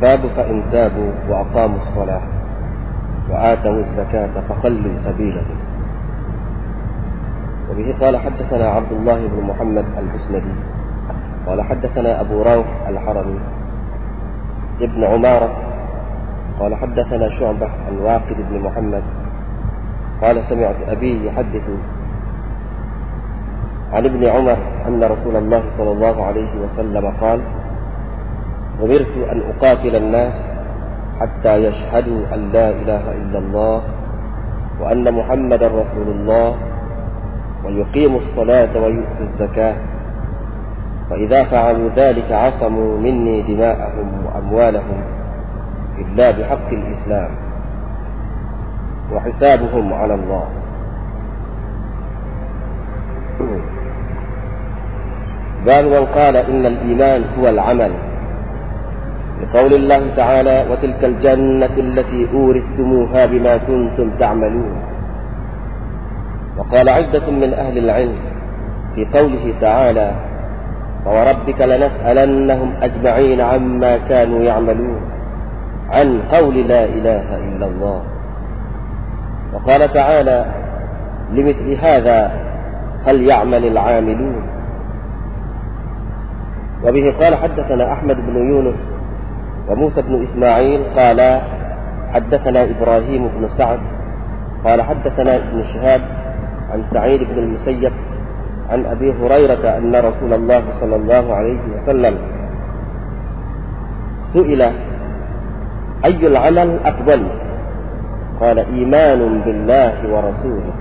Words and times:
باب 0.00 0.20
فإن 0.36 0.62
تابوا 0.72 1.12
وأقاموا 1.28 1.78
الصلاة 1.88 2.20
وآتوا 3.30 3.72
الزكاة 3.72 4.30
فخلوا 4.48 4.94
سبيلهم 5.04 5.56
وبه 7.70 7.94
قال 8.00 8.16
حدثنا 8.16 8.68
عبد 8.68 8.92
الله 8.92 9.26
بن 9.26 9.42
محمد 9.46 9.84
المسندي 9.98 10.54
قال 11.46 11.62
حدثنا 11.62 12.20
أبو 12.20 12.42
روح 12.42 12.66
الحرمي 12.88 13.40
ابن 14.80 15.04
عمارة 15.04 15.56
قال 16.60 16.74
حدثنا 16.74 17.28
شعبة 17.38 17.66
عن 17.66 17.98
واقد 18.02 18.36
بن 18.50 18.60
محمد 18.60 19.02
قال 20.22 20.44
سمعت 20.48 20.76
أبي 20.88 21.26
يحدث 21.26 21.62
عن 23.92 24.04
ابن 24.04 24.24
عمر 24.24 24.56
أن 24.88 25.04
رسول 25.04 25.36
الله 25.36 25.62
صلى 25.78 25.92
الله 25.92 26.24
عليه 26.24 26.50
وسلم 26.60 27.12
قال 27.20 27.40
أمرت 28.82 29.14
أن 29.32 29.42
أقاتل 29.50 29.96
الناس 29.96 30.32
حتى 31.20 31.56
يشهدوا 31.56 32.34
أن 32.34 32.50
لا 32.52 32.70
إله 32.70 33.12
إلا 33.12 33.38
الله 33.38 33.82
وأن 34.80 35.14
محمدا 35.14 35.66
رسول 35.66 36.08
الله 36.08 36.54
ويقيموا 37.64 38.20
الصلاة 38.20 38.82
ويؤتوا 38.82 39.26
الزكاة. 39.32 39.74
فإذا 41.10 41.44
فعلوا 41.44 41.88
ذلك 41.96 42.32
عصموا 42.32 42.98
مني 42.98 43.42
دماءهم 43.42 44.08
وأموالهم 44.26 45.00
إلا 45.98 46.30
بحق 46.30 46.68
الإسلام 46.72 47.30
وحسابهم 49.12 49.92
على 49.92 50.14
الله. 50.14 50.44
باب 55.66 55.84
من 55.84 56.06
قال 56.06 56.36
إن 56.36 56.66
الإيمان 56.66 57.24
هو 57.38 57.48
العمل 57.48 57.92
لقول 59.40 59.72
الله 59.74 60.14
تعالى 60.16 60.66
وتلك 60.70 61.04
الجنة 61.04 61.74
التي 61.76 62.28
أورثتموها 62.34 63.26
بما 63.26 63.56
كنتم 63.56 64.10
تعملون. 64.18 64.72
وقال 66.58 66.88
عدة 66.88 67.30
من 67.30 67.54
أهل 67.54 67.78
العلم 67.78 68.18
في 68.94 69.04
قوله 69.04 69.54
تعالى 69.60 70.12
فوربك 71.04 71.60
لنسألنهم 71.60 72.70
أجمعين 72.82 73.40
عما 73.40 73.98
كانوا 74.08 74.40
يعملون 74.42 75.00
عن 75.90 76.20
قول 76.32 76.56
لا 76.68 76.84
إله 76.84 77.26
إلا 77.48 77.66
الله. 77.66 78.02
وقال 79.54 79.92
تعالى 79.92 80.44
لمثل 81.32 81.72
هذا 81.82 82.30
فليعمل 83.06 83.66
العاملون؟ 83.66 84.42
وبه 86.84 87.14
قال 87.20 87.34
حدثنا 87.34 87.92
أحمد 87.92 88.16
بن 88.16 88.36
يونس 88.50 88.89
وموسى 89.68 90.02
بن 90.02 90.22
إسماعيل 90.22 90.80
قال 90.96 91.40
حدثنا 92.14 92.64
إبراهيم 92.64 93.28
بن 93.28 93.48
سعد 93.58 93.80
قال 94.64 94.82
حدثنا 94.82 95.36
ابن 95.36 95.64
شهاب 95.74 96.00
عن 96.72 96.82
سعيد 96.92 97.20
بن 97.22 97.38
المسيب 97.38 97.92
عن 98.70 98.86
أبي 98.86 99.12
هريرة 99.12 99.78
أن 99.78 99.96
رسول 99.96 100.32
الله 100.32 100.62
صلى 100.80 100.96
الله 100.96 101.34
عليه 101.34 101.60
وسلم 101.76 102.18
سئل 104.32 104.62
أي 106.04 106.26
العمل 106.26 106.78
أفضل؟ 106.84 107.26
قال 108.40 108.58
إيمان 108.58 109.40
بالله 109.40 109.94
ورسوله. 110.12 110.72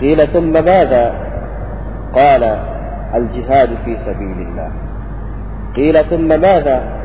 قيل 0.00 0.26
ثم 0.28 0.52
ماذا؟ 0.52 1.14
قال 2.14 2.58
الجهاد 3.14 3.68
في 3.84 3.96
سبيل 4.06 4.38
الله. 4.48 4.70
قيل 5.76 6.04
ثم 6.04 6.40
ماذا؟ 6.40 6.95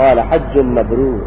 قال 0.00 0.20
حج 0.20 0.58
مبرور. 0.58 1.20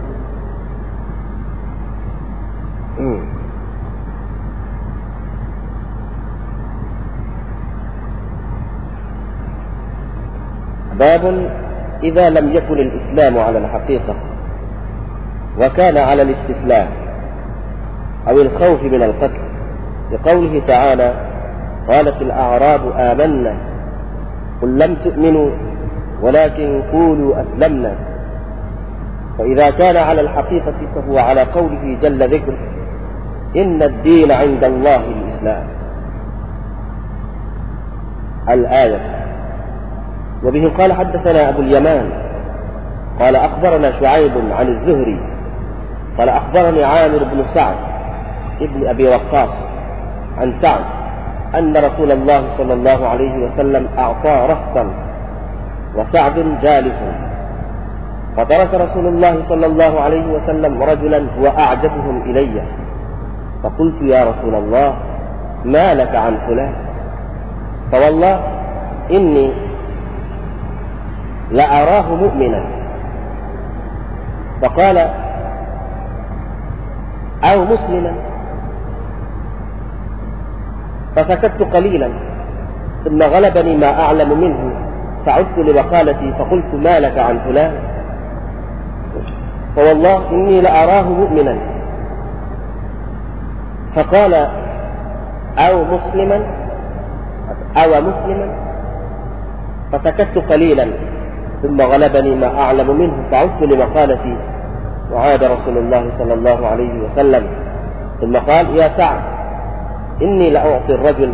باب 10.99 11.51
إذا 12.03 12.29
لم 12.29 12.53
يكن 12.53 12.73
الإسلام 12.73 13.37
على 13.37 13.57
الحقيقة 13.57 14.15
وكان 15.59 15.97
على 15.97 16.21
الاستسلام 16.21 16.87
أو 18.27 18.41
الخوف 18.41 18.83
من 18.83 19.03
القتل. 19.03 19.43
لقوله 20.11 20.61
تعالى 20.67 21.13
قالت 21.87 22.21
الأعراب 22.21 22.81
آمنا. 22.97 23.57
قل 24.61 24.79
لم 24.79 24.95
تؤمنوا 24.95 25.49
ولكن 26.21 26.81
قولوا 26.91 27.41
أسلمنا. 27.41 28.12
فإذا 29.37 29.69
كان 29.69 29.97
على 29.97 30.21
الحقيقة 30.21 30.75
فهو 30.95 31.17
على 31.17 31.43
قوله 31.43 31.97
جل 32.01 32.33
ذكره 32.33 32.57
إن 33.55 33.83
الدين 33.83 34.31
عند 34.31 34.63
الله 34.63 34.95
الإسلام. 34.95 35.67
الآية. 38.49 38.99
وبه 40.43 40.71
قال 40.77 40.93
حدثنا 40.93 41.49
أبو 41.49 41.61
اليمان 41.61 42.09
قال 43.19 43.35
أخبرنا 43.35 43.91
شعيب 43.99 44.31
عن 44.51 44.67
الزهري 44.67 45.19
قال 46.17 46.29
أخبرني 46.29 46.83
عامر 46.83 47.23
بن 47.23 47.45
سعد 47.53 47.75
ابن 48.61 48.87
أبي 48.87 49.07
وقاص 49.07 49.49
عن 50.37 50.53
سعد 50.61 50.83
أن 51.55 51.77
رسول 51.77 52.11
الله 52.11 52.43
صلى 52.57 52.73
الله 52.73 53.07
عليه 53.07 53.45
وسلم 53.45 53.87
أعطى 53.97 54.47
رهطا 54.49 54.93
وسعد 55.95 56.57
جالس. 56.61 56.99
فترك 58.37 58.73
رسول 58.73 59.07
الله 59.07 59.45
صلى 59.49 59.65
الله 59.65 60.01
عليه 60.01 60.25
وسلم 60.33 60.83
رجلا 60.83 61.19
هو 61.39 61.47
أعجبهم 61.47 62.21
إلي. 62.21 62.61
فقلت 63.63 64.01
يا 64.01 64.23
رسول 64.23 64.55
الله 64.55 64.97
ما 65.65 65.93
لك 65.93 66.15
عن 66.15 66.37
فلان؟ 66.47 66.73
فوالله 67.91 68.39
إني 69.11 69.53
لأراه 71.51 72.15
مؤمنا. 72.15 72.63
فقال 74.61 74.97
أو 77.43 77.65
مسلما؟ 77.65 78.13
فسكت 81.15 81.61
قليلا 81.61 82.09
ثم 83.05 83.23
غلبني 83.23 83.77
ما 83.77 84.01
أعلم 84.01 84.39
منه. 84.41 84.61
فعدت 85.25 85.57
لوقالتي 85.57 86.33
فقلت 86.39 86.73
ما 86.73 86.99
لك 86.99 87.17
عن 87.17 87.39
فلان؟ 87.39 87.92
فوالله 89.75 90.29
إني 90.31 90.61
لأراه 90.61 91.09
مؤمنا. 91.09 91.57
فقال 93.95 94.33
أو 95.57 95.83
مسلما؟ 95.83 96.39
أو 97.77 98.01
مسلما؟ 98.01 98.47
فسكت 99.91 100.37
قليلا 100.37 100.87
ثم 101.61 101.81
غلبني 101.81 102.35
ما 102.35 102.59
أعلم 102.59 102.99
منه 102.99 103.13
فعدت 103.31 103.63
لمقالتي 103.63 104.37
وعاد 105.11 105.43
رسول 105.43 105.77
الله 105.77 106.09
صلى 106.17 106.33
الله 106.33 106.67
عليه 106.67 106.93
وسلم. 107.03 107.47
ثم 108.21 108.37
قال 108.37 108.75
يا 108.75 108.89
سعد 108.97 109.21
إني 110.21 110.49
لأعطي 110.49 110.95
الرجل 110.95 111.31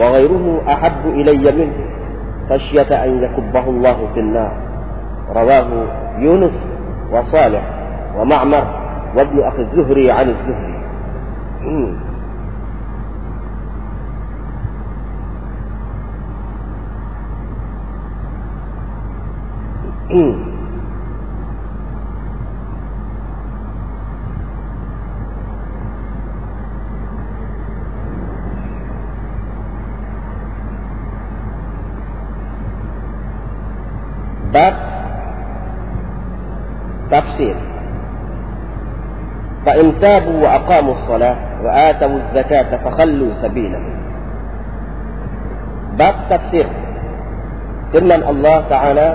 وغيره 0.00 0.60
أحب 0.68 1.06
إلي 1.06 1.52
منه 1.52 1.72
خشية 2.50 3.04
أن 3.04 3.22
يكبه 3.22 3.64
الله 3.68 3.96
في 4.14 4.20
النار. 4.20 4.52
رواه 5.36 5.66
يونس. 6.18 6.71
وصالح 7.12 7.62
ومعمر 8.16 8.64
وابن 9.16 9.42
أخي 9.42 9.62
الزهري 9.62 10.10
عن 10.10 10.28
الزهري. 10.28 10.72
باب 20.12 20.51
فإن 39.71 39.99
تابوا 39.99 40.37
وأقاموا 40.43 40.93
الصلاة 40.93 41.35
وآتوا 41.63 42.17
الزكاة 42.17 42.71
فخلوا 42.77 43.31
سبيلهم 43.41 43.93
باب 45.97 46.15
تفسير 46.29 46.67
firman 47.87 48.19
Allah 48.19 48.57
Ta'ala 48.67 49.07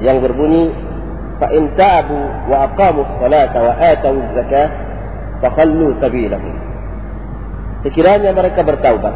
yang 0.00 0.24
berbunyi 0.24 0.72
فإن 1.40 1.74
تابوا 1.76 2.26
وأقاموا 2.48 3.04
الصلاة 3.04 3.54
وآتوا 3.62 4.16
الزكاة 4.22 4.70
فخلوا 5.42 5.90
سبيلهم 6.00 6.54
sekiranya 7.84 8.32
mereka 8.32 8.64
bertaubat 8.64 9.12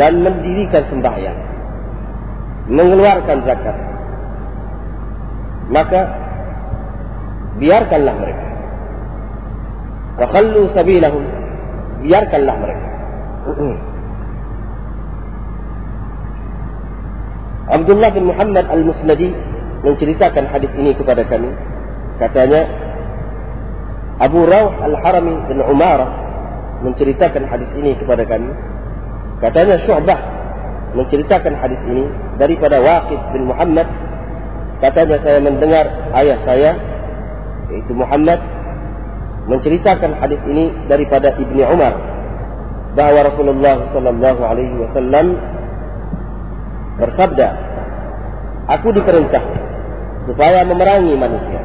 dan 0.00 0.24
mendirikan 0.24 0.88
sembahyang 0.88 1.36
mengeluarkan 2.72 3.38
zakat 3.44 3.76
maka 5.68 6.00
biarkanlah 7.60 8.16
mereka 8.16 8.46
wa 10.17 10.25
khallu 10.33 10.69
sabilahum. 10.73 11.23
Biarkanlah 12.01 12.55
mereka. 12.61 12.87
Abdullah 17.67 18.09
bin 18.15 18.31
Muhammad 18.31 18.65
Al-Musnadi 18.71 19.29
menceritakan 19.83 20.47
hadis 20.49 20.71
ini 20.77 20.95
kepada 20.95 21.23
kami. 21.27 21.51
Katanya 22.17 22.65
Abu 24.17 24.47
Rawh 24.47 24.73
Al-Harami 24.81 25.35
bin 25.51 25.61
Umarah 25.61 26.09
menceritakan 26.81 27.45
hadis 27.45 27.69
ini 27.77 27.93
kepada 27.99 28.25
kami. 28.25 28.49
Katanya 29.43 29.77
Syu'bah 29.85 30.19
menceritakan 30.97 31.53
hadis 31.61 31.81
ini 31.85 32.09
daripada 32.41 32.81
Waqid 32.81 33.19
bin 33.35 33.51
Muhammad. 33.51 33.85
Katanya 34.81 35.17
saya 35.21 35.41
mendengar 35.41 35.85
ayah 36.23 36.39
saya 36.45 36.71
yaitu 37.69 37.91
Muhammad 37.93 38.39
menceritakan 39.47 40.19
hadis 40.19 40.39
ini 40.47 40.71
daripada 40.91 41.33
Ibni 41.35 41.63
Umar. 41.63 41.95
Bahawa 42.97 43.31
Rasulullah 43.31 43.93
sallallahu 43.93 44.41
alaihi 44.41 44.75
wasallam 44.81 45.37
bersabda 46.97 47.47
aku 48.73 48.89
diperintah 48.89 49.43
supaya 50.25 50.65
memerangi 50.65 51.13
manusia 51.13 51.61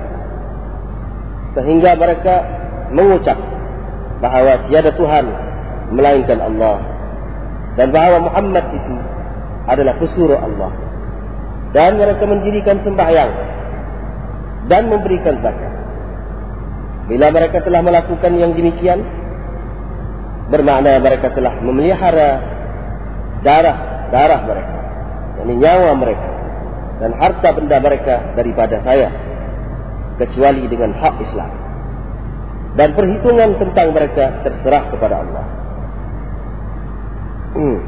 sehingga 1.56 1.96
mereka 1.96 2.34
mengucap 2.92 3.40
bahawa 4.20 4.68
tiada 4.68 4.92
Tuhan 4.92 5.24
melainkan 5.96 6.36
Allah 6.36 6.84
dan 7.80 7.88
bahawa 7.88 8.28
Muhammad 8.28 8.64
itu 8.76 8.96
adalah 9.64 9.94
pesuruh 9.96 10.36
Allah. 10.36 10.72
Dan 11.72 11.96
mereka 11.96 12.28
mendirikan 12.28 12.84
sembahyang 12.84 13.32
dan 14.68 14.92
memberikan 14.92 15.40
zakat 15.40 15.71
bila 17.10 17.34
mereka 17.34 17.58
telah 17.66 17.82
melakukan 17.82 18.32
yang 18.38 18.54
demikian 18.54 19.02
bermakna 20.52 21.00
mereka 21.02 21.32
telah 21.34 21.58
memelihara 21.58 22.30
darah 23.42 23.78
darah 24.12 24.40
mereka 24.46 24.76
yakni 25.40 25.54
nyawa 25.58 25.90
mereka 25.98 26.28
dan 27.02 27.10
harta 27.18 27.48
benda 27.56 27.76
mereka 27.82 28.14
daripada 28.38 28.78
saya 28.86 29.10
kecuali 30.20 30.68
dengan 30.70 30.94
hak 30.94 31.14
Islam 31.24 31.50
dan 32.78 32.88
perhitungan 32.94 33.58
tentang 33.58 33.90
mereka 33.90 34.44
terserah 34.46 34.84
kepada 34.92 35.14
Allah 35.26 35.44
hmm. 37.58 37.78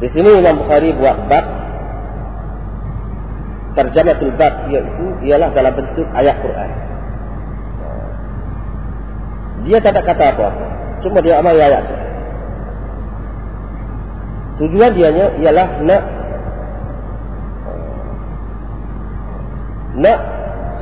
di 0.00 0.08
sini 0.16 0.30
Imam 0.40 0.64
Bukhari 0.64 0.90
buat 0.96 1.28
bab 1.28 1.59
terjematul 3.78 4.32
bab 4.34 4.66
iaitu 4.70 5.06
ialah 5.26 5.50
dalam 5.54 5.72
bentuk 5.74 6.08
ayat 6.16 6.36
Quran. 6.42 6.70
Dia 9.68 9.78
tak 9.84 9.92
ada 9.92 10.02
kata 10.02 10.24
apa-apa. 10.34 10.66
Cuma 11.04 11.18
dia 11.20 11.38
amal 11.38 11.56
ayat 11.56 11.84
tujuan 14.60 14.92
dianya 14.92 15.26
ialah 15.40 15.68
nak 15.88 16.02
nak 19.96 20.18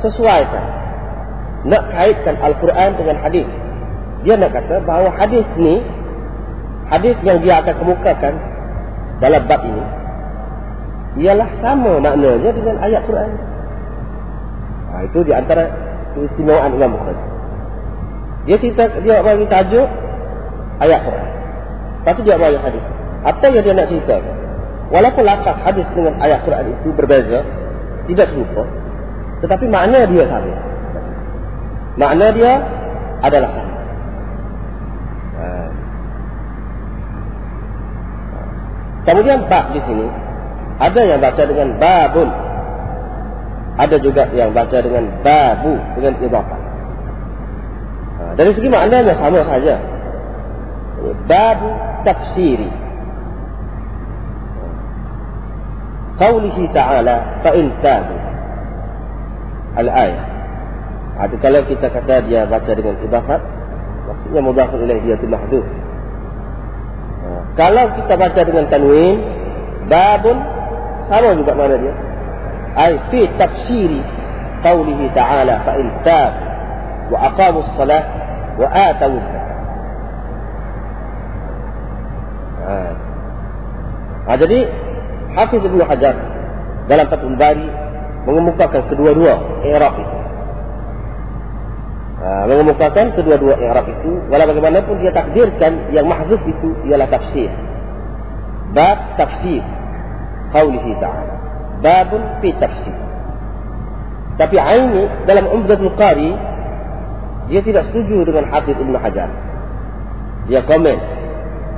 sesuaikan 0.03 0.65
nak 1.67 1.83
kaitkan 1.91 2.35
Al-Quran 2.39 2.95
dengan 2.95 3.17
hadis. 3.23 3.47
Dia 4.23 4.35
nak 4.35 4.51
kata 4.51 4.83
bahawa 4.83 5.15
hadis 5.15 5.47
ni 5.55 5.79
hadis 6.91 7.15
yang 7.23 7.39
dia 7.39 7.63
akan 7.63 7.75
kemukakan 7.79 8.33
dalam 9.19 9.43
bab 9.47 9.63
ini 9.63 9.83
ialah 11.19 11.49
sama 11.59 11.99
maknanya 11.99 12.51
dengan 12.55 12.75
ayat 12.79 13.01
Quran 13.03 13.31
ha, 14.89 15.03
itu 15.03 15.19
di 15.27 15.31
antara 15.35 15.63
keistimewaan 16.15 16.73
Imam 16.73 16.95
Bukhari 16.95 17.23
dia 18.47 18.57
cerita 18.57 18.83
dia 19.03 19.19
bagi 19.21 19.45
tajuk 19.51 19.89
ayat 20.79 20.99
Quran 21.03 21.27
tu 22.09 22.21
dia 22.25 22.35
bagi 22.41 22.57
hadis 22.57 22.83
apa 23.21 23.45
yang 23.51 23.61
dia 23.61 23.73
nak 23.75 23.87
cerita 23.91 24.17
walaupun 24.89 25.23
lakas 25.27 25.57
hadis 25.61 25.85
dengan 25.93 26.17
ayat 26.23 26.41
Quran 26.47 26.73
itu 26.73 26.89
berbeza 26.95 27.45
tidak 28.07 28.33
serupa 28.33 28.63
tetapi 29.39 29.65
makna 29.71 30.03
dia 30.07 30.23
sama. 30.27 30.51
Makna 31.95 32.27
dia 32.35 32.53
adalah 33.23 33.49
sama. 33.55 33.75
Ha. 35.39 35.45
Kemudian 39.07 39.39
bab 39.47 39.71
di 39.71 39.79
sini 39.87 40.07
ada 40.79 41.01
yang 41.03 41.19
baca 41.19 41.43
dengan 41.43 41.75
babun. 41.75 42.29
Ada 43.79 43.95
juga 43.99 44.27
yang 44.31 44.55
baca 44.55 44.79
dengan 44.79 45.07
babu 45.23 45.75
dengan 45.99 46.13
idhafah. 46.23 46.61
Ha. 48.19 48.23
Dari 48.39 48.51
segi 48.55 48.67
maknanya 48.71 49.15
sama 49.19 49.43
saja. 49.43 49.75
Babu 51.27 51.69
tafsiri. 52.07 52.71
Qawlihi 56.19 56.63
ta'ala 56.75 57.43
fa'in 57.43 57.71
tabu 57.79 58.15
al-ayah. 59.79 60.25
Ada 61.19 61.35
kalau 61.39 61.61
kita 61.67 61.87
kata 61.91 62.23
dia 62.27 62.47
baca 62.47 62.71
dengan 62.71 62.95
idafat, 63.03 63.39
maksudnya 64.07 64.41
mudhaf 64.43 64.71
ilaih 64.75 64.99
dia 65.03 65.15
itu 65.19 65.27
mahdhuf. 65.27 65.67
Ha. 67.23 67.29
Kalau 67.59 67.85
kita 67.99 68.13
baca 68.15 68.41
dengan 68.43 68.65
tanwin, 68.71 69.19
babun 69.87 70.58
sama 71.09 71.33
juga 71.33 71.57
mana 71.57 71.75
dia? 71.81 71.93
Ai 72.77 72.93
fi 73.09 73.25
tafsiri 73.33 73.99
qawlihi 74.61 75.09
ta'ala 75.17 75.65
fa 75.65 75.73
in 75.81 75.87
tab 76.05 76.31
wa 77.09 77.17
aqamu 77.33 77.65
as-salah 77.65 78.03
wa 78.61 78.67
atu 78.69 79.09
az-zakah. 79.09 79.57
Ha. 82.69 82.75
ha. 84.29 84.33
jadi 84.37 84.59
Hafiz 85.33 85.61
Ibn 85.65 85.79
Hajar 85.89 86.15
dalam 86.85 87.05
Fathul 87.09 87.37
Bari 87.41 87.65
mengemukakan 88.29 88.85
kedua-dua 88.93 89.65
i'rab 89.65 89.95
itu. 89.97 90.17
Ha, 92.19 92.45
mengemukakan 92.45 93.17
kedua-dua 93.17 93.57
i'rab 93.57 93.89
itu 93.89 94.11
walau 94.29 94.45
bagaimanapun 94.53 95.01
dia 95.01 95.09
takdirkan 95.09 95.89
yang 95.89 96.05
mahzuf 96.05 96.41
itu 96.45 96.69
ialah 96.85 97.09
tafsir. 97.09 97.49
Bab 98.77 99.17
tafsir 99.17 99.78
qaulihi 100.51 100.91
ta'ala. 100.99 101.35
Babun 101.79 102.21
fi 102.43 102.49
tafsir. 102.59 102.95
Tapi 104.39 104.55
Aini 104.55 105.03
dalam 105.27 105.51
Umdatul 105.51 105.91
Qari 105.99 106.31
dia 107.51 107.61
tidak 107.65 107.91
setuju 107.91 108.29
dengan 108.29 108.47
Hafiz 108.51 108.77
Ibn 108.77 108.95
Hajar. 108.99 109.29
Dia 110.47 110.61
komen 110.63 110.97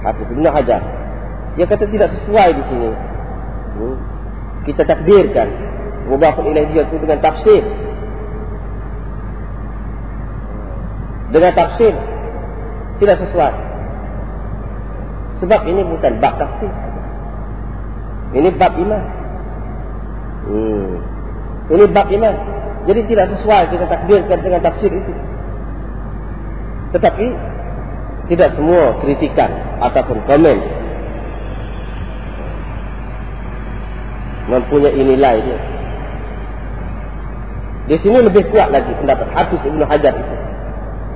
Hafiz 0.06 0.28
Ibn 0.30 0.46
Hajar. 0.52 0.82
Dia 1.58 1.66
kata 1.68 1.86
tidak 1.90 2.10
sesuai 2.16 2.50
di 2.54 2.64
sini. 2.70 2.90
Hmm. 3.82 3.98
Kita 4.62 4.86
takdirkan 4.86 5.72
mudafun 6.12 6.50
ilaih 6.50 6.70
dia 6.74 6.84
itu 6.88 6.98
dengan 6.98 7.20
tafsir 7.22 7.64
dengan 11.32 11.52
tafsir 11.56 11.94
tidak 13.00 13.18
sesuai 13.24 13.54
sebab 15.42 15.62
ini 15.66 15.82
bukan 15.88 16.14
bab 16.20 16.36
tafsir 16.38 16.72
ini 18.36 18.50
bab 18.56 18.74
iman 18.76 19.04
hmm. 20.48 20.92
ini 21.76 21.84
bab 21.92 22.08
iman 22.08 22.36
jadi 22.90 23.02
tidak 23.06 23.26
sesuai 23.38 23.64
kita 23.72 23.86
takdirkan 23.86 24.40
dengan 24.42 24.62
tafsir 24.64 24.92
itu 24.92 25.14
tetapi 26.92 27.26
tidak 28.30 28.56
semua 28.56 28.96
kritikan 29.04 29.52
ataupun 29.80 30.18
komen 30.28 30.58
mempunyai 34.52 35.02
nilai 35.04 35.38
dia 35.40 35.60
di 37.92 37.98
sini 38.00 38.24
lebih 38.24 38.48
kuat 38.54 38.70
lagi 38.70 38.94
pendapat 38.94 39.28
Hafiz 39.34 39.62
Ibn 39.68 39.82
Hajar 39.84 40.14
itu. 40.16 40.36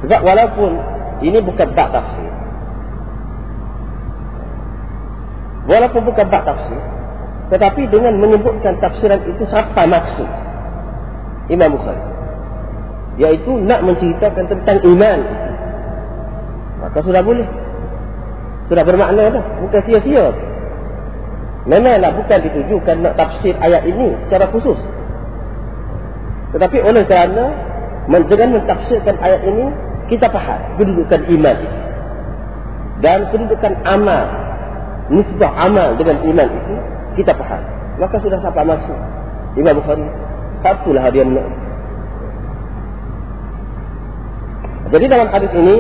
Sebab 0.03 0.19
walaupun 0.27 0.71
ini 1.23 1.39
bukan 1.39 1.71
bak 1.71 1.93
tafsir. 1.93 2.31
Walaupun 5.71 6.01
bukan 6.03 6.25
bak 6.27 6.43
tafsir. 6.43 6.81
Tetapi 7.45 7.81
dengan 7.93 8.17
menyebutkan 8.17 8.81
tafsiran 8.81 9.21
itu 9.25 9.43
siapa 9.45 9.85
maksud. 9.85 10.29
Imam 11.53 11.77
Bukhari. 11.77 12.01
Iaitu 13.21 13.51
nak 13.63 13.85
menceritakan 13.85 14.45
tentang 14.49 14.77
iman. 14.81 15.19
Maka 16.81 16.99
sudah 17.05 17.21
boleh. 17.21 17.47
Sudah 18.67 18.83
bermakna 18.83 19.29
dah. 19.29 19.45
Bukan 19.61 19.81
sia-sia. 19.85 20.33
Memanglah 21.65 22.13
bukan 22.13 22.39
ditujukan 22.45 23.01
nak 23.01 23.13
tafsir 23.17 23.53
ayat 23.57 23.85
ini 23.89 24.13
secara 24.25 24.49
khusus. 24.53 24.77
Tetapi 26.53 26.77
oleh 26.81 27.03
kerana 27.09 27.45
dengan 28.05 28.49
mentafsirkan 28.61 29.17
ayat 29.17 29.41
ini 29.49 29.65
kita 30.13 30.29
faham 30.29 30.61
kedudukan 30.77 31.25
iman 31.25 31.57
dan 33.01 33.27
kedudukan 33.33 33.73
amal 33.83 34.25
nisbah 35.09 35.51
amal 35.57 35.97
dengan 35.97 36.21
iman 36.21 36.49
itu 36.49 36.75
kita 37.15 37.33
faham. 37.35 37.63
Maka 37.97 38.19
sudah 38.19 38.39
sampai 38.43 38.63
masuk 38.67 38.99
Imam 39.55 39.79
Bukhari. 39.79 40.03
Satulah 40.61 41.07
dia 41.11 41.23
nak. 41.23 41.47
Jadi 44.93 45.05
dalam 45.09 45.27
hadis 45.33 45.51
ini 45.55 45.75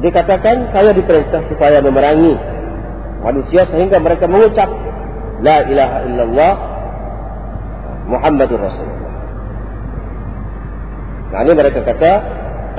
dikatakan 0.00 0.72
saya 0.72 0.96
diperintah 0.96 1.44
supaya 1.50 1.82
memerangi 1.84 2.34
manusia 3.20 3.68
sehingga 3.68 4.00
mereka 4.00 4.24
mengucap 4.24 4.70
la 5.44 5.64
ilaha 5.68 5.98
illallah 6.08 6.52
Muhammadur 8.10 8.58
Rasulullah. 8.58 9.12
Nah, 11.30 11.46
mereka 11.46 11.86
kata 11.86 12.12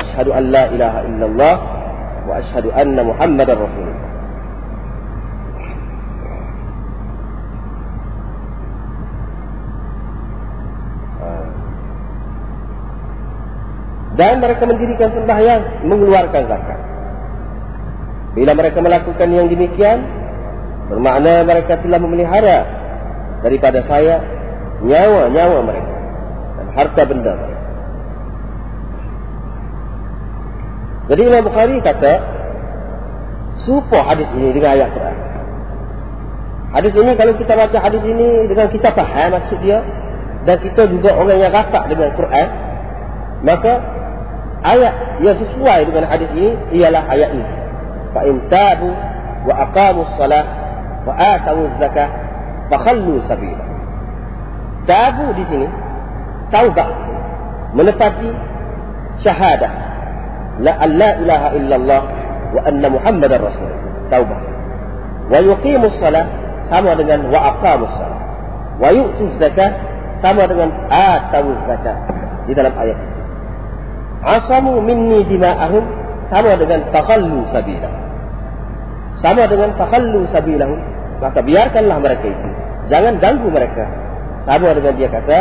asyhadu 0.04 0.36
an 0.36 0.44
la 0.52 0.64
ilaha 0.76 1.00
illallah 1.08 1.56
wa 2.28 2.34
asyhadu 2.44 2.68
anna 2.76 3.02
Muhammadar 3.08 3.56
Rasulullah. 3.56 3.91
Dan 14.22 14.38
mereka 14.38 14.70
mendirikan 14.70 15.10
sembahyang 15.18 15.82
mengeluarkan 15.90 16.46
zakat. 16.46 16.80
Bila 18.38 18.54
mereka 18.54 18.78
melakukan 18.78 19.28
yang 19.34 19.50
demikian, 19.50 20.06
bermakna 20.94 21.42
mereka 21.42 21.82
telah 21.82 21.98
memelihara 21.98 22.58
daripada 23.42 23.82
saya 23.90 24.22
nyawa-nyawa 24.86 25.58
mereka 25.66 25.96
dan 26.54 26.68
harta 26.78 27.02
benda 27.10 27.34
mereka. 27.34 27.62
Jadi 31.10 31.22
Imam 31.26 31.42
Bukhari 31.42 31.76
kata, 31.82 32.14
supo 33.66 34.06
hadis 34.06 34.30
ini 34.38 34.54
dengan 34.54 34.78
ayat 34.78 34.90
Quran. 34.94 35.18
Hadis 36.78 36.94
ini 36.94 37.12
kalau 37.18 37.34
kita 37.42 37.58
baca 37.58 37.78
hadis 37.82 38.04
ini 38.06 38.46
dengan 38.46 38.70
kita 38.70 38.94
faham 38.94 39.34
maksud 39.34 39.60
dia 39.66 39.82
dan 40.46 40.62
kita 40.62 40.88
juga 40.94 41.10
orang 41.18 41.42
yang 41.42 41.52
rapat 41.52 41.90
dengan 41.90 42.14
Quran, 42.14 42.48
maka 43.44 44.01
ayat 44.62 45.22
yang 45.26 45.38
sesuai 45.38 45.90
dengan 45.90 46.06
hadis 46.06 46.30
ini 46.34 46.54
ialah 46.78 47.04
ayat 47.10 47.30
ini. 47.34 47.52
Fa 48.14 48.22
in 48.28 48.36
tabu 48.50 48.90
wa 49.50 49.54
aqamu 49.68 50.06
shalah 50.18 50.46
wa 51.06 51.14
atu 51.18 51.66
zakah 51.82 52.10
fa 52.70 52.78
khallu 52.86 53.22
sabila. 53.26 53.64
Tabu 54.86 55.26
di 55.38 55.44
sini 55.50 55.68
taubat 56.54 56.90
menepati 57.78 58.30
syahadah 59.22 59.72
la 60.62 60.74
alla 60.78 61.10
ilaha 61.22 61.48
illallah 61.58 62.02
wa 62.54 62.62
anna 62.66 62.88
muhammadar 62.90 63.42
rasul. 63.42 63.70
Taubat. 64.14 64.42
Wa 65.32 65.40
yuqimu 65.40 65.90
shalah 65.98 66.28
sama 66.70 66.94
dengan 67.00 67.30
wa 67.32 67.40
aqamu 67.56 67.86
shalah. 67.88 68.20
Wa 68.82 68.90
yu'tu 68.94 69.38
zakah 69.38 69.72
sama 70.22 70.46
dengan 70.46 70.70
atu 70.90 71.50
zakah 71.66 71.98
di 72.46 72.54
dalam 72.54 72.74
ayat 72.78 72.98
ini 72.98 73.11
asamu 74.22 74.82
minni 74.86 75.26
dima'ahum 75.26 75.84
sama 76.30 76.56
dengan 76.56 76.88
fakhallu 76.94 77.44
sabila. 77.52 77.90
Sama 79.22 79.44
dengan 79.50 79.76
fakhallu 79.76 80.26
sabilahum. 80.32 80.80
Maka 81.22 81.40
biarkanlah 81.46 81.98
mereka 82.02 82.26
itu. 82.30 82.50
Jangan 82.90 83.22
ganggu 83.22 83.50
mereka. 83.54 83.86
Sama 84.48 84.74
dengan 84.74 84.94
dia 84.98 85.10
kata, 85.12 85.40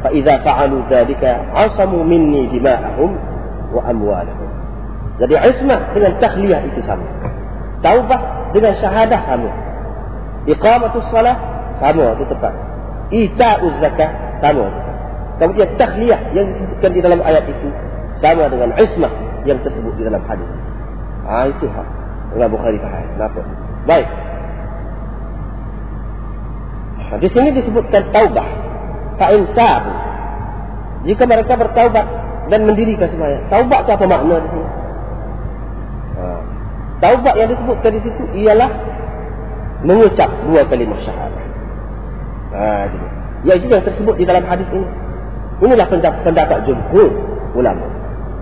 fa 0.00 0.08
idza 0.08 0.40
fa'alu 0.40 0.88
dzalika 0.88 1.52
asamu 1.52 2.00
minni 2.06 2.48
dima'ahum 2.48 3.10
wa 3.76 3.82
amwalahum. 3.84 4.48
Jadi 5.18 5.34
ismah 5.34 5.92
dengan 5.92 6.12
tahliyah 6.22 6.60
itu 6.70 6.80
sama. 6.86 7.04
Taubah 7.82 8.52
dengan 8.54 8.72
syahadah 8.78 9.20
sama. 9.26 9.50
Iqamatus 10.48 11.06
salah 11.12 11.36
sama 11.82 12.16
itu 12.16 12.24
tepat. 12.30 12.54
Ita'uz 13.12 13.76
zakah 13.82 14.10
sama. 14.40 14.66
Kemudian 15.42 15.74
tahliyah 15.76 16.20
yang 16.32 16.46
disebutkan 16.54 16.90
di 16.94 17.00
dalam 17.02 17.20
ayat 17.20 17.44
itu 17.46 17.68
sama 18.18 18.50
dengan 18.50 18.74
ismah 18.74 19.12
yang 19.46 19.58
tersebut 19.62 19.92
di 19.98 20.02
dalam 20.06 20.22
hadis. 20.26 20.48
Ah 21.28 21.46
itu 21.46 21.66
hak. 21.68 21.88
Imam 22.36 22.50
Bukhari 22.52 22.78
faham. 22.80 23.04
Kenapa? 23.16 23.40
Baik. 23.88 24.08
Di 27.16 27.28
sini 27.32 27.48
disebutkan 27.56 28.12
taubah. 28.12 28.48
Fa'in 29.16 29.48
tabu. 29.56 29.92
Jika 31.08 31.24
mereka 31.24 31.56
bertaubat 31.56 32.06
dan 32.52 32.60
mendirikan 32.68 33.08
semuanya. 33.08 33.40
Taubat 33.48 33.88
apa 33.88 34.04
makna 34.04 34.44
di 34.44 34.48
sini? 34.52 34.68
Ha. 36.18 36.24
Taubat 37.00 37.34
yang 37.38 37.48
disebutkan 37.48 37.90
di 37.96 38.00
situ 38.04 38.22
ialah 38.44 38.70
mengucap 39.86 40.28
dua 40.50 40.66
kalimah 40.66 41.00
syahadah. 41.00 41.44
Ha, 42.52 42.66
ya 43.46 43.52
itu 43.56 43.70
yang 43.70 43.84
tersebut 43.86 44.14
di 44.18 44.24
dalam 44.26 44.44
hadis 44.44 44.66
ini. 44.74 44.88
Inilah 45.58 45.86
pendapat 46.22 46.58
jumhur 46.66 47.10
ulama. 47.58 47.97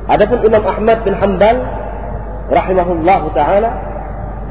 Adapun 0.06 0.38
Imam 0.46 0.62
Ahmad 0.62 1.02
bin 1.02 1.14
Hanbal 1.18 1.56
rahimahullah 2.46 3.22
taala 3.34 3.70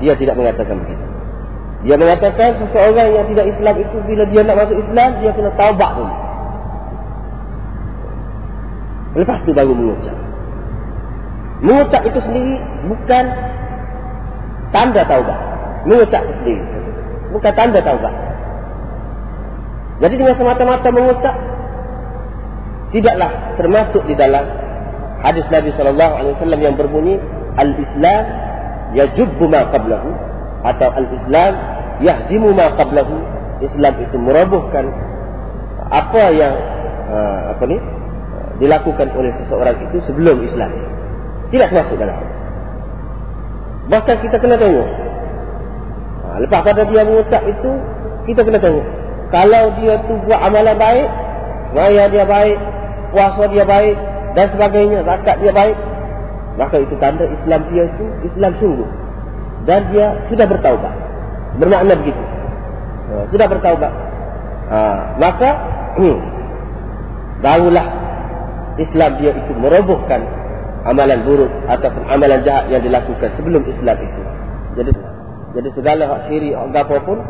dia 0.04 0.14
tidak 0.20 0.36
mengatakan 0.36 0.84
begitu. 0.84 1.06
Dia 1.88 1.96
mengatakan 1.96 2.60
seseorang 2.60 3.08
yang 3.14 3.26
tidak 3.32 3.46
Islam 3.56 3.76
itu 3.80 3.98
bila 4.04 4.24
dia 4.28 4.42
nak 4.44 4.58
masuk 4.58 4.78
Islam 4.84 5.10
dia 5.24 5.32
kena 5.32 5.52
taubat 5.56 5.92
dulu. 5.96 6.16
Lepas 9.16 9.38
itu 9.48 9.52
baru 9.56 9.72
mengucap. 9.72 10.18
Mengucap 11.64 12.02
itu 12.04 12.20
sendiri 12.20 12.56
bukan 12.92 13.26
tanda 14.76 15.02
taubat. 15.08 15.40
Mengucap 15.88 16.22
itu 16.28 16.36
sendiri 16.44 16.64
bukan 17.32 17.52
tanda 17.56 17.80
taubat. 17.80 18.14
Jadi 20.04 20.14
dengan 20.20 20.36
semata-mata 20.36 20.88
mengucap 20.92 21.36
tidaklah 22.92 23.32
termasuk 23.56 24.04
di 24.04 24.16
dalam 24.20 24.65
hadis 25.26 25.46
Nabi 25.50 25.74
sallallahu 25.74 26.14
alaihi 26.22 26.34
wasallam 26.38 26.60
yang 26.62 26.76
berbunyi 26.78 27.18
al-Islam 27.58 28.24
yajubbu 28.94 29.46
ma 29.50 29.68
qablahu 29.74 30.10
atau 30.62 30.90
al-Islam 30.94 31.54
yahdimu 32.02 32.54
ma 32.54 32.74
qablahu. 32.78 33.34
Islam 33.56 33.94
itu 34.04 34.20
merobohkan 34.20 34.84
apa 35.88 36.24
yang 36.36 36.54
uh, 37.08 37.56
apa 37.56 37.64
ni 37.72 37.80
dilakukan 38.60 39.08
oleh 39.16 39.32
seseorang 39.44 39.80
itu 39.80 40.04
sebelum 40.04 40.44
Islam. 40.44 40.72
Tidak 41.56 41.72
masuk 41.72 41.96
dalam. 41.96 42.20
Bahkan 43.88 44.16
kita 44.28 44.36
kena 44.44 44.60
tengok. 44.60 44.90
Ha, 46.26 46.28
lepas 46.42 46.68
pada 46.68 46.84
dia 46.90 47.06
mengucap 47.08 47.48
itu 47.48 47.72
kita 48.28 48.42
kena 48.44 48.60
tengok. 48.60 48.86
Kalau 49.30 49.72
dia 49.80 50.04
tu 50.04 50.20
buat 50.26 50.40
amalan 50.42 50.76
baik 50.76 51.08
maya 51.76 52.12
dia 52.12 52.28
baik 52.28 52.58
puasa 53.16 53.44
dia 53.52 53.64
baik 53.68 53.96
dan 54.36 54.52
sebagainya 54.52 55.08
zakat 55.08 55.40
dia 55.40 55.56
baik. 55.56 55.80
Maka 56.60 56.76
itu 56.84 56.96
tanda 57.00 57.24
Islam 57.24 57.62
dia 57.72 57.84
itu 57.88 58.06
Islam 58.28 58.52
sungguh. 58.60 58.90
Dan 59.64 59.92
dia 59.96 60.28
sudah 60.28 60.46
bertaubat. 60.46 60.94
Bermakna 61.58 61.96
begitu. 61.96 62.24
Ha, 63.12 63.32
sudah 63.32 63.48
bertaubat. 63.48 63.92
Ha, 64.70 64.80
maka 65.20 65.50
hmm, 66.00 66.18
barulah 67.44 67.88
Islam 68.76 69.12
dia 69.24 69.32
itu 69.32 69.52
merobohkan 69.56 70.22
amalan 70.84 71.24
buruk 71.24 71.52
ataupun 71.72 72.04
amalan 72.12 72.44
jahat 72.44 72.68
yang 72.68 72.84
dilakukan 72.84 73.32
sebelum 73.40 73.64
Islam 73.66 73.98
itu. 74.04 74.22
Jadi 74.76 74.92
jadi 75.56 75.70
segala 75.72 76.04
hak 76.12 76.20
syirik 76.28 76.52
hak 76.52 76.76
apa 76.76 76.98
pun 77.08 77.24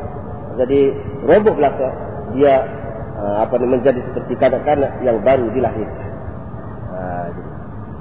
jadi 0.57 0.97
roboh 1.29 1.53
belaka 1.53 1.93
dia 2.33 2.65
ha, 3.21 3.45
apa 3.45 3.61
menjadi 3.61 4.01
seperti 4.01 4.33
kanak-kanak 4.41 4.97
yang 5.05 5.21
baru 5.21 5.45
dilahirkan 5.53 6.04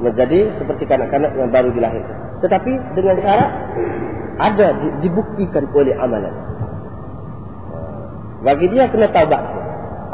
menjadi 0.04 0.52
seperti 0.60 0.84
kanak-kanak 0.84 1.32
yang 1.34 1.48
baru 1.48 1.72
dilahirkan. 1.72 2.38
Tetapi 2.44 2.72
dengan 2.92 3.16
syarat 3.24 3.50
ada 4.36 4.66
dibuktikan 5.00 5.64
oleh 5.72 5.94
amalan. 5.96 6.34
Bagi 8.44 8.68
dia 8.68 8.92
kena 8.92 9.08
taubat. 9.08 9.40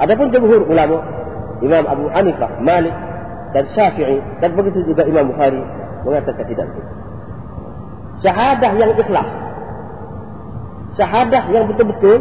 Adapun 0.01 0.31
jumhur 0.31 0.65
ulama, 0.71 1.03
Imam 1.61 1.85
Abu 1.85 2.07
Hanifah, 2.15 2.63
Malik 2.63 2.95
dan 3.51 3.67
Syafi'i 3.75 4.23
dan 4.39 4.55
begitu 4.55 4.87
juga 4.87 5.03
Imam 5.05 5.35
Bukhari 5.35 5.61
mengatakan 6.07 6.45
tidak 6.47 6.71
begitu. 6.71 6.93
Syahadah 8.23 8.73
yang 8.79 8.93
ikhlas. 8.95 9.29
Syahadah 10.95 11.43
yang 11.51 11.65
betul-betul 11.67 12.21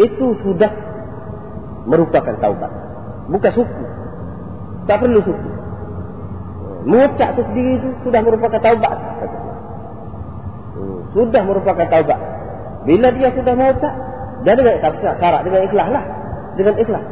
itu 0.00 0.26
sudah 0.42 0.72
merupakan 1.84 2.34
taubat. 2.40 2.72
Bukan 3.28 3.52
suku. 3.52 3.84
Tak 4.88 5.04
perlu 5.04 5.20
suku. 5.20 5.50
Mengucap 6.88 7.36
itu 7.36 7.42
sendiri 7.52 7.70
itu 7.76 7.88
sudah 8.00 8.20
merupakan 8.24 8.56
taubat. 8.64 8.96
Hmm, 10.72 10.98
sudah 11.12 11.42
merupakan 11.44 11.84
taubat. 11.84 12.16
Bila 12.88 13.12
dia 13.12 13.28
sudah 13.36 13.52
mengucap, 13.52 13.94
dia 14.48 14.56
dengan 14.56 14.80
syarat 15.20 15.44
dengan 15.44 15.60
ikhlas 15.68 15.88
lah. 15.92 16.04
Dengan 16.56 16.74
ikhlas. 16.80 17.04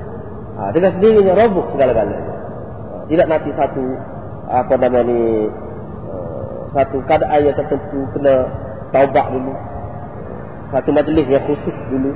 Ha, 0.56 0.72
dengan 0.72 0.90
sendirinya 0.96 1.36
roboh 1.36 1.68
segala-galanya. 1.76 2.24
Tidak 3.12 3.26
nanti 3.28 3.52
satu 3.52 3.84
apa 4.48 4.74
nama 4.80 5.04
ni 5.04 5.20
uh, 6.08 6.58
satu 6.72 6.96
keadaan 7.04 7.44
yang 7.44 7.56
tertentu 7.60 8.00
kena 8.16 8.48
taubat 8.96 9.28
dulu. 9.28 9.52
satu 10.66 10.90
majlis 10.90 11.26
yang 11.30 11.44
khusus 11.46 11.76
dulu 11.92 12.10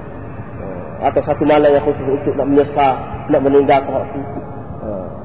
atau 1.01 1.21
satu 1.23 1.43
malam 1.47 1.71
yang 1.71 1.85
khusus 1.87 2.03
untuk 2.03 2.35
nak 2.35 2.49
menyesal, 2.51 2.95
nak 3.31 3.41
meninggalkan 3.41 3.93
hak 3.95 4.05
itu 4.11 4.41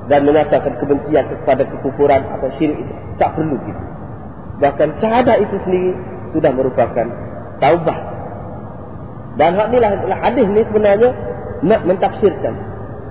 dan 0.06 0.22
menyatakan 0.22 0.78
kebencian 0.78 1.26
kepada 1.26 1.66
kekufuran 1.66 2.22
atau 2.38 2.50
syirik 2.62 2.78
itu 2.78 2.94
tak 3.18 3.34
perlu 3.34 3.58
gitu. 3.66 3.82
Bahkan 4.62 4.88
syahadat 5.02 5.38
itu 5.42 5.56
sendiri 5.66 5.92
sudah 6.32 6.52
merupakan 6.54 7.08
taubah. 7.60 8.00
Dan 9.36 9.60
hak 9.60 9.68
inilah 9.74 9.92
hadis 10.24 10.48
ni 10.48 10.62
sebenarnya 10.72 11.10
nak 11.66 11.82
mentafsirkan, 11.84 12.54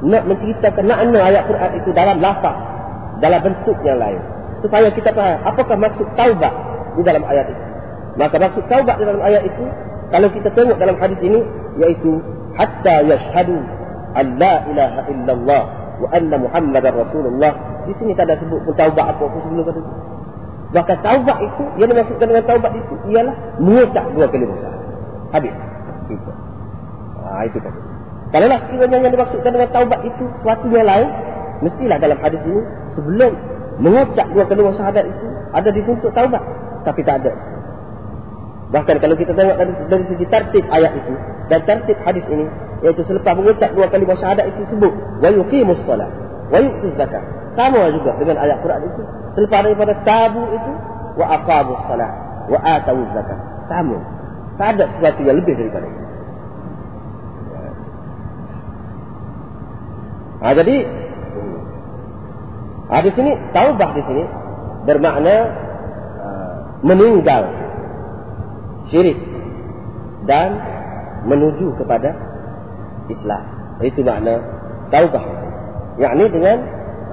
nak 0.07 0.25
menceritakan 0.25 0.85
makna 0.89 1.21
ayat 1.21 1.43
Quran 1.51 1.71
itu 1.83 1.91
dalam 1.93 2.17
lafaz, 2.23 2.57
dalam 3.21 3.41
bentuk 3.45 3.77
yang 3.85 4.01
lain. 4.01 4.21
Supaya 4.65 4.89
kita 4.95 5.13
faham 5.13 5.45
apakah 5.45 5.77
maksud 5.77 6.09
taubah 6.17 6.53
di 6.97 7.03
dalam 7.05 7.27
ayat 7.29 7.53
itu. 7.53 7.65
Maka 8.17 8.39
maksud 8.41 8.65
taubah 8.71 8.97
di 8.97 9.05
dalam 9.05 9.21
ayat 9.21 9.43
itu, 9.45 9.65
kalau 10.09 10.29
kita 10.33 10.49
tengok 10.55 10.79
dalam 10.81 10.97
hadis 10.97 11.19
ini, 11.21 11.43
iaitu 11.83 12.23
hatta 12.57 13.03
yashhadu 13.05 13.59
an 14.15 14.39
la 14.39 14.63
ilaha 14.71 15.01
illallah 15.11 15.84
wa 16.05 16.09
anna 16.13 16.37
muhammadar 16.37 16.93
rasulullah. 16.93 17.53
Di 17.89 17.93
sini 17.97 18.13
tak 18.13 18.29
ada 18.29 18.37
sebut 18.41 18.61
pun 18.65 18.75
taubat 18.77 19.17
apa 19.17 19.25
pun 19.25 19.41
sebelum 19.49 19.65
itu. 19.73 19.83
Bahkan 20.75 20.97
taubat 21.07 21.39
itu, 21.39 21.63
yang 21.79 21.89
dimaksudkan 21.89 22.27
dengan 22.29 22.45
taubat 22.51 22.73
itu 22.75 22.95
ialah 23.15 23.35
mengucap 23.63 24.05
dua 24.13 24.27
kali 24.27 24.45
dosa. 24.45 24.69
Habis. 25.31 25.55
Itu. 26.11 26.31
Ha, 27.25 27.47
itu 27.47 27.59
kan. 27.63 27.75
Kalau 28.35 28.47
lah 28.51 28.59
sekiranya 28.67 28.99
yang 28.99 29.15
dimaksudkan 29.15 29.51
dengan 29.55 29.71
taubat 29.71 30.01
itu 30.03 30.25
suatu 30.43 30.67
yang 30.75 30.91
lain, 30.91 31.09
mestilah 31.63 31.99
dalam 32.03 32.19
hadis 32.19 32.43
ini 32.43 32.61
sebelum 32.99 33.33
mengucap 33.79 34.27
dua 34.35 34.45
kali 34.51 34.61
syahadat 34.75 35.05
itu 35.07 35.27
ada 35.55 35.69
dituntut 35.71 36.11
taubat. 36.11 36.43
Tapi 36.83 37.01
tak 37.07 37.23
ada. 37.23 37.33
Bahkan 38.75 38.97
kalau 38.99 39.15
kita 39.15 39.31
tengok 39.31 39.55
dari, 39.55 39.73
dari 39.87 40.05
segi 40.11 40.27
tertib 40.27 40.65
ayat 40.67 40.93
itu 40.99 41.15
dan 41.47 41.61
tertib 41.63 41.99
hadis 42.03 42.27
ini, 42.27 42.51
iaitu 42.85 43.00
selepas 43.09 43.33
mengucap 43.33 43.73
dua 43.73 43.88
kali 43.88 44.05
syahadat 44.05 44.45
itu 44.53 44.61
sebut 44.69 44.93
wa 44.93 45.29
yuqimus 45.33 45.81
salat 45.88 46.12
wa 46.53 46.59
yu'tuz 46.61 46.93
zakat. 47.00 47.25
Sama 47.57 47.88
juga 47.97 48.12
dengan 48.21 48.37
ayat 48.45 48.61
Quran 48.61 48.85
itu. 48.85 49.03
Selepas 49.41 49.64
daripada 49.64 49.93
tabu 50.05 50.45
itu 50.53 50.73
wa 51.17 51.26
aqamus 51.33 51.81
salat 51.88 52.12
wa 52.53 52.59
atawuz 52.61 53.09
zakat. 53.17 53.38
Sama. 53.73 53.97
Tak 54.61 54.76
ada 54.76 54.85
sesuatu 54.93 55.21
yang 55.25 55.41
lebih 55.41 55.57
daripada 55.57 55.87
itu. 55.88 56.03
Ha, 60.45 60.53
jadi 60.53 60.76
ha, 62.93 63.00
di 63.00 63.11
sini 63.17 63.33
taubah 63.57 63.97
di 63.97 64.03
sini 64.05 64.25
bermakna 64.85 65.37
uh, 66.21 66.57
meninggal 66.85 67.49
syirik 68.93 69.17
dan 70.29 70.61
menuju 71.25 71.81
kepada 71.81 72.34
Islam. 73.11 73.43
Itu 73.83 74.01
makna 74.07 74.41
taubah. 74.89 75.25
Yang 76.01 76.13
ini 76.19 76.27
dengan 76.33 76.57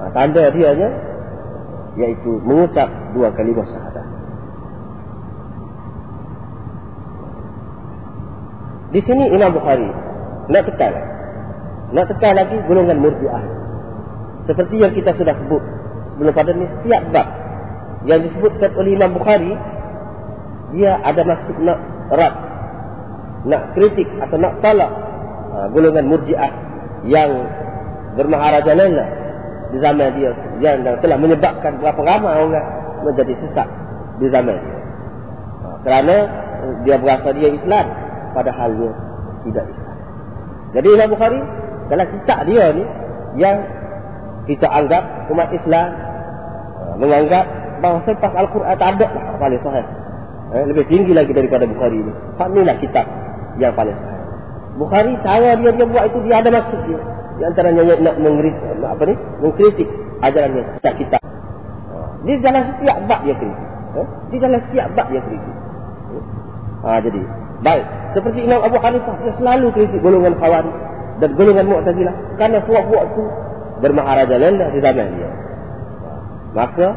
uh, 0.02 0.10
tanda 0.14 0.44
dia 0.50 0.70
nya 0.74 0.88
yaitu 2.00 2.40
mengucap 2.42 2.88
dua 3.12 3.28
kalimah 3.36 3.66
syahadat. 3.68 4.06
Di 8.92 9.00
sini 9.04 9.24
Imam 9.32 9.52
Bukhari 9.56 9.88
nak 10.52 10.64
tekan 10.68 10.92
nak 11.92 12.06
tekan 12.08 12.32
lagi 12.36 12.56
golongan 12.64 13.00
murjiah. 13.00 13.44
Seperti 14.48 14.80
yang 14.80 14.92
kita 14.96 15.14
sudah 15.16 15.36
sebut 15.36 15.62
sebelum 16.16 16.32
pada 16.34 16.50
ni 16.56 16.66
setiap 16.80 17.02
bab 17.12 17.28
yang 18.08 18.20
disebutkan 18.24 18.70
oleh 18.74 18.90
Imam 18.96 19.14
Bukhari 19.14 19.52
dia 20.72 20.96
ada 21.04 21.22
maksud 21.22 21.56
nak 21.60 21.78
rat 22.10 22.34
nak 23.44 23.62
kritik 23.76 24.08
atau 24.22 24.36
nak 24.40 24.58
tolak 24.64 24.90
uh, 25.52 25.66
golongan 25.70 26.04
murjiah 26.08 26.52
yang 27.06 27.30
bermaharajalela 28.16 29.04
di 29.72 29.78
zaman 29.80 30.08
dia 30.16 30.32
yang 30.60 30.84
telah 31.00 31.16
menyebabkan 31.16 31.80
berapa 31.80 32.00
ramai 32.00 32.32
orang 32.36 32.66
menjadi 33.04 33.32
sesat 33.40 33.68
di 34.20 34.26
zaman 34.28 34.56
dia. 34.56 34.76
Uh, 35.64 35.76
kerana 35.84 36.16
dia 36.86 36.96
berasa 36.98 37.28
dia 37.34 37.48
Islam 37.52 37.86
padahal 38.32 38.70
dia 38.76 38.92
tidak 39.48 39.64
Islam. 39.68 39.96
Jadi 40.72 40.88
Imam 40.88 41.08
Bukhari 41.12 41.40
dalam 41.90 42.06
kitab 42.08 42.38
dia 42.48 42.64
ni 42.72 42.84
yang 43.36 43.56
kita 44.46 44.66
anggap 44.66 45.30
umat 45.30 45.48
Islam 45.54 45.88
uh, 46.80 46.94
menganggap 46.98 47.44
bahawa 47.82 47.98
selepas 48.06 48.32
Al-Quran 48.38 48.76
tak 48.78 48.88
ada 48.96 49.06
lah 49.10 49.24
paling 49.42 49.60
sahih. 49.66 49.86
Eh, 50.52 50.64
lebih 50.68 50.84
tinggi 50.86 51.12
lagi 51.16 51.32
daripada 51.34 51.64
Bukhari 51.66 51.98
ini. 51.98 52.12
Hak 52.38 52.48
inilah 52.54 52.76
kitab 52.78 53.06
yang 53.58 53.74
paling 53.74 53.96
sahih. 53.96 54.11
Bukhari 54.80 55.12
cara 55.20 55.56
dia 55.58 55.70
dia 55.72 55.86
buat 55.86 56.04
itu 56.08 56.18
dia 56.24 56.40
ada 56.40 56.48
maksud 56.48 56.80
dia. 56.88 57.00
Di 57.36 57.42
antaranya 57.48 57.82
nak 58.00 58.16
mengkritik 58.20 58.80
apa 58.84 59.02
ni? 59.04 59.14
Mengkritik 59.44 59.88
ajarannya 60.22 60.62
kitab 60.80 60.94
kita. 60.96 61.18
Di 62.22 62.32
dalam 62.38 62.62
setiap 62.72 62.96
bab 63.10 63.20
dia 63.26 63.34
kritik. 63.34 63.68
Eh? 63.98 64.06
Di 64.30 64.36
dalam 64.38 64.60
setiap 64.70 64.86
bab 64.94 65.06
dia 65.10 65.22
kritik. 65.26 65.54
Ha, 66.82 66.98
jadi, 66.98 67.20
baik. 67.62 67.86
Seperti 68.12 68.38
Imam 68.42 68.58
Abu 68.58 68.78
Hanifah, 68.82 69.14
dia 69.22 69.32
selalu 69.38 69.66
kritik 69.74 70.00
golongan 70.02 70.34
khawarij 70.38 70.74
dan 71.22 71.30
golongan 71.38 71.66
Mu'tazilah 71.70 72.14
kerana 72.34 72.58
puak-puak 72.66 73.04
itu 73.14 73.22
bermaharaja 73.82 74.34
lelah 74.38 74.68
di 74.74 74.78
zaman 74.82 75.06
dia. 75.14 75.30
Maka 76.52 76.88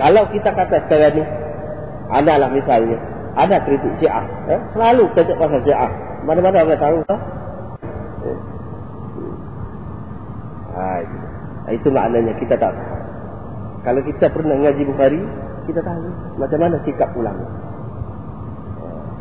kalau 0.00 0.24
kita 0.32 0.50
kata 0.52 0.76
sekarang 0.88 1.20
ni 1.20 1.24
adalah 2.08 2.48
misalnya 2.48 2.96
ada 3.36 3.60
kritik 3.62 3.92
Syiah, 4.00 4.24
eh? 4.50 4.60
selalu 4.72 5.12
kita 5.14 5.36
pasal 5.36 5.60
Syiah. 5.62 5.92
Mana-mana 6.28 6.60
orang 6.60 6.76
tahu 6.76 6.98
tak? 7.08 7.20
Eh? 8.28 8.38
Ha, 10.76 10.82
itu. 11.00 11.16
itu 11.80 11.88
maknanya 11.88 12.36
kita 12.36 12.60
tak. 12.60 12.76
Kalau 13.80 14.04
kita 14.04 14.28
pernah 14.28 14.60
ngaji 14.60 14.82
Bukhari, 14.84 15.24
kita 15.64 15.80
tahu 15.80 16.04
macam 16.36 16.58
mana 16.60 16.76
sikap 16.84 17.08
ulama. 17.16 17.48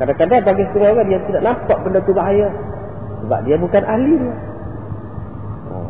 Kadang-kadang 0.03 0.43
bagi 0.43 0.63
setengah 0.67 0.89
orang 0.99 1.07
dia 1.07 1.19
tidak 1.31 1.41
nampak 1.47 1.77
benda 1.87 1.99
tu 2.03 2.11
bahaya. 2.11 2.47
Sebab 3.23 3.39
dia 3.47 3.55
bukan 3.55 3.83
ahli 3.87 4.13
dia. 4.19 4.35
Oh. 5.71 5.89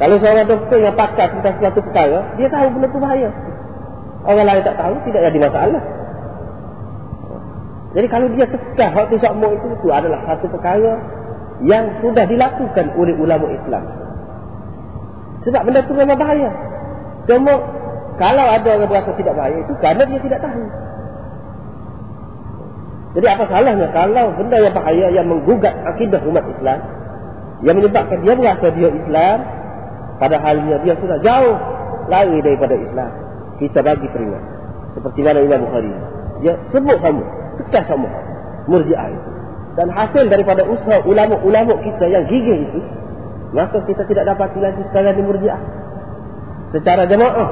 Kalau 0.00 0.16
seorang 0.16 0.48
doktor 0.48 0.78
yang 0.80 0.96
pakar 0.96 1.28
tentang 1.28 1.54
suatu 1.60 1.80
perkara, 1.84 2.24
dia 2.40 2.48
tahu 2.48 2.66
benda 2.72 2.88
itu 2.88 2.98
bahaya. 3.04 3.28
Orang 4.26 4.48
lain 4.48 4.64
tak 4.64 4.80
tahu, 4.80 4.94
tidak 5.06 5.20
jadi 5.28 5.38
masalah. 5.44 5.82
Jadi 7.96 8.06
kalau 8.12 8.28
dia 8.36 8.44
sekah 8.44 8.92
waktu 8.92 9.16
sakmuk 9.24 9.56
itu, 9.56 9.66
itu 9.72 9.88
adalah 9.88 10.20
satu 10.28 10.52
perkara 10.52 11.00
yang 11.64 11.88
sudah 12.04 12.28
dilakukan 12.28 12.92
oleh 12.92 13.16
ulama 13.16 13.48
Islam. 13.48 13.84
Sebab 15.48 15.62
benda 15.64 15.80
itu 15.80 15.94
memang 15.96 16.20
bahaya. 16.20 16.50
Cuma 17.24 17.56
kalau 18.20 18.44
ada 18.52 18.68
orang 18.68 18.88
berasa 18.92 19.16
tidak 19.16 19.32
bahaya 19.32 19.56
itu 19.64 19.72
kerana 19.80 20.02
dia 20.04 20.20
tidak 20.20 20.40
tahu. 20.44 20.64
Jadi 23.16 23.26
apa 23.32 23.44
salahnya 23.48 23.88
kalau 23.96 24.26
benda 24.36 24.56
yang 24.60 24.74
bahaya 24.76 25.06
yang 25.08 25.26
menggugat 25.32 25.72
akidah 25.88 26.20
umat 26.28 26.44
Islam 26.52 26.80
yang 27.64 27.80
menyebabkan 27.80 28.20
dia 28.20 28.34
merasa 28.36 28.66
dia 28.76 28.88
Islam 28.92 29.38
padahalnya 30.20 30.76
dia 30.84 30.94
sudah 31.00 31.16
jauh 31.24 31.56
lari 32.12 32.44
daripada 32.44 32.76
Islam. 32.76 33.10
Kita 33.56 33.80
bagi 33.80 34.04
peringat. 34.12 34.44
Seperti 34.92 35.24
mana 35.24 35.40
Imam 35.40 35.64
Bukhari. 35.64 35.92
Dia 36.44 36.60
sebut 36.68 37.00
sama. 37.00 37.24
Tekas 37.62 37.84
sama. 37.88 38.08
Murji'ah 38.66 39.08
itu. 39.10 39.30
Dan 39.76 39.92
hasil 39.92 40.32
daripada 40.32 40.64
usaha 40.64 41.04
ulama-ulama 41.04 41.76
kita 41.84 42.04
yang 42.08 42.24
gigih 42.26 42.64
itu. 42.64 42.80
Maka 43.52 43.80
kita 43.84 44.02
tidak 44.08 44.24
dapat 44.34 44.52
lagi 44.58 44.82
sekarang 44.90 45.14
di 45.16 45.22
murji'ah. 45.22 45.60
Secara 46.74 47.06
jemaah. 47.06 47.48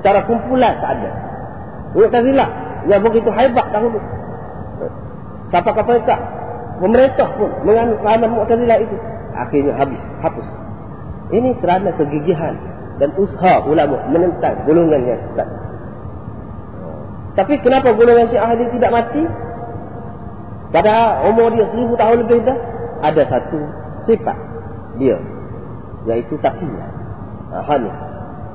Secara 0.00 0.24
kumpulan 0.28 0.74
tak 0.78 0.90
ada. 1.00 1.10
Mu'tazilah. 1.96 2.50
Yang 2.88 3.00
begitu 3.10 3.28
hebat 3.32 3.66
dahulu. 3.70 3.98
Siapa 5.52 5.70
kata 5.70 5.92
tak? 6.08 6.20
Pemerintah 6.80 7.28
pun 7.36 7.50
menganut 7.62 8.00
pahaman 8.00 8.30
Mu'tazilah 8.32 8.78
itu. 8.80 8.96
Akhirnya 9.32 9.72
habis, 9.80 10.00
hapus. 10.20 10.48
Ini 11.32 11.56
kerana 11.64 11.96
kegigihan 11.96 12.52
dan 13.00 13.08
usaha 13.16 13.64
ulama 13.64 13.96
menentang 14.12 14.68
golongan 14.68 15.00
yang 15.08 15.20
sesat. 15.32 15.48
Tapi 17.32 17.54
kenapa 17.64 17.96
golongan 17.96 18.28
Syiah 18.28 18.52
ini 18.52 18.66
tidak 18.76 18.90
mati? 18.92 19.24
Pada 20.72 21.24
umur 21.28 21.52
dia 21.52 21.68
seribu 21.72 21.94
tahun 21.96 22.24
lebih 22.24 22.44
dah, 22.48 22.58
ada 23.04 23.22
satu 23.28 23.60
sifat 24.08 24.36
dia, 24.96 25.16
yaitu 26.08 26.36
takiyah. 26.40 26.90
Ha, 27.52 27.74
ni. 27.76 27.90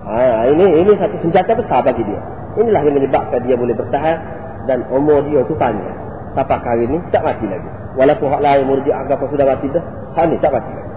Ha, 0.07 0.49
ini 0.49 0.65
ini 0.81 0.91
satu 0.97 1.17
senjata 1.21 1.53
besar 1.53 1.85
bagi 1.85 2.01
dia. 2.05 2.21
Inilah 2.57 2.81
yang 2.81 2.97
menyebabkan 2.97 3.45
dia 3.45 3.53
boleh 3.53 3.77
bertahan 3.77 4.17
dan 4.65 4.81
umur 4.89 5.21
dia 5.29 5.45
itu 5.45 5.53
panjang 5.53 6.07
tapak 6.37 6.61
kali 6.61 6.85
ni 6.85 7.01
tak 7.09 7.25
mati 7.25 7.49
lagi. 7.49 7.65
Walaupun 7.97 8.29
hak 8.29 8.41
lain 8.45 8.69
murji'ah 8.69 9.09
apa 9.09 9.25
sudah 9.25 9.45
mati 9.49 9.67
dah, 9.73 9.81
ni 10.29 10.37
tak 10.37 10.53
mati 10.53 10.69
lagi. 10.69 10.93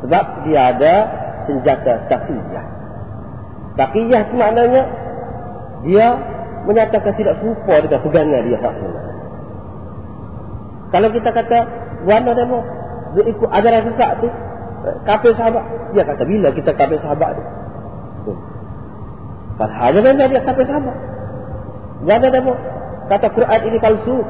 Sebab 0.00 0.24
dia 0.48 0.60
ada 0.72 0.94
senjata 1.44 2.08
taqiyah. 2.08 2.66
Taqiyah 3.76 4.20
tu 4.32 4.34
maknanya 4.40 4.82
dia 5.84 6.06
menyatakan 6.66 7.12
tidak 7.14 7.38
serupa 7.38 7.78
dengan 7.78 8.00
pegangan 8.02 8.42
dia. 8.42 8.58
Hak 8.58 8.74
ni. 8.80 8.88
Kalau 10.88 11.08
kita 11.12 11.30
kata 11.32 11.58
Buana 12.04 12.32
demo 12.32 12.64
Dia 13.16 13.24
ikut 13.28 13.48
ajaran 13.48 13.82
sesat 13.92 14.10
tu 14.24 14.28
Kafir 15.04 15.32
sahabat 15.36 15.64
Dia 15.92 16.04
kata 16.06 16.22
bila 16.24 16.48
kita 16.54 16.70
kafir 16.72 16.98
sahabat 17.02 17.30
tu? 18.24 18.32
Padahal 19.58 19.90
dia 19.90 20.30
dia 20.30 20.40
kafir 20.46 20.64
sahabat. 20.64 20.96
Buana 22.06 22.28
demo 22.30 22.54
Kata 23.08 23.26
Quran 23.32 23.60
ini 23.72 23.78
palsu. 23.80 24.20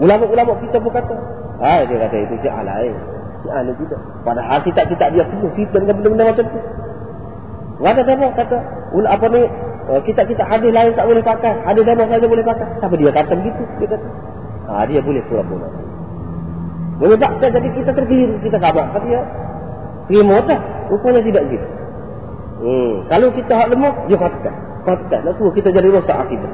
Ulama-ulama 0.00 0.56
kita 0.64 0.80
pun 0.80 0.92
kata 0.92 1.16
Hai 1.60 1.84
dia 1.84 2.00
kata 2.00 2.16
itu 2.16 2.34
syiah 2.40 2.64
lain 2.64 2.96
Syiah 3.44 3.60
ni 3.68 3.72
tidak 3.76 4.00
Padahal 4.24 4.58
kitab-kitab 4.64 5.08
dia 5.12 5.24
penuh 5.28 5.52
Kita 5.52 5.76
dengan 5.80 5.94
benda-benda 6.00 6.24
macam 6.32 6.44
tu. 6.48 6.60
Buana 7.80 8.02
demo 8.04 8.26
kata 8.36 8.56
Apa 9.06 9.26
ni 9.32 9.42
kita-kita 9.98 10.46
hadis 10.46 10.70
lain 10.70 10.94
tak 10.94 11.08
boleh 11.10 11.24
pakai 11.24 11.66
Hadis 11.66 11.82
demo 11.82 12.06
saja 12.06 12.26
boleh 12.30 12.46
pakai 12.46 12.66
Tapi 12.78 12.94
dia 13.00 13.10
kata 13.10 13.32
begitu 13.34 13.62
Dia 13.82 13.88
kata 13.90 14.06
Ha, 14.70 14.86
dia 14.86 15.02
boleh 15.02 15.18
pura-pura. 15.26 15.66
Menyebabkan 17.02 17.50
jadi 17.50 17.68
kita 17.74 17.90
terkeliru, 17.90 18.38
kita 18.38 18.54
khabar. 18.62 18.86
Kata 18.94 19.02
dia, 19.02 19.22
terima 20.06 20.38
tak? 20.46 20.62
Rupanya 20.94 21.20
tidak 21.26 21.42
gitu. 21.50 21.66
Hmm. 22.62 22.94
Kalau 23.10 23.28
kita 23.34 23.52
hak 23.56 23.68
lemah, 23.74 23.94
dia 24.06 24.14
katakan. 24.14 24.54
Katakan. 24.86 25.20
Nak 25.26 25.34
suruh 25.42 25.50
kita 25.58 25.74
jadi 25.74 25.90
rosak 25.90 26.14
akibat. 26.14 26.52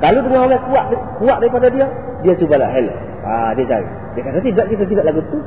Kalau 0.00 0.20
dengan 0.24 0.48
orang 0.48 0.62
kuat 0.72 0.84
kuat 1.20 1.36
daripada 1.44 1.68
dia, 1.68 1.84
dia 2.24 2.32
cubalah 2.40 2.70
hello. 2.72 2.94
Ha, 3.28 3.52
dia 3.52 3.64
cari. 3.68 3.88
Dia 4.16 4.22
kata 4.24 4.38
tidak, 4.40 4.66
kita 4.72 4.84
tidak 4.88 5.04
lagu 5.12 5.20
tu. 5.28 5.38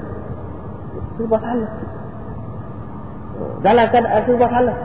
Serba 1.17 1.37
salah. 1.41 1.71
Dalam 3.65 3.85
keadaan 3.89 4.21
serba 4.29 4.47
salah. 4.53 4.77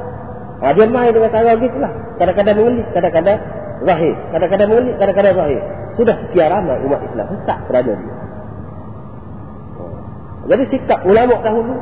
Ha, 0.58 0.74
dia 0.74 0.86
main 0.90 1.14
dengan 1.14 1.30
cara 1.30 1.54
gitu 1.54 1.78
lah. 1.78 1.92
Kadang-kadang 2.18 2.56
mengelik, 2.58 2.86
kadang-kadang 2.90 3.38
zahir. 3.86 4.14
Kadang-kadang 4.34 4.68
mengelik, 4.74 4.94
kadang-kadang 4.98 5.34
zahir. 5.38 5.62
Sudah 5.94 6.14
sekian 6.26 6.48
ramai 6.50 6.78
umat 6.82 7.00
Islam 7.06 7.26
sesat 7.30 7.58
kerana 7.70 7.92
dia. 7.94 8.14
Jadi 10.48 10.64
sikap 10.72 11.00
ulama 11.04 11.36
dahulu 11.44 11.74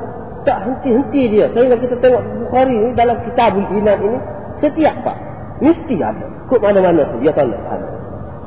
tak 0.43 0.59
henti-henti 0.67 1.23
dia. 1.31 1.47
Sehingga 1.55 1.79
kita 1.79 1.97
tengok 2.03 2.23
Bukhari 2.47 2.75
ni 2.75 2.89
dalam 2.99 3.17
kitabul 3.23 3.67
iman 3.67 3.99
ini 4.03 4.19
setiap 4.59 4.95
pak 5.05 5.17
mesti 5.63 5.97
ada. 6.03 6.27
Kut 6.51 6.61
mana-mana 6.61 7.07
tu 7.15 7.17
dia 7.23 7.33
tolak 7.33 7.63
ada. 7.69 7.89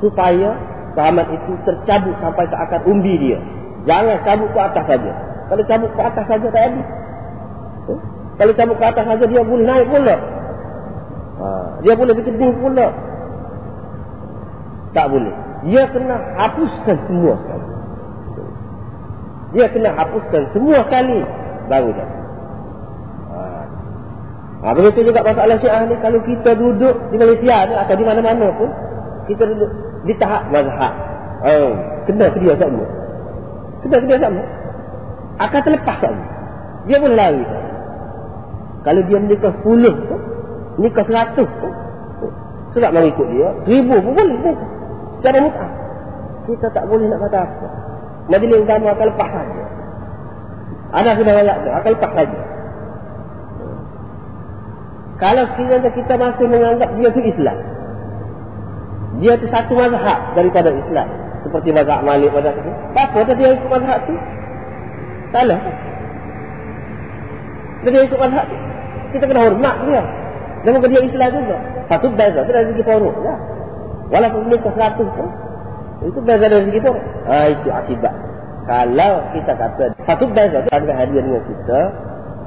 Supaya 0.03 0.49
sahabat 0.95 1.27
itu 1.31 1.51
tercabut 1.63 2.15
sampai 2.19 2.45
ke 2.47 2.55
akar 2.55 2.81
umbi 2.87 3.15
dia. 3.19 3.39
Jangan 3.87 4.19
cabut 4.27 4.49
ke 4.51 4.59
atas 4.59 4.85
saja. 4.85 5.11
Kalau 5.49 5.63
cabut 5.65 5.91
ke 5.95 6.01
atas 6.03 6.25
saja 6.27 6.47
tak 6.51 6.63
ada. 6.67 6.81
Kalau 8.39 8.55
cabut 8.55 8.79
ke 8.79 8.85
atas 8.87 9.03
saja 9.03 9.25
dia 9.27 9.43
boleh 9.43 9.65
naik 9.67 9.85
pula. 9.91 10.15
Ha. 11.43 11.47
Dia 11.83 11.93
boleh 11.93 12.13
bikin 12.15 12.39
pula. 12.39 12.87
Tak 14.95 15.05
boleh 15.11 15.49
dia 15.63 15.83
kena 15.91 16.15
hapuskan 16.39 16.97
semua 17.07 17.33
sekali. 17.35 17.67
Dia 19.49 19.65
kena 19.73 19.89
hapuskan 19.97 20.43
semua 20.55 20.79
sekali 20.87 21.19
baru 21.67 21.89
dah. 21.91 22.09
Ha, 24.59 24.75
begitu 24.75 25.07
juga 25.07 25.23
masalah 25.23 25.55
syiah 25.63 25.87
ni 25.87 25.95
kalau 26.03 26.19
kita 26.27 26.51
duduk 26.51 26.95
di 27.11 27.15
Malaysia 27.15 27.57
ni 27.63 27.73
atau 27.79 27.95
di 27.95 28.03
mana-mana 28.03 28.51
pun 28.59 28.67
kita 29.31 29.47
duduk 29.47 29.71
di 30.03 30.13
tahap 30.19 30.51
mazhab. 30.51 30.93
Oh, 31.47 31.71
kena 32.07 32.27
ke 32.27 32.43
dia 32.43 32.55
sama. 32.59 32.83
Kena 33.83 33.97
ke 34.03 34.05
dia 34.11 34.19
sama. 34.19 34.43
Akan 35.39 35.59
terlepas 35.63 35.97
sama. 36.03 36.23
Dia 36.87 36.97
pun 36.99 37.11
lari. 37.15 37.43
Kalau 38.89 39.05
dia 39.05 39.21
menikah 39.21 39.53
10 39.53 40.81
nikah 40.81 41.05
100 41.05 41.45
sebab 42.73 42.89
mengikut 42.89 43.27
dia, 43.29 43.49
ribu 43.69 44.01
pun 44.01 44.17
boleh. 44.17 44.57
Secara 45.21 45.37
mut'ah. 45.45 45.71
Kita 46.49 46.67
tak 46.73 46.89
boleh 46.89 47.05
nak 47.05 47.21
kata 47.29 47.37
apa. 47.45 47.67
Majlis 48.33 48.65
agama 48.65 48.97
akan 48.97 49.07
lepas 49.13 49.29
saja. 49.29 49.63
Ada 50.89 51.09
sudah 51.21 51.33
ayat 51.37 51.57
tu, 51.61 51.69
akan 51.69 51.91
lepas 51.93 52.11
saja. 52.17 52.39
Kalau 55.21 55.43
sekiranya 55.53 55.89
kita 55.93 56.13
masih 56.17 56.45
menganggap 56.49 56.89
dia 56.97 57.09
itu 57.13 57.21
Islam. 57.29 57.57
Dia 59.21 59.31
itu 59.37 59.45
satu 59.53 59.73
mazhab 59.77 60.33
daripada 60.33 60.73
Islam. 60.73 61.07
Seperti 61.45 61.69
mazhab 61.77 62.01
Malik, 62.01 62.33
mazhab 62.33 62.57
itu. 62.57 62.71
Apa 62.97 63.21
dia 63.37 63.53
ikut 63.53 63.69
mazhab 63.69 64.01
itu? 64.01 64.17
Salah. 65.29 65.61
Dia 67.85 68.01
ikut 68.01 68.17
mazhab 68.17 68.45
itu. 68.49 68.68
Kita 69.13 69.23
kena 69.25 69.41
hormat 69.49 69.75
dia. 69.89 70.01
Dan 70.65 70.79
dia 70.83 71.01
Islam 71.01 71.29
juga. 71.33 71.57
Satu 71.87 72.07
beza. 72.13 72.39
Itu 72.43 72.51
dari 72.51 72.67
segi 72.73 72.83
porok. 72.83 73.15
Ya. 73.23 73.35
Walaupun 74.09 74.51
ke 74.51 74.69
seratus 74.75 75.09
pun. 75.15 75.29
Itu 76.05 76.19
beza 76.21 76.45
dari 76.45 76.63
segi 76.69 76.79
tu. 76.83 76.93
Ha, 77.29 77.35
itu 77.49 77.69
akibat. 77.71 78.13
Kalau 78.69 79.13
kita 79.33 79.51
kata 79.57 79.85
satu 80.05 80.29
beza 80.29 80.61
tu 80.61 80.69
adalah 80.69 80.95
hadir 81.01 81.21
dengan 81.25 81.41
kita. 81.47 81.79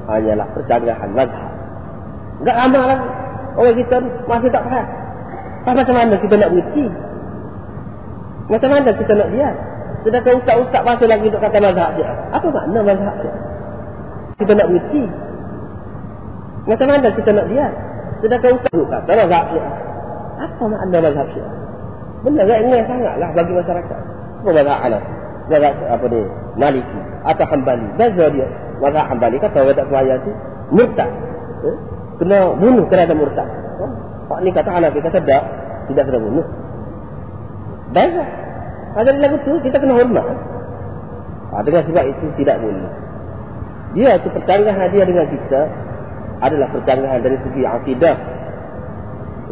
Hanyalah 0.06 0.46
percanggahan 0.54 1.10
mazhab. 1.14 1.50
Enggak 2.42 2.56
ramah 2.58 2.84
lagi. 2.90 3.08
Orang 3.52 3.76
kita 3.76 3.96
masih 4.26 4.50
tak 4.50 4.64
faham. 4.66 4.86
Tak 5.62 5.74
macam 5.78 5.94
mana 5.94 6.14
kita 6.18 6.34
nak 6.38 6.50
berhenti. 6.50 6.86
Macam 8.50 8.68
mana 8.70 8.90
kita 8.90 9.12
nak 9.14 9.28
dia? 9.30 9.48
Sedangkan 10.02 10.34
ustaz-ustaz 10.42 10.82
masih 10.82 11.06
lagi 11.06 11.26
untuk 11.30 11.42
kata 11.42 11.58
mazhab 11.62 11.90
dia. 11.94 12.10
Apa 12.34 12.46
makna 12.50 12.80
mazhab 12.82 13.16
dia? 13.22 13.34
Kita 14.42 14.52
nak 14.58 14.66
berhenti. 14.70 15.04
Macam 16.62 16.86
mana 16.86 17.08
kita 17.10 17.30
nak 17.34 17.46
dia? 17.50 17.66
Sedangkan 18.22 18.54
ustaz 18.54 18.70
kata 18.70 19.12
mazhab 19.18 19.44
dia. 19.50 19.64
Apa 20.38 20.62
makna 20.70 20.98
mazhab 21.02 21.26
syiah? 21.34 21.54
Benda 22.22 22.42
remeh 22.46 22.82
sangatlah 22.86 23.30
bagi 23.34 23.52
masyarakat. 23.52 24.00
Apa 24.42 24.48
mazhab 24.54 24.78
Hanaf? 24.86 25.02
Mazhab 25.50 25.74
apa 25.90 26.04
ni? 26.06 26.22
Maliki 26.54 27.00
atau 27.26 27.44
Hambali. 27.50 27.86
Beza 27.98 28.24
dia. 28.30 28.48
Mazhab 28.78 29.04
Hambali 29.10 29.36
kata 29.42 29.58
orang 29.58 29.74
tak 29.74 29.86
kuaya 29.90 30.14
tu 30.22 30.30
murtad. 30.70 31.10
Eh? 31.66 31.76
Kena 32.22 32.38
bunuh 32.54 32.86
kerana 32.86 33.14
murtad. 33.14 33.48
Oh? 33.82 33.90
Pak 34.30 34.38
ni 34.46 34.54
kata 34.54 34.70
Hanafi 34.70 35.02
kata 35.02 35.18
tak. 35.18 35.44
Tidak 35.90 36.04
kena 36.06 36.18
bunuh. 36.22 36.46
Beza. 37.90 38.24
Ada 38.92 39.10
lagu 39.18 39.36
tu 39.42 39.58
kita 39.66 39.82
kena 39.82 39.98
hormat. 39.98 40.26
Ha, 41.52 41.60
dengan 41.66 41.84
sebab 41.84 42.04
itu 42.06 42.24
tidak 42.40 42.56
boleh. 42.64 42.92
Dia 43.92 44.16
itu 44.16 44.28
percanggahan 44.32 44.88
dia 44.88 45.04
dengan 45.04 45.26
kita 45.28 45.60
adalah 46.42 46.68
percanggahan 46.74 47.22
dari 47.22 47.38
segi 47.46 47.62
akidah 47.62 48.16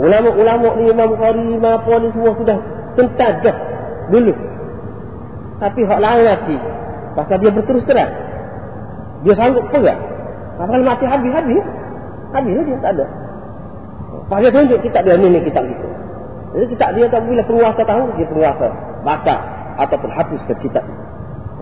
Ulama-ulama 0.01 0.81
ni 0.81 0.89
Imam 0.89 1.13
Bukhari, 1.13 1.45
Imam 1.45 1.77
apa 1.77 1.93
ni 2.01 2.09
semua 2.17 2.33
sudah 2.33 2.59
tentang 2.97 3.37
dah 3.45 3.57
dulu. 4.09 4.33
Tapi 5.61 5.81
hak 5.85 6.01
lain 6.01 6.25
lagi. 6.25 6.57
Pasal 7.13 7.37
dia 7.43 7.53
berterus 7.53 7.85
terang. 7.85 8.09
Dia 9.27 9.37
sanggup 9.37 9.69
pegang. 9.69 10.01
Pasal 10.57 10.81
mati 10.87 11.05
habis-habis. 11.05 11.65
Habis 12.33 12.65
dia 12.65 12.79
tak 12.81 12.93
ada. 12.97 13.07
Pasal 14.33 14.49
dia 14.49 14.53
tunjuk 14.57 14.81
kita 14.89 14.99
dia 15.05 15.21
ni 15.21 15.29
ni 15.29 15.41
kita 15.45 15.61
gitu. 15.69 15.87
Jadi 16.57 16.67
kita 16.73 16.87
dia 16.97 17.07
tak 17.13 17.21
bila 17.29 17.43
penguasa 17.45 17.83
tahu 17.85 18.03
dia 18.17 18.27
penguasa 18.31 18.67
baca 19.05 19.37
ataupun 19.85 20.11
hapus 20.17 20.41
ke 20.49 20.55
kitab. 20.65 20.87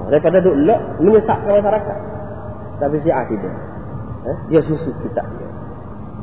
Daripada 0.09 0.39
duduk 0.41 0.63
lek 0.63 0.81
menyesatkan 1.03 1.59
masyarakat. 1.59 1.99
Tapi 2.79 2.97
si 3.03 3.11
ah 3.11 3.27
tidak. 3.27 3.55
Eh? 4.29 4.39
Dia 4.53 4.61
susu 4.69 4.91
kitab 5.01 5.25
dia. 5.41 5.49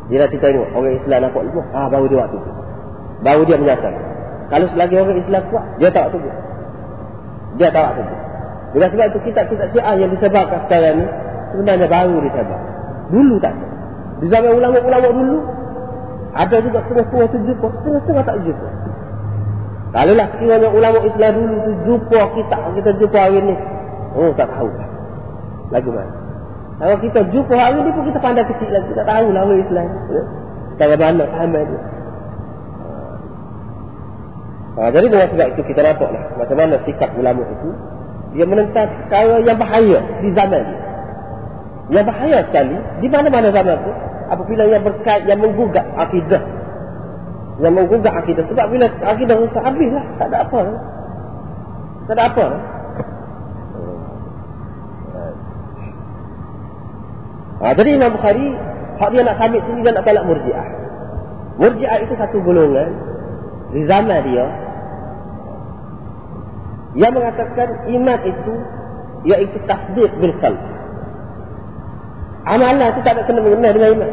Bila 0.06 0.26
kita 0.30 0.54
tengok 0.54 0.70
orang 0.78 0.96
Islam 1.02 1.20
nampak 1.26 1.41
ilmu, 1.50 1.62
ah 1.74 1.89
baru 1.89 2.06
dia 2.06 2.18
waktu. 2.22 2.38
Baru 3.26 3.41
dia 3.50 3.58
menyatakan. 3.58 4.04
Kalau 4.54 4.65
selagi 4.70 4.94
orang 5.02 5.18
Islam 5.18 5.41
kuat, 5.50 5.65
dia 5.82 5.89
tak 5.89 6.04
waktu. 6.13 6.30
Dia 7.58 7.70
tak 7.74 7.84
waktu. 7.89 8.04
Bila 8.78 8.86
sebab 8.91 9.06
itu 9.10 9.20
kita 9.32 9.41
kita 9.50 9.65
syiah 9.74 9.96
yang 9.98 10.12
disebarkan 10.13 10.60
sekarang 10.70 10.94
ni, 11.02 11.06
sebenarnya 11.56 11.88
baru 11.89 12.15
disebar. 12.22 12.62
Dulu 13.10 13.36
tak. 13.41 13.54
Di 14.22 14.28
zaman 14.30 14.52
ulama-ulama 14.54 15.08
dulu, 15.10 15.38
ada 16.36 16.56
juga 16.62 16.80
setengah-setengah 16.86 17.28
tu 17.32 17.38
jumpa, 17.48 17.68
setengah-setengah 17.82 18.24
tak 18.28 18.38
jumpa. 18.46 18.70
Kalau 19.96 20.13
lah 20.13 20.28
sekiranya 20.36 20.68
ulama 20.70 21.00
Islam 21.08 21.32
dulu 21.39 21.56
tu 21.56 21.72
jumpa 21.88 22.22
kita, 22.36 22.58
kita 22.78 22.89
jumpa 23.00 23.18
hari 23.18 23.39
ni, 23.41 23.56
oh 24.13 24.30
tak 24.38 24.52
tahu. 24.52 24.70
Lagu 25.74 25.89
mana? 25.89 26.25
Kalau 26.76 26.96
kita 27.00 27.20
jumpa 27.32 27.56
hari 27.56 27.80
ni 27.80 27.92
pun 27.96 28.04
kita 28.04 28.20
pandai 28.20 28.44
kecil 28.44 28.68
lagi. 28.68 28.88
Kita 28.92 29.04
tahu 29.08 29.28
lah 29.32 29.42
orang 29.48 29.62
Islam. 29.64 29.88
Ya? 30.12 30.24
Cara 30.76 30.96
mana 31.00 31.24
pahamai 31.24 31.64
dia. 31.64 31.82
Ha, 34.76 34.92
jadi 34.92 35.08
dengan 35.08 35.28
sebab 35.32 35.48
itu 35.56 35.62
kita 35.72 35.82
nampak 35.88 36.10
lah. 36.12 36.24
Macam 36.36 36.58
mana 36.60 36.76
sikap 36.84 37.16
ulama 37.16 37.48
itu. 37.48 37.70
Dia 38.36 38.44
menentang 38.44 38.92
perkara 38.92 39.40
yang 39.40 39.56
bahaya 39.56 40.00
di 40.20 40.30
zaman 40.36 40.62
dia. 40.68 40.80
Yang 41.96 42.06
bahaya 42.12 42.38
sekali. 42.52 42.76
Di 43.00 43.08
mana-mana 43.08 43.48
zaman 43.56 43.76
itu. 43.80 43.92
Apabila 44.26 44.64
yang 44.68 44.84
berkait, 44.84 45.24
yang 45.32 45.40
menggugat 45.40 45.88
akidah. 45.96 46.44
Yang 47.64 47.72
menggugat 47.72 48.14
akidah. 48.20 48.44
Sebab 48.52 48.66
bila 48.68 48.92
akidah 49.16 49.36
rusak 49.40 49.64
habis 49.64 49.90
lah. 49.96 50.06
Tak 50.20 50.28
ada 50.28 50.38
apa. 50.44 50.62
Tak 52.12 52.16
ada 52.20 52.24
apa. 52.28 52.46
Ha, 57.56 57.72
jadi 57.72 57.96
Imam 57.96 58.12
Bukhari, 58.12 58.48
hak 59.00 59.10
dia 59.15 59.24
nak 59.24 59.38
sabit 59.39 59.63
sini 59.63 59.80
dia 59.80 59.96
nak 59.96 60.04
tolak 60.04 60.24
murjiah. 60.28 60.68
Murjiah 61.56 61.98
itu 62.04 62.13
satu 62.20 62.44
golongan 62.44 62.89
di 63.72 63.82
zaman 63.88 64.20
dia 64.28 64.46
Yang 66.96 67.12
mengatakan 67.12 67.70
iman 67.91 68.20
itu 68.24 68.54
iaitu 69.28 69.58
tasdik 69.68 70.12
bil 70.20 70.36
qalb. 70.39 70.60
Amalan 72.46 72.94
itu 72.94 73.02
tak 73.02 73.20
ada 73.20 73.26
kena 73.28 73.41
mengena 73.41 73.74
dengan 73.76 73.89
iman. 74.00 74.12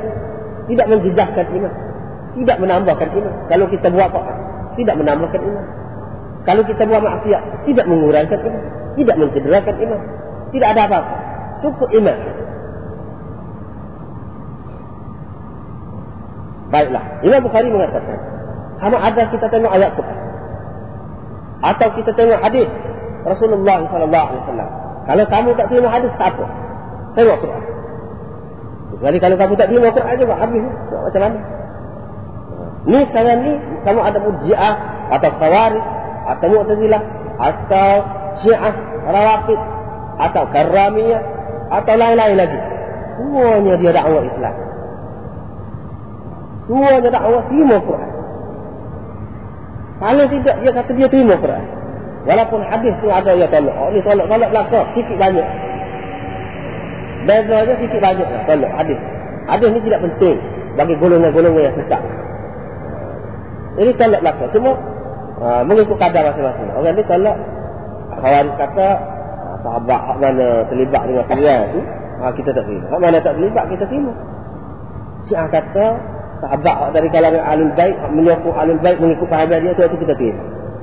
Tidak 0.66 0.86
menjejahkan 0.88 1.46
iman. 1.52 1.74
Tidak 2.32 2.56
menambahkan 2.58 3.08
iman. 3.12 3.34
Kalau 3.46 3.66
kita 3.70 3.86
buat 3.92 4.08
apa? 4.08 4.20
Tidak 4.74 4.94
menambahkan 4.98 5.40
iman. 5.46 5.66
Kalau 6.42 6.62
kita 6.66 6.82
buat 6.90 7.02
maksiat, 7.06 7.42
tidak 7.70 7.86
mengurangkan 7.86 8.38
iman. 8.40 8.62
Tidak 8.98 9.16
mencederakan 9.20 9.74
iman. 9.78 10.00
Tidak 10.50 10.68
ada 10.74 10.82
apa-apa. 10.90 11.14
Cukup 11.62 11.88
iman. 11.92 12.18
Baiklah. 16.72 17.20
Imam 17.20 17.44
Bukhari 17.44 17.68
mengatakan. 17.68 18.16
Sama 18.80 18.96
ada 18.96 19.22
kita 19.28 19.46
tengok 19.52 19.70
ayat 19.76 19.92
Quran. 19.92 20.18
Atau 21.62 21.88
kita 22.00 22.10
tengok 22.16 22.40
hadis 22.40 22.66
Rasulullah 23.28 23.86
SAW. 23.86 24.70
Kalau 25.06 25.24
kamu 25.28 25.48
tak 25.54 25.66
terima 25.68 25.88
hadis, 25.92 26.10
tak 26.16 26.34
apa. 26.34 26.46
Tengok 27.14 27.36
Quran. 27.44 27.62
Jadi 29.02 29.18
kalau 29.18 29.36
kamu 29.36 29.52
tak 29.60 29.68
terima 29.68 29.88
Quran 29.92 30.14
juga, 30.16 30.34
habis. 30.40 30.62
Macam 30.90 31.20
mana? 31.22 31.38
Ni 32.82 32.98
sekarang 33.12 33.38
ni, 33.46 33.52
kamu 33.86 34.00
ada 34.02 34.18
mujiah 34.18 34.74
atau 35.12 35.30
khawarij 35.38 35.84
atau 36.22 36.46
mu'tazilah 36.50 37.02
atau 37.38 37.90
syiah 38.42 38.74
rawatib 39.06 39.60
atau 40.18 40.42
karamiyah 40.50 41.22
atau 41.70 41.94
lain-lain 41.94 42.36
lagi. 42.38 42.58
Semuanya 43.18 43.74
dia 43.78 43.90
dakwah 43.94 44.22
Islam. 44.24 44.54
Semuanya 46.70 47.08
dakwah 47.10 47.42
terima 47.50 47.76
Quran. 47.82 48.10
Kalau 50.02 50.24
tidak, 50.26 50.56
dia 50.62 50.72
kata 50.74 50.90
dia 50.98 51.08
terima 51.10 51.34
Quran. 51.38 51.64
Walaupun 52.22 52.60
hadis 52.70 52.94
tu 53.02 53.10
ada 53.10 53.34
yang 53.34 53.50
tolak. 53.50 53.74
Oh, 53.74 53.90
ni 53.90 53.98
tolak-tolak 54.02 54.50
belakang. 54.54 54.86
Sikit 54.94 55.16
banyak. 55.18 55.46
Bezanya 57.26 57.74
sikit 57.82 57.98
banyak 57.98 58.28
lah. 58.30 58.42
Tolak 58.46 58.72
hadis. 58.78 58.98
Hadis 59.50 59.68
ni 59.74 59.80
tidak 59.82 60.00
penting. 60.06 60.38
Bagi 60.78 60.94
golongan-golongan 61.02 61.62
yang 61.66 61.74
sesat. 61.74 62.02
Ini 63.78 63.90
tolak 63.98 64.20
belakang. 64.22 64.48
Cuma 64.54 64.70
uh, 65.42 65.62
mengikut 65.66 65.98
kadar 65.98 66.30
masing-masing. 66.30 66.68
Orang 66.78 66.94
ni 66.94 67.02
tolak. 67.10 67.36
Kawan 68.12 68.46
kata 68.54 68.88
uh, 69.42 69.56
sahabat 69.66 70.00
hak 70.14 70.16
mana 70.22 70.46
terlibat 70.70 71.02
dengan 71.10 71.24
pilihan 71.26 71.62
tu. 71.74 71.80
Uh, 72.22 72.30
kita 72.38 72.50
tak 72.54 72.64
terima. 72.70 72.86
Hak 72.86 73.00
mana 73.02 73.18
tak 73.18 73.34
terlibat 73.34 73.64
kita 73.66 73.84
terima. 73.90 74.12
Syiah 75.26 75.46
kata 75.50 75.86
sahabat 76.42 76.90
dari 76.90 77.06
kalangan 77.14 77.42
alim 77.46 77.70
baik 77.78 77.94
menyokong 78.10 78.56
alim 78.58 78.76
baik 78.82 78.98
mengikut 78.98 79.30
pahaman 79.30 79.62
dia 79.62 79.78
tu 79.78 79.94
kita 79.94 80.14
terima. 80.18 80.42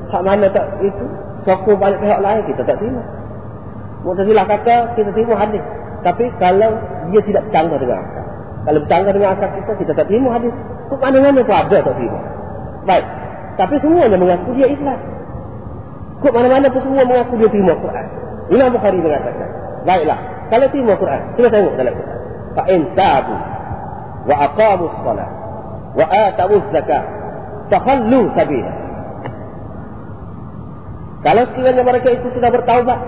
Hak 0.10 0.22
mana 0.24 0.48
tak 0.48 0.66
itu 0.80 1.06
sokong 1.44 1.76
balik 1.76 2.00
pihak 2.00 2.20
lain 2.24 2.42
kita 2.48 2.64
tak 2.64 2.80
terima. 2.80 3.04
Mu'tazilah 4.08 4.46
kata 4.48 4.96
kita 4.96 5.12
terima 5.12 5.36
hadis. 5.36 5.60
Tapi 6.00 6.32
kalau 6.40 6.72
dia 7.12 7.22
tidak 7.28 7.44
bercanggah 7.52 7.76
dengan 7.84 8.00
akal. 8.00 8.26
Kalau 8.64 8.80
bercanggah 8.88 9.12
dengan 9.12 9.30
akal 9.36 9.50
kita, 9.52 9.72
kita 9.76 9.92
tak 9.92 10.06
terima 10.08 10.30
hadis. 10.40 10.54
Kok 10.88 11.00
mana-mana 11.04 11.40
pun 11.44 11.56
ada 11.60 11.78
tak 11.84 11.94
terima. 12.00 12.20
Baik. 12.88 13.06
Tapi 13.60 13.76
semuanya 13.84 14.16
mengaku 14.16 14.56
dia 14.56 14.68
Islam. 14.72 15.00
Kok 16.24 16.32
mana-mana 16.32 16.72
pun 16.72 16.82
semua 16.88 17.04
mengaku 17.04 17.34
dia 17.36 17.50
terima 17.52 17.76
Quran. 17.76 18.06
Imam 18.48 18.70
Bukhari 18.72 18.98
mengatakan. 19.04 19.50
Baiklah. 19.84 20.20
Kalau 20.48 20.66
terima 20.72 20.94
Quran, 20.96 21.22
kita 21.36 21.48
tengok 21.52 21.74
dalam 21.76 21.94
Quran. 21.94 22.18
Fa'in 22.56 22.82
tabu 22.96 23.36
wa 24.26 24.36
aqamu 24.48 24.86
salat 25.04 25.30
wa 25.98 26.06
atamu 26.06 26.62
zakat 26.70 27.20
takhallu 27.70 28.34
sabila. 28.34 28.74
Kalau 31.20 31.44
sekiranya 31.52 31.84
mereka 31.86 32.10
itu 32.16 32.28
sudah 32.34 32.50
bertaubat, 32.50 33.00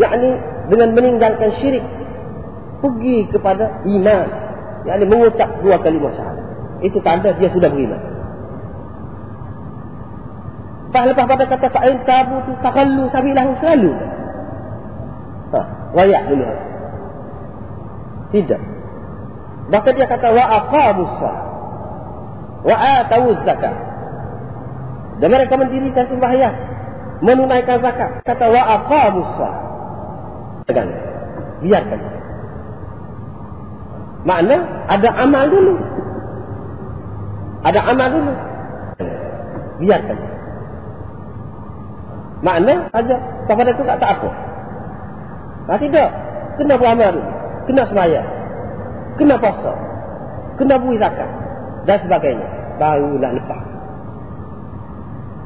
yakni 0.00 0.30
dengan 0.72 0.96
meninggalkan 0.96 1.54
syirik, 1.62 1.84
pergi 2.82 3.30
kepada 3.30 3.84
iman, 3.84 4.28
yakni 4.88 5.04
mengucap 5.06 5.48
dua 5.62 5.78
kalimah 5.80 6.12
syahadat. 6.12 6.46
Itu 6.84 6.98
tanda 7.00 7.32
dia 7.36 7.48
sudah 7.52 7.72
beriman. 7.72 8.02
Pak 10.92 11.04
lepas 11.12 11.26
pada 11.28 11.44
kata 11.44 11.68
fa'in 11.68 11.98
tabu 12.08 12.40
tu 12.48 12.52
takhallu 12.64 13.04
sabilahu 13.12 13.52
selalu. 13.60 13.92
Ha, 15.52 15.60
wayak 15.92 16.22
dulu. 16.32 16.44
Tidak. 18.32 18.62
Bahkan 19.68 19.92
dia 19.98 20.08
kata 20.08 20.28
wa 20.32 20.44
aqamus 20.64 21.12
salat 21.20 21.45
wa 22.66 22.76
atau 23.06 23.30
zakat. 23.46 23.74
Dan 25.22 25.28
mereka 25.32 25.54
mendirikan 25.56 26.04
sembahyang, 26.10 26.56
menunaikan 27.22 27.78
zakat. 27.80 28.20
Kata 28.26 28.44
wa 28.50 28.62
aqamus 28.82 29.30
salat. 29.38 29.62
Tegang. 30.66 30.90
Biarkan. 31.62 32.00
Makna 34.26 34.56
ada 34.90 35.08
amal 35.14 35.46
dulu. 35.46 35.74
Ada 37.62 37.80
amal 37.86 38.08
dulu. 38.10 38.32
Biarkan. 39.86 40.18
Makna 42.42 42.74
saja 42.92 43.16
kepada 43.46 43.70
itu 43.72 43.82
tak, 43.86 43.98
tak 44.02 44.10
apa. 44.18 44.30
Nah, 45.70 45.78
tidak. 45.80 46.08
Kena 46.60 46.74
beramal 46.76 47.14
dulu. 47.14 47.30
Kena 47.70 47.82
sembahyang. 47.88 48.28
Kena 49.16 49.34
puasa. 49.38 49.72
Kena 50.58 50.74
bui 50.82 50.98
zakat. 50.98 51.30
Dan 51.86 52.02
sebagainya 52.02 52.55
barulah 52.76 53.30
lepas. 53.36 53.62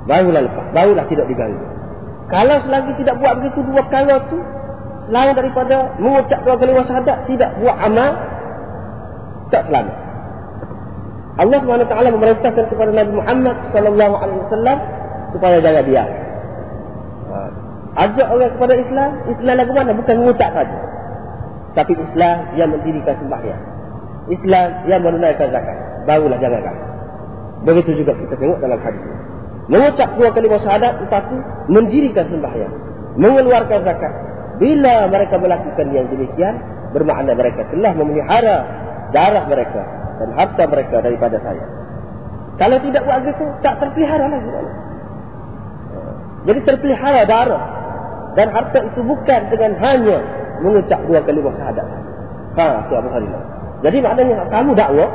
Barulah 0.06 0.42
lepas. 0.42 0.66
Barulah 0.74 1.04
tidak 1.06 1.26
diganggu. 1.30 1.66
Kalau 2.30 2.56
selagi 2.62 2.92
tidak 3.02 3.18
buat 3.18 3.42
begitu 3.42 3.58
dua 3.66 3.82
perkara 3.82 4.22
tu, 4.30 4.38
selain 5.10 5.34
daripada 5.34 5.98
mengucap 5.98 6.38
dua 6.46 6.54
kali 6.54 6.72
syahadat, 6.86 7.18
tidak 7.26 7.50
buat 7.58 7.76
amal, 7.82 8.10
tak 9.50 9.66
selamat. 9.66 9.96
Allah 11.40 11.58
SWT 11.62 11.94
memerintahkan 12.14 12.64
kepada 12.68 12.90
Nabi 12.92 13.12
Muhammad 13.16 13.56
wasallam 13.72 14.78
supaya 15.32 15.56
jangan 15.62 15.84
diam. 15.88 16.08
Ha. 17.30 17.38
Ajak 18.06 18.28
orang 18.30 18.52
kepada 18.54 18.74
Islam, 18.78 19.10
Islam 19.26 19.54
lagu 19.58 19.72
mana? 19.74 19.90
Bukan 19.94 20.14
mengucap 20.22 20.50
saja. 20.54 20.78
Tapi 21.74 21.92
Islam 21.96 22.36
yang 22.54 22.68
mendirikan 22.70 23.14
sembahyang. 23.18 23.62
Islam 24.30 24.68
yang 24.86 25.00
menunaikan 25.02 25.48
zakat. 25.50 25.76
Barulah 26.06 26.38
jangan 26.38 26.60
kamu. 26.62 26.89
Begitu 27.60 28.04
juga 28.04 28.16
kita 28.16 28.34
tengok 28.40 28.58
dalam 28.64 28.80
hadis. 28.80 29.04
Mengucap 29.70 30.08
dua 30.16 30.30
kali 30.32 30.48
syahadat 30.48 30.98
tetapi 31.06 31.36
mendirikan 31.70 32.26
sembahyang, 32.26 32.74
mengeluarkan 33.20 33.86
zakat. 33.86 34.12
Bila 34.60 35.08
mereka 35.08 35.40
melakukan 35.40 35.86
yang 35.94 36.10
demikian, 36.10 36.58
bermakna 36.92 37.32
mereka 37.32 37.64
telah 37.70 37.92
memelihara 37.96 38.56
darah 39.14 39.44
mereka 39.46 39.82
dan 40.20 40.28
harta 40.36 40.62
mereka 40.68 40.96
daripada 41.00 41.36
saya. 41.40 41.64
Kalau 42.60 42.76
tidak 42.84 43.02
buat 43.08 43.24
begitu, 43.24 43.44
tak 43.64 43.80
terpelihara 43.80 44.26
lagi. 44.28 44.50
Jadi 46.50 46.60
terpelihara 46.64 47.22
darah 47.24 47.64
dan 48.36 48.52
harta 48.52 48.78
itu 48.84 49.00
bukan 49.04 49.40
dengan 49.48 49.72
hanya 49.80 50.18
mengucap 50.60 51.00
dua 51.08 51.20
kali 51.24 51.40
syahadat. 51.40 51.86
Ha, 52.56 52.66
Tuhan 52.88 53.04
Allah. 53.06 53.42
Jadi 53.80 53.98
maknanya 54.04 54.44
kamu 54.52 54.76
dakwah 54.76 55.08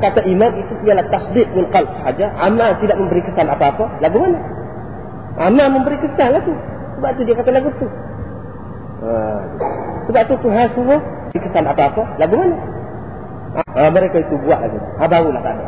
kata 0.00 0.24
iman 0.24 0.50
itu 0.56 0.74
ialah 0.88 1.04
tasdik 1.12 1.46
min 1.52 1.68
qalb 1.68 1.88
saja 2.00 2.32
amal 2.40 2.72
tidak 2.80 2.96
memberi 2.96 3.20
kesan 3.28 3.46
apa-apa. 3.52 4.00
Lagu 4.00 4.16
mana? 4.16 4.38
Amal 5.36 5.66
memberi 5.76 6.00
kesan 6.00 6.32
lah 6.32 6.42
tu. 6.42 6.56
Sebab 6.96 7.10
tu 7.16 7.22
dia 7.28 7.36
kata 7.36 7.50
lagu 7.52 7.68
tu. 7.76 7.86
Ha. 9.00 9.08
sebab 10.04 10.22
tu 10.28 10.34
Tuhan 10.44 10.66
suruh 10.76 11.00
beri 11.00 11.38
kesan 11.44 11.64
apa-apa. 11.68 12.02
Lagu 12.16 12.34
mana? 12.34 12.56
Ha, 13.76 13.90
mereka 13.92 14.16
itu 14.24 14.34
buat 14.46 14.62
lagi 14.62 14.78
ha, 14.78 15.04
barulah 15.04 15.42
tak 15.44 15.54
ada. 15.58 15.64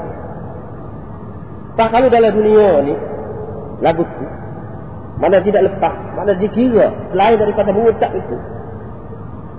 Tak 1.72 1.88
kalau 1.88 2.08
dalam 2.12 2.32
dunia 2.36 2.68
ni 2.84 2.94
lagu 3.84 4.04
tu 4.04 4.26
mana 5.20 5.38
tidak 5.44 5.62
lepas? 5.70 5.94
Mana 6.16 6.32
dikira 6.34 6.88
selain 7.12 7.36
daripada 7.36 7.70
mengucap 7.70 8.10
itu? 8.16 8.36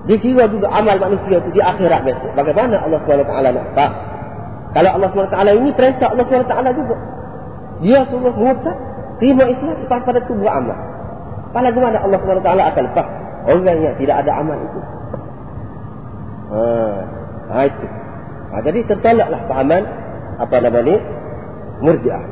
Dikira 0.04 0.52
juga 0.52 0.68
amal 0.74 1.00
manusia 1.00 1.40
itu 1.40 1.50
di 1.56 1.62
akhirat 1.64 2.04
besok. 2.04 2.32
Bagaimana 2.36 2.84
Allah 2.84 3.00
SWT 3.08 3.32
nak 3.32 3.68
faham 3.72 4.13
kalau 4.74 4.90
Allah 4.98 5.10
SWT 5.14 5.38
ini 5.54 5.70
perintah 5.78 6.10
Allah 6.10 6.26
SWT 6.26 6.54
juga. 6.74 6.96
Dia 7.86 8.02
suruh 8.10 8.34
mengucap, 8.34 8.74
terima 9.22 9.46
Islam, 9.46 9.86
lepas 9.86 10.02
pada 10.02 10.20
itu 10.22 10.34
buat 10.34 10.54
amal. 10.54 10.78
Pada 11.54 11.70
mana 11.70 12.02
Allah 12.02 12.18
SWT 12.18 12.50
akan 12.50 12.84
lepas 12.90 13.08
orang 13.46 13.78
yang 13.78 13.96
tidak 14.02 14.26
ada 14.26 14.32
amal 14.42 14.58
itu. 14.58 14.80
Ha, 16.54 16.62
ha 17.54 17.60
itu. 17.70 17.86
Ha, 18.50 18.56
jadi 18.66 18.80
tertolaklah 18.90 19.42
pahaman 19.46 19.84
apa 20.42 20.56
nama 20.58 20.80
ni 20.82 20.96
murjiah. 21.86 22.24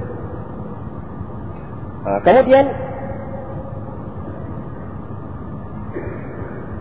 Ha, 2.01 2.09
kemudian 2.25 2.65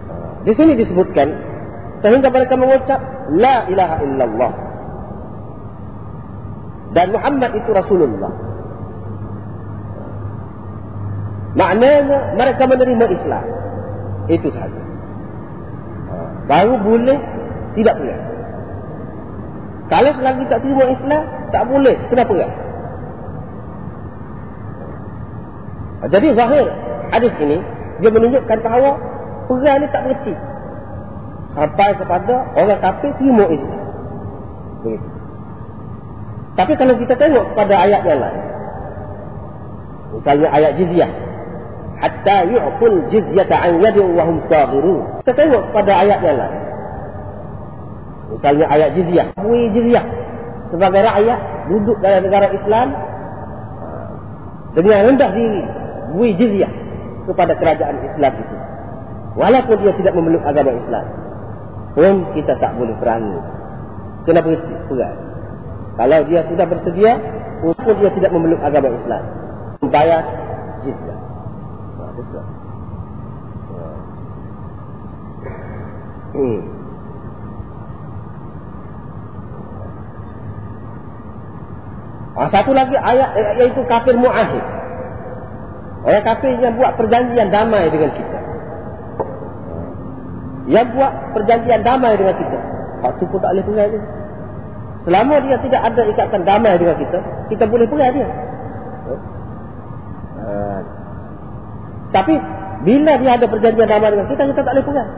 ha, 0.09 0.14
di 0.49 0.53
sini 0.57 0.73
disebutkan 0.81 1.29
sehingga 2.01 2.33
mereka 2.33 2.57
mengucap 2.57 3.01
la 3.37 3.68
ilaha 3.68 3.96
illallah 4.01 4.70
dan 6.90 7.14
Muhammad 7.14 7.55
itu 7.55 7.70
Rasulullah. 7.70 8.33
Maknanya 11.55 12.35
mereka 12.38 12.62
menerima 12.66 13.07
Islam. 13.11 13.44
Itu 14.31 14.48
saja. 14.55 14.83
Ha. 16.11 16.14
Baru 16.46 16.79
boleh 16.83 17.18
tidak 17.74 17.94
pegang. 17.98 18.24
Kalau 19.90 20.11
selagi 20.14 20.46
tak 20.46 20.62
terima 20.62 20.87
Islam, 20.87 21.22
tak 21.50 21.66
boleh. 21.66 21.98
Kenapa? 22.11 22.35
Ha. 22.38 22.46
Jadi 26.11 26.29
zahir 26.38 26.66
hadis 27.11 27.35
ini, 27.42 27.59
dia 27.98 28.11
menunjukkan 28.14 28.59
bahawa 28.62 28.90
perang 29.50 29.79
ni 29.83 29.87
tak 29.90 30.03
berhenti. 30.07 30.35
Sampai 31.50 31.90
kepada 31.98 32.35
orang 32.55 32.79
kafir 32.79 33.11
terima 33.18 33.46
Islam. 33.50 33.83
Begitu. 34.87 35.20
Tapi 36.59 36.73
kalau 36.75 36.95
kita 36.99 37.15
tengok 37.15 37.55
pada 37.55 37.75
ayat 37.87 38.03
yang 38.03 38.19
lain. 38.19 38.43
Misalnya 40.11 40.49
ayat 40.51 40.73
jizyah 40.75 41.11
hatta 42.01 42.49
yu'tul 42.49 43.13
jizyata 43.13 43.57
an 43.61 43.73
yadin 43.85 44.17
wa 44.17 44.25
hum 44.25 44.37
saghirun. 44.49 45.21
Kita 45.23 45.33
tengok 45.37 45.63
pada 45.77 45.93
ayat 46.01 46.19
yang 46.25 46.37
lain. 46.41 46.61
Misalnya 48.35 48.67
ayat 48.67 48.91
jizyah. 48.97 49.27
Bui 49.39 49.69
jizyah. 49.71 50.05
Sebagai 50.73 51.03
rakyat 51.03 51.39
duduk 51.71 51.99
dalam 52.01 52.23
negara 52.25 52.47
Islam 52.55 52.95
dengan 54.75 55.03
rendah 55.13 55.31
diri 55.35 55.63
bui 56.15 56.35
jizyah 56.35 56.73
kepada 57.29 57.53
kerajaan 57.55 57.97
Islam 58.03 58.33
itu. 58.39 58.57
Walaupun 59.39 59.77
dia 59.87 59.95
tidak 59.95 60.15
memeluk 60.19 60.43
agama 60.43 60.75
Islam. 60.75 61.07
Pun 61.95 62.15
kita 62.35 62.59
tak 62.59 62.75
boleh 62.75 62.95
perangi. 62.99 63.39
Kenapa 64.27 64.49
itu? 64.51 64.67
Perang. 64.91 65.30
Kalau 66.01 66.21
dia 66.33 66.41
sudah 66.49 66.65
bersedia, 66.65 67.13
pun 67.61 67.95
dia 68.01 68.09
tidak 68.17 68.33
memeluk 68.33 68.57
agama 68.65 68.89
Islam. 68.89 69.21
Membayar 69.85 70.25
jizyah. 70.81 71.19
Hmm. 76.31 76.61
Ah, 82.41 82.49
satu 82.49 82.73
lagi 82.73 82.97
ayat 82.97 83.37
iaitu 83.61 83.85
kafir 83.85 84.17
mu'ahid. 84.17 84.65
Orang 86.01 86.25
kafir 86.25 86.57
yang 86.65 86.81
buat 86.81 86.97
perjanjian 86.97 87.53
damai 87.53 87.93
dengan 87.93 88.09
kita. 88.17 88.39
Yang 90.65 90.87
buat 90.97 91.13
perjanjian 91.37 91.85
damai 91.85 92.17
dengan 92.17 92.41
kita. 92.41 92.59
Waktu 93.05 93.23
pun 93.29 93.39
tak 93.45 93.53
boleh 93.53 93.65
perai 93.69 93.89
dia. 93.93 94.20
Selama 95.01 95.35
dia 95.41 95.57
tidak 95.61 95.81
ada 95.81 96.03
ikatan 96.05 96.43
damai 96.45 96.77
dengan 96.77 96.97
kita, 97.01 97.19
kita 97.49 97.65
boleh 97.65 97.89
perai 97.89 98.11
dia. 98.13 98.29
Uh, 100.41 100.81
tapi 102.13 102.37
bila 102.85 103.17
dia 103.17 103.31
ada 103.41 103.47
perjanjian 103.49 103.89
damai 103.89 104.13
dengan 104.13 104.29
kita, 104.29 104.43
kita 104.45 104.61
tak 104.61 104.75
boleh 104.77 104.85
perai 104.85 105.09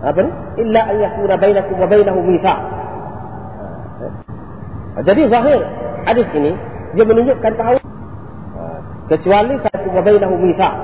apa 0.00 0.18
ni 0.24 0.30
illa 0.64 0.80
an 0.88 0.96
yakuna 0.96 1.36
bainakum 1.36 1.76
wa 1.76 1.84
bainahu 1.84 2.20
mithaq 2.24 2.58
ha. 4.96 5.00
jadi 5.04 5.28
zahir 5.28 5.60
hadis 6.08 6.28
ini 6.32 6.56
dia 6.96 7.04
menunjukkan 7.04 7.52
bahawa 7.52 7.80
ha. 8.56 8.64
kecuali 9.12 9.60
satu 9.60 9.88
wa 9.92 10.00
bainahu 10.00 10.34
mithaq 10.40 10.74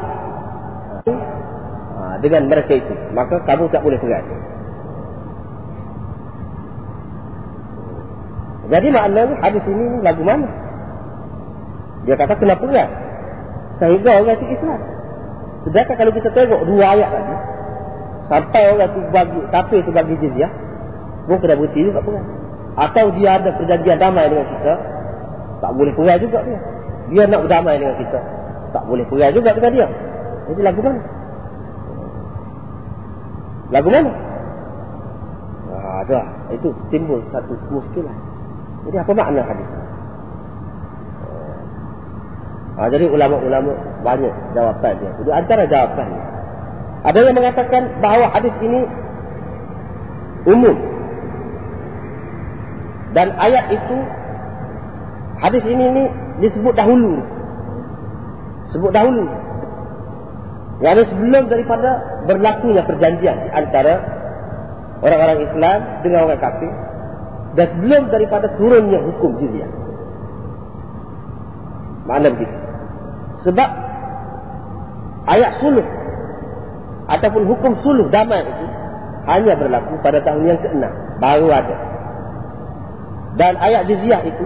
ha. 1.96 2.20
dengan 2.20 2.44
mereka 2.44 2.76
itu 2.76 2.92
maka 3.16 3.40
kamu 3.48 3.72
tak 3.72 3.80
boleh 3.80 3.96
pegang 3.96 4.28
jadi 8.66 8.86
maknanya 8.90 9.36
hadis 9.42 9.64
ini 9.66 9.84
lagu 10.02 10.22
mana 10.26 10.48
dia 12.06 12.14
kata 12.18 12.34
kena 12.38 12.54
pegang 12.58 12.92
sehingga 13.82 14.10
orang 14.22 14.36
itu 14.38 14.46
Islam 14.54 14.80
sedangkan 15.66 15.94
kalau 15.98 16.12
kita 16.14 16.28
tengok 16.30 16.62
dua 16.66 16.84
ayat 16.94 17.10
tadi 17.10 17.34
Sampai 18.26 18.74
orang 18.74 18.90
tu 18.90 19.00
bagi, 19.14 19.38
kafir 19.54 19.80
tu 19.86 19.94
bagi 19.94 20.18
jizyah. 20.18 20.50
Pun 21.26 21.38
kena 21.38 21.58
berhenti 21.58 21.82
juga 21.82 22.02
perang. 22.02 22.26
Atau 22.76 23.14
dia 23.14 23.38
ada 23.38 23.50
perjanjian 23.54 23.98
damai 23.98 24.30
dengan 24.30 24.46
kita. 24.50 24.74
Tak 25.62 25.70
boleh 25.74 25.94
perang 25.94 26.18
juga 26.18 26.38
dia. 26.42 26.58
Dia 27.10 27.22
nak 27.30 27.40
berdamai 27.46 27.78
dengan 27.78 27.96
kita. 28.02 28.18
Tak 28.74 28.82
boleh 28.86 29.06
perang 29.06 29.32
juga 29.34 29.50
dengan 29.54 29.72
dia. 29.74 29.86
Jadi 30.50 30.60
lagu 30.62 30.80
mana? 30.82 31.00
Lagu 33.70 33.88
mana? 33.90 34.12
Ada. 36.06 36.20
Itu 36.54 36.74
timbul 36.90 37.22
satu 37.30 37.54
muskilah. 37.70 38.14
Jadi 38.86 38.96
apa 39.02 39.12
makna 39.18 39.42
hadis? 39.42 39.68
Ha, 42.76 42.92
jadi 42.92 43.08
ulama-ulama 43.08 43.72
banyak 44.04 44.34
jawapan 44.52 44.92
dia. 45.00 45.10
Jadi 45.24 45.30
antara 45.32 45.62
jawapannya. 45.66 46.22
Ada 47.06 47.18
yang 47.24 47.36
mengatakan 47.38 47.82
bahawa 47.98 48.30
hadis 48.30 48.54
ini 48.62 48.80
umum. 50.46 50.76
Dan 53.16 53.32
ayat 53.40 53.72
itu 53.72 53.96
hadis 55.40 55.64
ini 55.64 55.84
ini 55.88 56.04
disebut 56.44 56.74
dahulu. 56.76 57.18
Sebut 58.70 58.92
dahulu. 58.92 59.24
Yang 60.84 61.08
sebelum 61.10 61.48
daripada 61.48 62.04
berlakunya 62.28 62.84
perjanjian 62.84 63.50
antara 63.56 64.04
orang-orang 65.00 65.48
Islam 65.48 65.78
dengan 66.04 66.28
orang 66.28 66.40
kafir 66.44 66.85
dan 67.56 67.66
sebelum 67.72 68.12
daripada 68.12 68.52
turunnya 68.60 69.00
hukum 69.00 69.40
jizyah. 69.40 69.70
Mana 72.06 72.30
begitu? 72.30 72.56
Sebab 73.48 73.70
ayat 75.26 75.58
suluh 75.58 75.86
ataupun 77.06 77.42
hukum 77.46 77.72
suluh 77.82 78.06
damai 78.10 78.46
itu 78.46 78.66
hanya 79.26 79.58
berlaku 79.58 79.98
pada 80.02 80.22
tahun 80.22 80.42
yang 80.46 80.58
ke-6 80.62 80.84
baru 81.18 81.48
ada 81.50 81.76
dan 83.36 83.58
ayat 83.58 83.90
jizyah 83.90 84.22
itu 84.22 84.44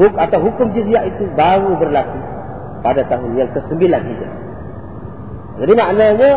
huk 0.00 0.14
atau 0.16 0.38
hukum 0.40 0.72
jizyah 0.72 1.04
itu 1.08 1.28
baru 1.36 1.76
berlaku 1.76 2.18
pada 2.80 3.04
tahun 3.08 3.36
yang 3.36 3.50
ke-9 3.52 3.80
hijrah 3.80 4.34
jadi 5.58 5.72
maknanya 5.72 6.30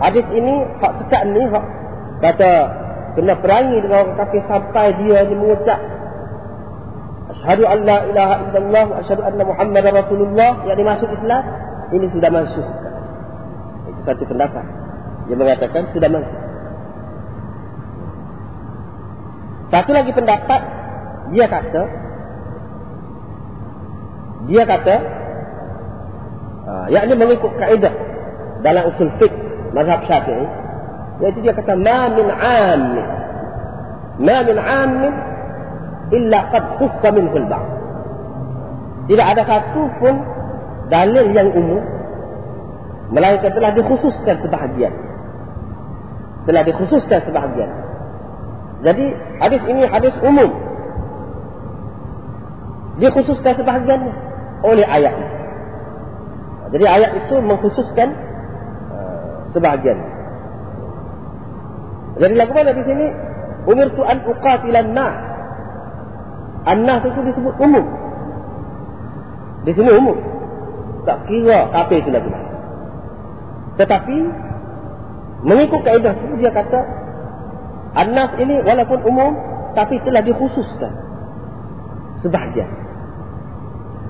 hadis 0.00 0.26
ini 0.32 0.54
hak 0.80 0.92
sekat 1.04 1.22
ni 1.32 1.42
hak 1.48 1.64
kata 2.20 2.52
kena 3.18 3.34
perangi 3.42 3.82
dengan 3.82 4.06
orang 4.06 4.16
kafir 4.22 4.46
sampai 4.46 4.94
dia 5.02 5.26
ni 5.26 5.34
mengucap 5.34 5.80
asyhadu 7.34 7.66
an 7.66 7.78
la 7.82 7.98
ilaha 8.06 8.34
illallah 8.46 8.84
wa 8.86 8.96
asyhadu 9.02 9.22
anna 9.26 9.42
muhammadar 9.42 9.92
rasulullah. 10.06 10.50
Yang 10.70 10.76
dimaksud 10.86 11.08
Islam 11.10 11.42
ini 11.90 12.06
sudah 12.14 12.30
masuk. 12.30 12.66
Satu 14.06 14.22
pendapat. 14.22 14.64
Yang 15.26 15.38
mengatakan 15.42 15.82
sudah 15.90 16.08
masuk. 16.14 16.38
Satu 19.68 19.90
lagi 19.90 20.10
pendapat 20.14 20.60
dia 21.34 21.44
kata 21.50 21.82
dia 24.48 24.62
kata 24.64 24.94
uh, 26.64 26.86
yakni 26.88 27.12
mengikut 27.18 27.52
kaedah 27.60 27.92
dalam 28.64 28.88
usul 28.94 29.12
fiqh 29.20 29.34
mazhab 29.76 30.00
Syafi'i 30.08 30.67
iaitu 31.18 31.38
dia 31.42 31.54
kata 31.54 31.74
ma 31.74 32.00
min 32.14 32.26
'am 32.30 32.82
ma 34.22 34.36
min 34.46 34.56
'am 34.58 34.92
illa 36.14 36.38
qad 36.52 36.64
khussa 36.78 37.08
minhu 37.14 37.36
al-ba'd. 37.42 37.68
Tidak 39.08 39.26
ada 39.26 39.42
satu 39.42 39.88
pun 39.98 40.14
dalil 40.92 41.32
yang 41.32 41.48
umum 41.56 41.80
Melainkan 43.08 43.56
telah 43.56 43.72
dikhususkan 43.72 44.36
sebahagian. 44.44 44.92
Telah 46.44 46.62
dikhususkan 46.64 47.20
sebahagian. 47.24 47.70
Jadi 48.84 49.04
hadis 49.40 49.62
ini 49.64 49.82
hadis 49.88 50.12
umum. 50.20 50.52
Dikhususkan 53.00 53.56
sebahagian 53.56 54.12
oleh 54.60 54.84
ayat. 54.84 55.16
Jadi 56.68 56.84
ayat 56.84 57.10
itu 57.24 57.34
mengkhususkan 57.40 58.12
uh, 58.92 59.48
sebahagian. 59.56 59.96
Jadi 62.16 62.34
lagu 62.34 62.52
mana 62.56 62.72
di 62.72 62.82
sini? 62.88 63.06
Umir 63.68 63.92
tu 63.92 64.00
an 64.00 64.24
uqatilan 64.24 64.96
nas. 64.96 65.16
An-nas 66.64 67.04
itu 67.04 67.20
disebut 67.28 67.54
umum. 67.60 67.84
Di 69.68 69.72
sini 69.76 69.90
umum. 69.92 70.16
Tak 71.04 71.28
kira 71.28 71.68
apa 71.68 71.92
itu 71.92 72.08
lagu 72.08 72.32
mana. 72.32 72.48
Tetapi 73.78 74.16
mengikut 75.46 75.80
kaedah 75.86 76.12
itu 76.18 76.34
dia 76.42 76.50
kata 76.50 76.80
Anas 77.94 78.36
ini 78.36 78.60
walaupun 78.60 79.00
umum 79.06 79.32
tapi 79.72 80.02
telah 80.02 80.20
dikhususkan 80.20 80.92
sebahagian. 82.20 82.68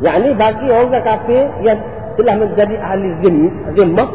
Yang 0.00 0.14
ini 0.24 0.30
bagi 0.34 0.66
orang 0.70 1.04
kafir 1.04 1.44
yang 1.66 1.78
telah 2.18 2.34
menjadi 2.38 2.76
ahli 2.78 3.08
zimmi, 3.22 3.48
zimmah 3.78 4.10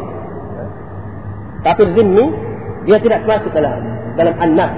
kafir 1.64 1.88
zimmi 1.96 2.26
dia 2.84 2.98
tidak 3.00 3.24
masuk 3.24 3.52
dalam 3.56 3.80
dalam 4.20 4.36
anas. 4.40 4.72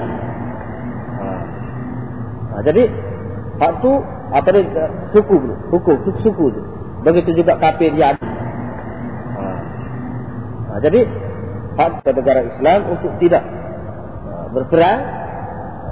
Ha. 1.20 1.28
Ha, 2.54 2.56
jadi 2.66 2.84
waktu 3.58 3.92
apa 4.36 4.50
ni 4.54 4.62
suku 5.14 5.36
hukum 5.74 5.96
suku 6.06 6.20
suku 6.26 6.46
itu 6.54 6.62
Begitu 7.06 7.38
juga 7.38 7.62
kafir 7.62 7.94
dia. 7.94 8.18
Ha. 8.18 9.44
Ha, 10.70 10.74
jadi 10.82 11.06
hak 11.78 12.02
negara 12.02 12.42
Islam 12.50 12.80
untuk 12.98 13.12
tidak 13.22 13.44
ha, 13.46 14.50
berperang 14.50 15.00
ha, 15.06 15.92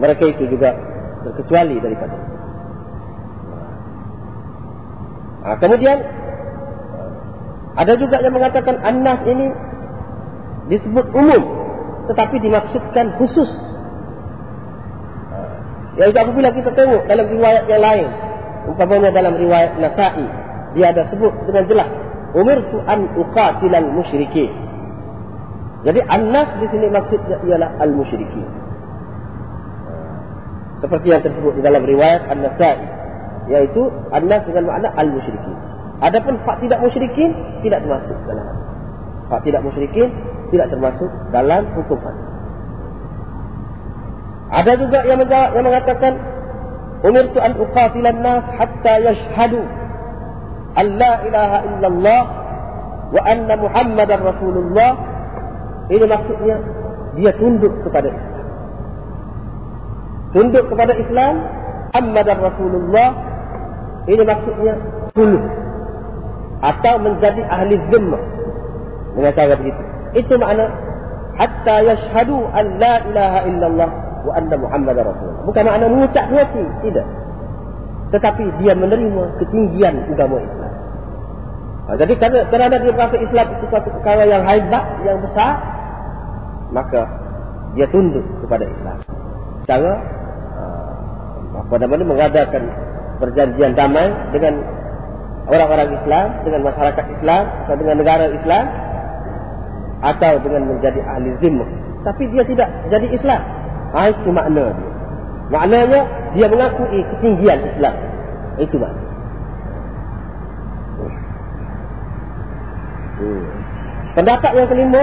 mereka 0.00 0.24
itu 0.32 0.48
juga 0.48 0.72
terkecuali 1.28 1.76
daripada. 1.76 2.16
Ha, 5.44 5.48
kemudian 5.60 5.98
ada 7.76 7.92
juga 8.00 8.16
yang 8.24 8.32
mengatakan 8.32 8.80
Anas 8.80 9.20
ini 9.28 9.46
disebut 10.66 11.06
umum 11.14 11.42
tetapi 12.06 12.38
dimaksudkan 12.38 13.18
khusus. 13.18 13.50
Ya, 15.96 16.12
apabila 16.12 16.52
kita 16.52 16.70
tengok 16.76 17.08
dalam 17.08 17.26
riwayat 17.26 17.64
yang 17.66 17.82
lain, 17.82 18.06
umpamanya 18.68 19.10
dalam 19.10 19.34
riwayat 19.40 19.80
Nasa'i, 19.80 20.26
dia 20.76 20.92
ada 20.92 21.08
sebut 21.08 21.32
dengan 21.48 21.64
jelas, 21.66 21.88
umirtu 22.36 22.78
an 22.84 23.16
uqatilal 23.16 23.90
musyrikin. 23.90 24.52
Jadi 25.88 26.00
Anas 26.04 26.60
di 26.60 26.66
sini 26.68 26.86
maksudnya 26.92 27.36
ialah 27.46 27.70
al-musyrikin. 27.80 28.46
Seperti 30.84 31.06
yang 31.08 31.22
tersebut 31.24 31.56
di 31.56 31.62
dalam 31.64 31.80
riwayat 31.86 32.28
An-Nasa'i, 32.28 32.86
yaitu 33.48 33.88
Anas 34.12 34.44
dengan 34.44 34.68
makna 34.68 34.92
al-musyrikin. 34.98 35.56
Adapun 36.04 36.36
hak 36.44 36.60
tidak 36.60 36.84
musyrikin 36.84 37.32
tidak 37.64 37.80
termasuk 37.80 38.18
dalam 38.28 38.46
hak 39.32 39.40
tidak 39.48 39.64
musyrikin 39.64 40.12
tidak 40.50 40.70
termasuk 40.72 41.10
dalam 41.30 41.62
hukum 41.74 41.98
hadis. 42.00 42.26
Ada 44.46 44.72
juga 44.78 44.98
yang 45.04 45.18
menjawab 45.18 45.50
yang 45.58 45.66
mengatakan 45.66 46.12
umirtu 47.02 47.38
an 47.42 47.52
uqatilan 47.58 48.18
nas 48.22 48.44
hatta 48.54 48.94
yashhadu 49.02 49.60
an 50.78 50.86
la 50.96 51.12
ilaha 51.26 51.58
illallah 51.66 52.22
wa 53.10 53.20
anna 53.26 53.54
muhammadar 53.58 54.22
rasulullah 54.22 54.92
ini 55.90 56.04
maksudnya 56.06 56.56
dia 57.16 57.32
tunduk 57.38 57.72
kepada 57.86 58.10
Islam. 58.10 58.46
Tunduk 60.34 60.64
kepada 60.68 60.92
Islam 61.00 61.34
Muhammadar 61.96 62.36
Rasulullah 62.36 63.08
ini 64.04 64.20
maksudnya 64.20 64.76
tunduk 65.16 65.40
atau 66.60 66.94
menjadi 67.00 67.40
ahli 67.48 67.80
zimmah 67.88 68.20
dengan 69.16 69.32
cara 69.32 69.56
begitu. 69.56 69.82
Itu 70.14 70.38
makna 70.38 70.70
hatta 71.36 71.76
yashhadu 71.82 72.46
an 72.52 72.78
la 72.78 72.94
ilaha 73.06 73.40
illallah 73.48 73.90
wa 74.26 74.32
anna 74.34 74.56
muhammadar 74.58 75.02
rasulullah. 75.06 75.44
Bukan 75.46 75.62
makna 75.66 75.86
mengucap 75.90 76.26
hati, 76.30 76.64
tidak. 76.86 77.06
Tetapi 78.14 78.44
dia 78.62 78.72
menerima 78.78 79.24
ketinggian 79.42 79.94
agama 80.14 80.38
Islam. 80.38 80.72
Ha, 81.86 81.94
jadi 81.94 82.12
kerana, 82.18 82.38
kerana 82.50 82.74
dia 82.82 82.92
berasa 82.94 83.16
Islam 83.18 83.46
itu 83.58 83.64
satu 83.70 83.88
perkara 83.94 84.26
yang 84.26 84.42
hebat, 84.42 84.84
yang 85.06 85.18
besar, 85.22 85.62
maka 86.74 87.06
dia 87.78 87.86
tunduk 87.94 88.26
kepada 88.42 88.66
Islam. 88.66 88.98
Cara 89.66 89.92
ha, 90.58 90.62
apa 91.62 91.74
namanya 91.78 92.04
mengadakan 92.06 92.62
perjanjian 93.22 93.78
damai 93.78 94.10
dengan 94.34 94.66
orang-orang 95.46 95.94
Islam, 96.02 96.26
dengan 96.42 96.60
masyarakat 96.66 97.04
Islam, 97.18 97.42
dengan 97.78 97.96
negara 98.02 98.24
Islam, 98.34 98.64
atau 100.04 100.32
dengan 100.44 100.68
menjadi 100.68 101.00
ahli 101.04 101.32
zimmah. 101.40 101.68
Tapi 102.04 102.28
dia 102.30 102.44
tidak 102.44 102.68
jadi 102.92 103.08
Islam. 103.10 103.40
Ha, 103.96 104.12
itu 104.12 104.30
makna 104.30 104.74
dia. 104.76 104.88
Maknanya, 105.46 106.00
dia 106.34 106.46
mengakui 106.50 107.00
ketinggian 107.16 107.60
Islam. 107.74 107.94
Itu 108.58 108.76
makna. 108.76 109.02
Hmm. 113.16 113.44
Pendapat 114.12 114.50
yang 114.52 114.68
kelima, 114.68 115.02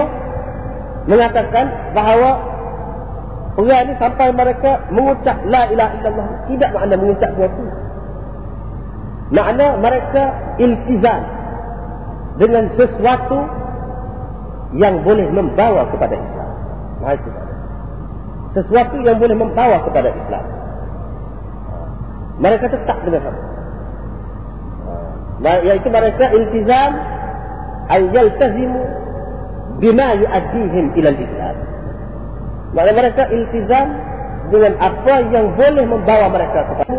mengatakan 1.10 1.66
bahawa 1.92 2.30
orang 3.58 3.90
ini 3.90 3.94
sampai 3.98 4.30
mereka 4.34 4.86
mengucap 4.90 5.36
La 5.48 5.66
ilaha 5.70 5.92
illallah. 5.98 6.28
Tidak 6.50 6.70
makna 6.74 6.94
mengucap 6.98 7.30
itu. 7.34 7.64
Makna 9.34 9.66
mereka 9.80 10.22
iltizam 10.60 11.20
dengan 12.38 12.70
sesuatu 12.76 13.63
yang 14.74 15.06
boleh 15.06 15.30
membawa 15.30 15.86
kepada 15.90 16.18
Islam. 16.18 16.50
Sesuatu 18.54 18.96
yang 19.02 19.18
boleh 19.18 19.36
membawa 19.38 19.82
kepada 19.86 20.10
Islam. 20.10 20.44
Mereka 22.38 22.66
tetap 22.70 22.98
dengan 23.06 23.22
sama. 23.30 23.40
Nah, 25.42 25.58
iaitu 25.62 25.88
mereka 25.90 26.30
iltizam 26.30 26.92
ayal 27.90 28.30
tazimu 28.38 28.82
bima 29.82 30.18
yu'addihim 30.18 30.94
ila 30.98 31.10
Islam. 31.14 31.56
Maka 32.74 32.90
mereka 32.90 33.22
iltizam 33.30 33.86
dengan 34.50 34.72
apa 34.82 35.14
yang 35.30 35.54
boleh 35.54 35.84
membawa 35.86 36.26
mereka 36.30 36.66
kepada 36.74 36.94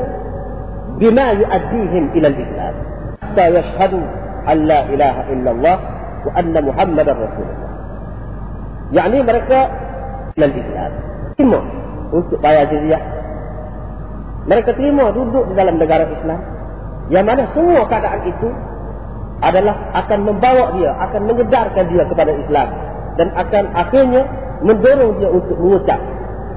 bima 0.99 1.35
yu'addihim 1.35 2.03
ila 2.15 2.29
Islam. 2.31 2.73
Hatta 3.19 3.45
yashhadu 3.51 3.99
an 4.47 4.57
la 4.63 4.79
ilaha 4.91 5.21
illallah 5.31 5.77
wa 6.23 6.31
anna 6.35 6.59
Muhammadar 6.63 7.15
Rasulullah. 7.15 7.64
Yakni 8.93 9.25
mereka 9.25 9.71
dalam 10.37 10.51
Islam. 10.53 10.91
Terima 11.33 11.59
untuk 12.13 12.37
bayar 12.37 12.69
jizyah. 12.69 13.01
Mereka 14.45 14.77
terima 14.77 15.09
duduk 15.09 15.49
di 15.49 15.53
dalam 15.57 15.81
negara 15.81 16.05
Islam. 16.05 16.39
Yang 17.09 17.25
mana 17.25 17.43
semua 17.53 17.81
keadaan 17.89 18.21
itu 18.29 18.49
adalah 19.41 19.75
akan 20.05 20.19
membawa 20.21 20.77
dia, 20.77 20.93
akan 20.93 21.21
menyedarkan 21.25 21.85
dia 21.89 22.03
kepada 22.05 22.31
Islam. 22.33 22.67
Dan 23.15 23.27
akan 23.33 23.63
akhirnya 23.73 24.21
mendorong 24.61 25.17
dia 25.17 25.29
untuk 25.33 25.57
mengucap. 25.57 25.97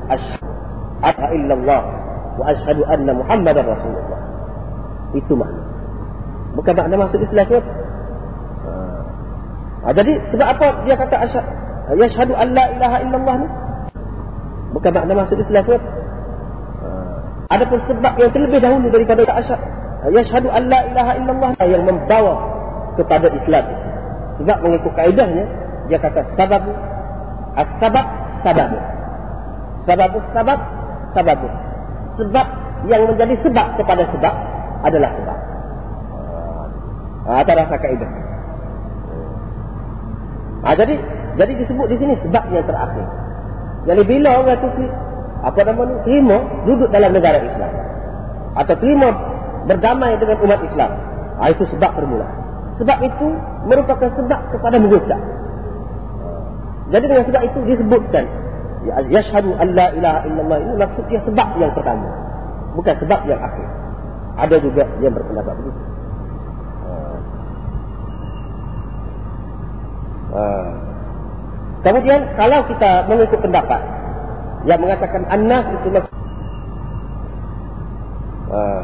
Asyadu 0.08 1.24
illallah 1.32 1.82
wa 2.36 2.44
asyhadu 2.44 2.82
anna 2.92 3.12
muhammadar 3.16 3.64
rasulullah. 3.64 4.20
Itu 5.16 5.32
makna. 5.32 5.64
Bukan 6.60 6.74
makna 6.76 6.94
masuk 7.08 7.24
Islam 7.24 7.44
siapa? 7.48 7.72
Ha, 9.78 9.94
jadi 9.94 10.12
sebab 10.34 10.46
apa 10.58 10.66
dia 10.84 10.96
kata 10.98 11.16
asyhadu 11.24 11.67
yashhadu 11.96 12.36
an 12.36 12.52
la 12.52 12.64
ilaha 12.76 12.96
illallah 13.00 13.34
ni? 13.40 13.48
Bukan 14.76 14.90
makna 14.92 15.12
masuk 15.16 15.40
Islam 15.40 15.64
ke? 15.64 15.76
Ada 17.48 17.64
pun 17.64 17.80
sebab 17.88 18.12
yang 18.20 18.30
terlebih 18.36 18.60
dahulu 18.60 18.92
daripada 18.92 19.24
asyhadu 19.24 20.12
yashhadu 20.12 20.48
an 20.52 20.68
la 20.68 20.80
ilaha 20.84 21.12
illallah 21.16 21.50
yang 21.64 21.82
membawa 21.88 22.34
kepada 23.00 23.32
Islam. 23.32 23.64
Sebab 24.36 24.56
mengikut 24.60 24.92
kaedahnya 24.92 25.44
dia 25.88 25.98
kata 25.98 26.28
sabab 26.36 26.62
as-sabab 27.56 28.06
sabab. 28.44 28.70
Sabab 29.88 30.12
sabab 30.36 30.60
sabab. 31.16 31.40
Sebab 32.20 32.46
yang 32.86 33.02
menjadi 33.08 33.34
sebab 33.42 33.66
kepada 33.80 34.02
sebab 34.12 34.34
adalah 34.84 35.10
sebab. 35.16 35.38
Ah, 37.28 37.44
ada 37.44 37.52
rasa 37.64 37.76
kaedah. 37.76 38.10
Ah, 40.62 40.74
jadi 40.78 40.94
jadi 41.38 41.52
disebut 41.54 41.86
di 41.86 41.96
sini 42.02 42.14
sebab 42.26 42.50
yang 42.50 42.66
terakhir. 42.66 43.06
Jadi 43.86 44.02
bila 44.10 44.42
orang 44.42 44.58
itu 44.58 44.68
apa 45.38 45.58
nama 45.62 45.82
ni 45.86 45.94
terima 46.02 46.36
duduk 46.66 46.90
dalam 46.90 47.14
negara 47.14 47.38
Islam 47.38 47.72
atau 48.58 48.74
terima 48.82 49.14
berdamai 49.70 50.18
dengan 50.18 50.42
umat 50.42 50.60
Islam, 50.66 50.90
ah, 51.38 51.48
itu 51.54 51.62
sebab 51.70 51.94
permulaan. 51.94 52.34
Sebab 52.82 52.98
itu 53.06 53.26
merupakan 53.70 54.10
sebab 54.18 54.40
kepada 54.50 54.76
mengucap. 54.82 55.20
Jadi 56.90 57.04
dengan 57.06 57.24
sebab 57.30 57.42
itu 57.46 57.58
disebutkan 57.70 58.24
ya 58.86 58.94
yashhadu 59.06 59.54
an 59.62 59.68
la 59.78 59.94
ilaha 59.94 60.20
illallah 60.26 60.58
ini 60.58 60.74
maksudnya 60.74 61.22
sebab 61.22 61.48
yang 61.62 61.70
pertama. 61.70 62.06
Bukan 62.74 62.94
sebab 62.98 63.20
yang 63.30 63.38
akhir. 63.38 63.66
Ada 64.38 64.56
juga 64.62 64.86
yang 65.02 65.14
berpendapat 65.14 65.54
begitu. 65.54 65.82
Uh. 70.34 70.87
Kemudian 71.78 72.34
kalau 72.34 72.66
kita 72.66 73.06
mengikut 73.06 73.38
pendapat 73.38 73.80
yang 74.66 74.82
mengatakan 74.82 75.22
anas 75.30 75.64
itu 75.78 75.88
maksud 75.94 76.14
uh, 78.50 78.82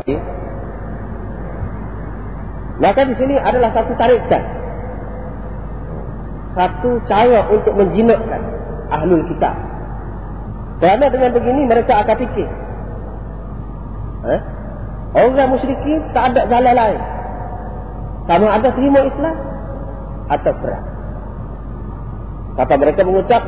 maka 2.78 3.01
di 3.07 3.14
sini 3.18 3.34
adalah 3.38 3.70
satu 3.70 3.95
tarikan. 3.99 4.42
Satu 6.55 7.03
cara 7.11 7.51
untuk 7.51 7.74
menjinakkan 7.74 8.42
ahlul 8.95 9.26
kitab. 9.26 9.59
Kerana 10.78 11.11
dengan 11.11 11.30
begini 11.34 11.66
mereka 11.66 12.03
akan 12.03 12.16
fikir 12.18 12.49
eh? 14.26 14.40
orang 15.14 15.51
musyrikin 15.55 16.03
tak 16.14 16.34
ada 16.34 16.47
jalan 16.51 16.74
lain. 16.74 17.03
Sama 18.24 18.47
ada 18.59 18.68
terima 18.74 19.01
Islam 19.07 19.36
atau 20.32 20.53
perang 20.59 20.93
Kata 22.55 22.74
mereka 22.78 23.00
mengucap 23.02 23.42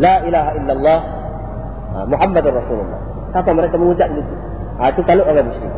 La 0.00 0.24
ilaha 0.26 0.50
illallah 0.58 1.00
ha, 1.94 1.96
Muhammad 2.08 2.44
Rasulullah 2.48 3.00
Kata 3.30 3.50
mereka 3.54 3.76
mengucap 3.78 4.08
begitu 4.10 4.34
ha, 4.78 4.90
Itu 4.90 5.02
kalau 5.06 5.24
orang 5.26 5.46
musyrik 5.46 5.72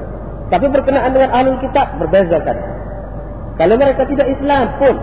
Tapi 0.48 0.66
berkenaan 0.72 1.10
dengan 1.12 1.30
ahlul 1.34 1.60
kitab 1.60 1.96
Berbezakan 2.00 2.74
Kalau 3.54 3.74
mereka 3.78 4.02
tidak 4.10 4.26
Islam 4.34 4.66
pun, 4.82 4.98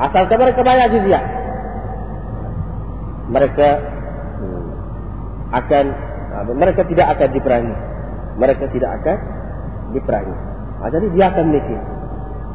asalkan 0.00 0.40
mereka 0.40 0.60
bayar 0.64 0.88
jizyah, 0.88 1.24
mereka 3.28 3.68
hmm, 4.40 4.68
akan 5.52 5.84
mereka 6.56 6.82
tidak 6.88 7.06
akan 7.12 7.28
diperangi. 7.36 7.76
Mereka 8.40 8.64
tidak 8.72 8.90
akan 9.02 9.16
diperangi. 9.92 10.36
Ha, 10.80 10.88
jadi 10.88 11.06
dia 11.12 11.24
akan 11.28 11.44
memiliki. 11.52 11.76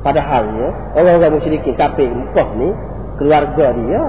Padahalnya, 0.02 0.68
orang-orang 0.98 1.42
musyrikin 1.42 1.74
kafir 1.78 2.10
Mekah 2.10 2.50
ni, 2.58 2.70
keluarga 3.22 3.66
dia, 3.76 4.04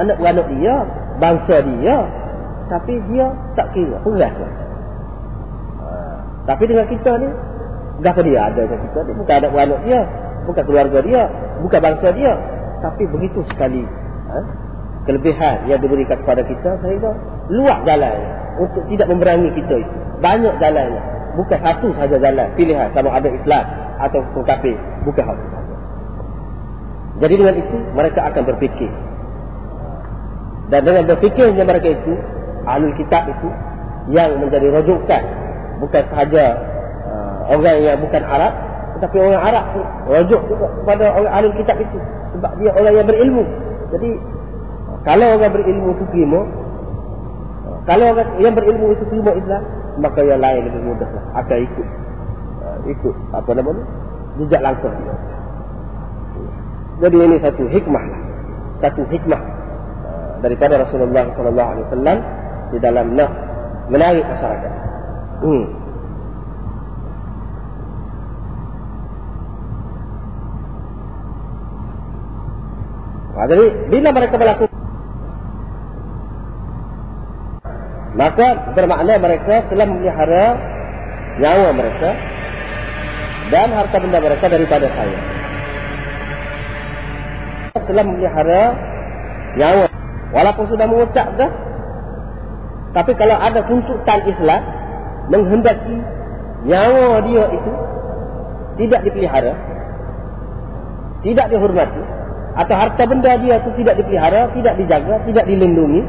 anak-anak 0.00 0.46
dia, 0.56 0.74
bangsa 1.18 1.56
dia, 1.64 1.96
tapi 2.68 3.00
dia 3.12 3.26
tak 3.56 3.72
kira, 3.72 3.96
peras 4.04 4.34
lah. 4.36 4.52
Ha, 5.82 5.88
tapi 6.48 6.64
dengan 6.68 6.86
kita 6.88 7.12
ni, 7.20 7.28
Gapa 7.98 8.22
dia 8.22 8.46
ada 8.46 8.62
dengan 8.62 8.80
kita 8.86 8.98
ni? 9.10 9.12
Bukan 9.18 9.34
anak-anak 9.42 9.80
dia. 9.82 10.00
Bukan 10.46 10.62
keluarga 10.70 10.98
dia. 11.02 11.22
Bukan 11.66 11.80
bangsa 11.82 12.08
dia. 12.14 12.32
Tapi 12.78 13.02
begitu 13.10 13.42
sekali. 13.50 13.82
Ha? 14.30 14.38
Kelebihan 15.02 15.66
yang 15.66 15.82
diberikan 15.82 16.22
kepada 16.22 16.46
kita. 16.46 16.78
Sehingga 16.78 17.10
luar 17.50 17.82
jalan. 17.82 18.18
Untuk 18.62 18.86
tidak 18.86 19.10
memberangi 19.10 19.50
kita 19.54 19.82
itu. 19.82 19.94
Banyak 20.22 20.54
jalan. 20.62 20.88
Bukan 21.34 21.58
satu 21.58 21.90
saja 21.98 22.16
jalan. 22.22 22.48
Pilihan. 22.54 22.86
Sama 22.94 23.10
ada 23.10 23.26
Islam. 23.26 23.64
Atau 23.98 24.22
kafir. 24.46 24.78
Bukan 25.02 25.22
hal 25.26 25.34
itu. 25.34 25.57
Jadi 27.18 27.34
dengan 27.34 27.54
itu. 27.58 27.76
Mereka 27.94 28.20
akan 28.22 28.42
berfikir. 28.46 28.90
Dan 30.68 30.80
dengan 30.84 31.04
berfikirnya 31.08 31.64
mereka 31.66 31.88
itu. 31.92 32.12
Alul 32.66 32.94
kitab 32.94 33.26
itu. 33.30 33.48
Yang 34.12 34.30
menjadi 34.40 34.66
rujukan. 34.72 35.22
Bukan 35.78 36.02
sahaja 36.10 36.68
orang 37.48 37.76
yang 37.80 37.96
bukan 37.98 38.22
Arab 38.22 38.52
tetapi 38.98 39.16
orang 39.24 39.42
Arab 39.42 39.64
tu 39.72 39.80
rujuk 40.10 40.42
juga 40.52 40.66
kepada 40.82 41.04
orang 41.16 41.32
alim 41.32 41.52
kitab 41.56 41.76
itu 41.80 41.98
sebab 42.36 42.50
dia 42.60 42.70
orang 42.76 42.94
yang 42.94 43.06
berilmu 43.08 43.44
jadi 43.88 44.10
kalau 45.06 45.26
orang 45.40 45.52
berilmu 45.56 45.88
itu 45.96 46.04
terima 46.12 46.40
kalau 47.88 48.04
orang 48.12 48.28
yang 48.36 48.52
berilmu 48.52 48.86
itu 48.92 49.04
terima 49.08 49.32
Islam 49.32 49.62
maka 49.98 50.20
yang 50.22 50.38
lain 50.38 50.62
lebih 50.68 50.82
mudah 50.92 51.08
lah. 51.08 51.24
akan 51.40 51.58
ikut 51.64 51.86
uh, 52.62 52.78
ikut 52.86 53.14
apa 53.32 53.50
nama 53.56 53.70
ni 53.72 53.82
jejak 54.44 54.60
langkah 54.60 54.92
dia 54.92 55.14
jadi 56.98 57.16
ini 57.16 57.36
satu 57.38 57.64
hikmah 57.70 58.04
lah 58.10 58.20
satu 58.82 59.02
hikmah 59.10 59.42
uh, 59.42 60.32
daripada 60.42 60.82
Rasulullah 60.82 61.26
sallallahu 61.34 61.68
alaihi 61.74 61.86
wasallam 61.90 62.18
di 62.74 62.78
dalam 62.82 63.06
nak 63.14 63.30
menarik 63.88 64.24
masyarakat 64.26 64.72
hmm. 65.44 65.66
Ha, 73.38 73.46
jadi 73.46 73.70
bila 73.86 74.10
mereka 74.10 74.34
melakukan 74.34 74.78
maka 78.18 78.74
bermakna 78.74 79.14
mereka 79.22 79.70
telah 79.70 79.86
memelihara 79.86 80.44
nyawa 81.38 81.70
mereka 81.70 82.10
dan 83.54 83.70
harta 83.70 83.96
benda 84.02 84.18
mereka 84.18 84.50
daripada 84.50 84.90
saya. 84.90 85.37
Telah 87.86 88.02
memelihara 88.02 88.62
nyawa. 89.54 89.86
Walaupun 90.34 90.64
sudah 90.72 90.86
mengucap 90.88 91.28
dah 91.38 91.50
tapi 92.88 93.12
kalau 93.20 93.36
ada 93.36 93.60
tuntutan 93.68 94.24
Islam 94.24 94.62
menghendaki 95.28 95.96
nyawa 96.64 97.20
dia 97.20 97.44
itu 97.52 97.72
tidak 98.80 99.00
dipelihara 99.04 99.52
tidak 101.20 101.46
dihormati 101.52 102.02
atau 102.58 102.74
harta 102.74 103.02
benda 103.06 103.38
dia 103.38 103.62
itu 103.62 103.70
tidak 103.78 104.02
dipelihara, 104.02 104.50
tidak 104.50 104.74
dijaga, 104.74 105.22
tidak 105.30 105.46
dilindungi, 105.46 106.02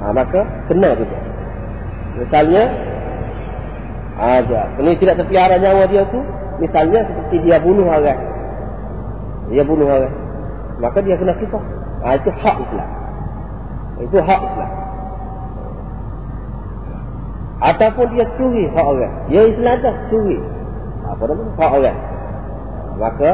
ha, 0.00 0.16
maka 0.16 0.40
kena 0.64 0.96
juga. 0.96 1.18
Misalnya, 2.16 2.64
aja, 4.16 4.60
ini 4.80 4.96
tidak 4.96 5.20
terpelihara 5.20 5.60
nyawa 5.60 5.84
dia 5.92 6.08
itu, 6.08 6.20
misalnya 6.56 7.04
seperti 7.04 7.36
dia 7.44 7.60
bunuh 7.60 7.84
orang, 7.84 8.20
dia 9.52 9.60
bunuh 9.60 9.84
orang, 9.84 10.14
maka 10.84 11.00
dia 11.00 11.16
kena 11.16 11.32
kisah. 11.40 11.64
Ha, 12.04 12.20
itu 12.20 12.28
hak 12.28 12.56
Islam. 12.60 12.88
Itu 14.04 14.18
hak 14.20 14.40
Islam. 14.44 14.70
Ataupun 17.64 18.06
dia 18.12 18.28
curi 18.36 18.68
hak 18.68 18.84
orang. 18.84 19.14
Dia 19.32 19.48
Islam 19.48 19.76
dah 19.80 19.96
curi. 20.12 20.36
Apa 21.08 21.22
nama? 21.24 21.44
Hak 21.56 21.70
orang. 21.72 21.98
Maka 23.00 23.30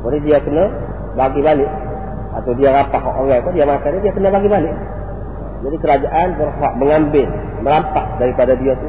boleh 0.00 0.20
dia 0.24 0.40
kena 0.40 0.72
bagi 1.18 1.42
balik 1.44 1.68
atau 2.32 2.54
dia 2.54 2.70
rapah 2.70 3.02
orang 3.18 3.42
tu 3.42 3.50
dia 3.50 3.66
makan 3.66 3.98
dia 4.00 4.12
kena 4.16 4.28
bagi 4.32 4.48
balik. 4.48 4.72
Jadi 5.58 5.76
kerajaan 5.82 6.28
berhak 6.38 6.72
mengambil, 6.78 7.28
merampas 7.66 8.06
daripada 8.22 8.54
dia 8.56 8.78
tu 8.78 8.88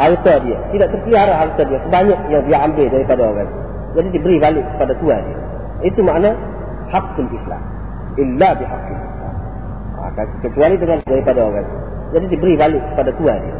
harta 0.00 0.32
dia. 0.40 0.58
Tidak 0.72 0.88
terpelihara 0.88 1.34
harta 1.34 1.62
dia 1.66 1.82
sebanyak 1.84 2.20
yang 2.32 2.42
dia 2.46 2.56
ambil 2.62 2.86
daripada 2.88 3.22
orang. 3.26 3.50
Jadi 3.98 4.08
diberi 4.16 4.36
balik 4.40 4.64
kepada 4.76 4.92
tuan 5.02 5.20
dia. 5.20 5.45
Itu 5.84 6.00
makna 6.00 6.32
hakul 6.88 7.28
Islam. 7.28 7.62
Illa 8.16 8.48
bihaqqil 8.56 8.96
Islam. 8.96 9.34
Ha, 9.96 10.24
kecuali 10.40 10.74
dengan 10.80 10.98
daripada 11.04 11.40
orang. 11.44 11.68
Jadi 12.16 12.24
diberi 12.32 12.54
balik 12.56 12.82
kepada 12.94 13.10
tuan 13.16 13.40
dia. 13.42 13.56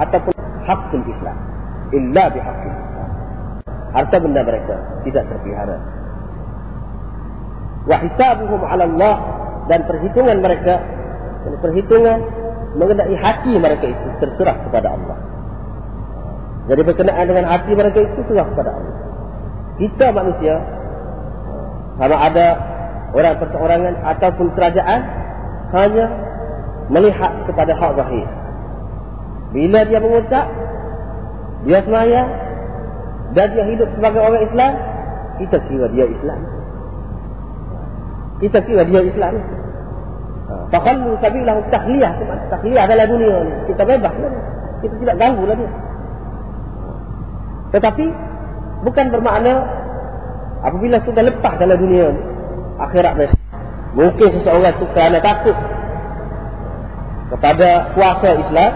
Ataupun 0.00 0.32
hakul 0.64 1.02
Islam. 1.04 1.36
Illa 1.92 2.24
bihaqqil 2.32 2.72
Islam. 2.72 3.08
Harta 3.92 4.16
benda 4.20 4.40
mereka 4.44 4.76
tidak 5.04 5.24
terpelihara 5.28 5.96
wa 7.86 7.96
hisabuhum 8.02 8.60
'ala 8.66 8.84
Allah 8.84 9.16
dan 9.70 9.86
perhitungan 9.86 10.42
mereka 10.42 10.82
perhitungan 11.62 12.18
mengenai 12.74 13.14
hati 13.14 13.54
mereka 13.56 13.86
itu 13.88 14.06
terserah 14.20 14.58
kepada 14.68 14.92
Allah. 14.92 15.16
Jadi 16.66 16.82
berkenaan 16.82 17.24
dengan 17.30 17.46
hati 17.46 17.72
mereka 17.78 18.02
itu 18.02 18.12
terserah 18.20 18.46
kepada 18.50 18.70
Allah. 18.74 18.94
Kita 19.78 20.06
manusia 20.10 20.54
sama 21.96 22.16
ada 22.20 22.46
orang 23.16 23.34
perseorangan 23.40 23.94
ataupun 24.04 24.46
kerajaan 24.52 25.00
hanya 25.72 26.06
melihat 26.92 27.32
kepada 27.48 27.72
hak 27.74 27.92
zahir. 27.96 28.26
Bila 29.56 29.80
dia 29.88 29.98
mengucap, 29.98 30.46
dia 31.64 31.80
semaya 31.82 32.22
dan 33.32 33.46
dia 33.56 33.64
hidup 33.64 33.88
sebagai 33.96 34.20
orang 34.20 34.42
Islam, 34.44 34.72
kita 35.40 35.56
kira 35.66 35.86
dia 35.96 36.06
Islam. 36.06 36.40
Kita 38.44 38.58
kira 38.68 38.82
dia 38.84 39.00
Islam. 39.00 39.34
Fakhallu 40.70 41.16
sabilahu 41.24 41.60
tahliyah. 41.72 42.12
Tahliyah 42.52 42.84
dalam 42.86 43.06
dunia 43.10 43.36
ni 43.42 43.52
Kita 43.66 43.82
bebas 43.82 44.14
lah. 44.14 44.32
Kita 44.84 44.94
tidak 45.02 45.16
ganggu 45.18 45.42
lah 45.48 45.56
dia. 45.58 45.70
Tetapi 47.74 48.06
Bukan 48.84 49.06
bermakna 49.08 49.64
Apabila 50.64 50.96
sudah 51.04 51.22
lepas 51.26 51.52
dalam 51.60 51.76
dunia 51.76 52.12
ni 52.12 52.22
Akhirat 52.80 53.12
ni 53.20 53.26
Mungkin 53.96 54.28
seseorang 54.40 54.76
tu 54.76 54.86
kerana 54.92 55.18
takut 55.20 55.56
Kepada 57.32 57.96
kuasa 57.96 58.28
Islam 58.36 58.72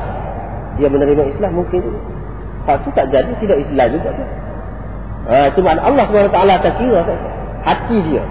Dia 0.81 0.89
menerima 0.89 1.23
Islam 1.37 1.53
mungkin 1.61 1.83
Hal 2.69 2.77
tu 2.85 2.91
tak 2.93 3.09
jadi 3.13 3.33
Tidak 3.37 3.59
Islam 3.69 3.89
juga 3.97 4.13
Ha, 5.21 5.53
itu 5.53 5.61
makna 5.61 5.85
Allah 5.85 6.09
SWT 6.09 6.33
tak 6.65 6.75
kira 6.81 7.05
hati 7.61 7.97
dia 8.09 8.25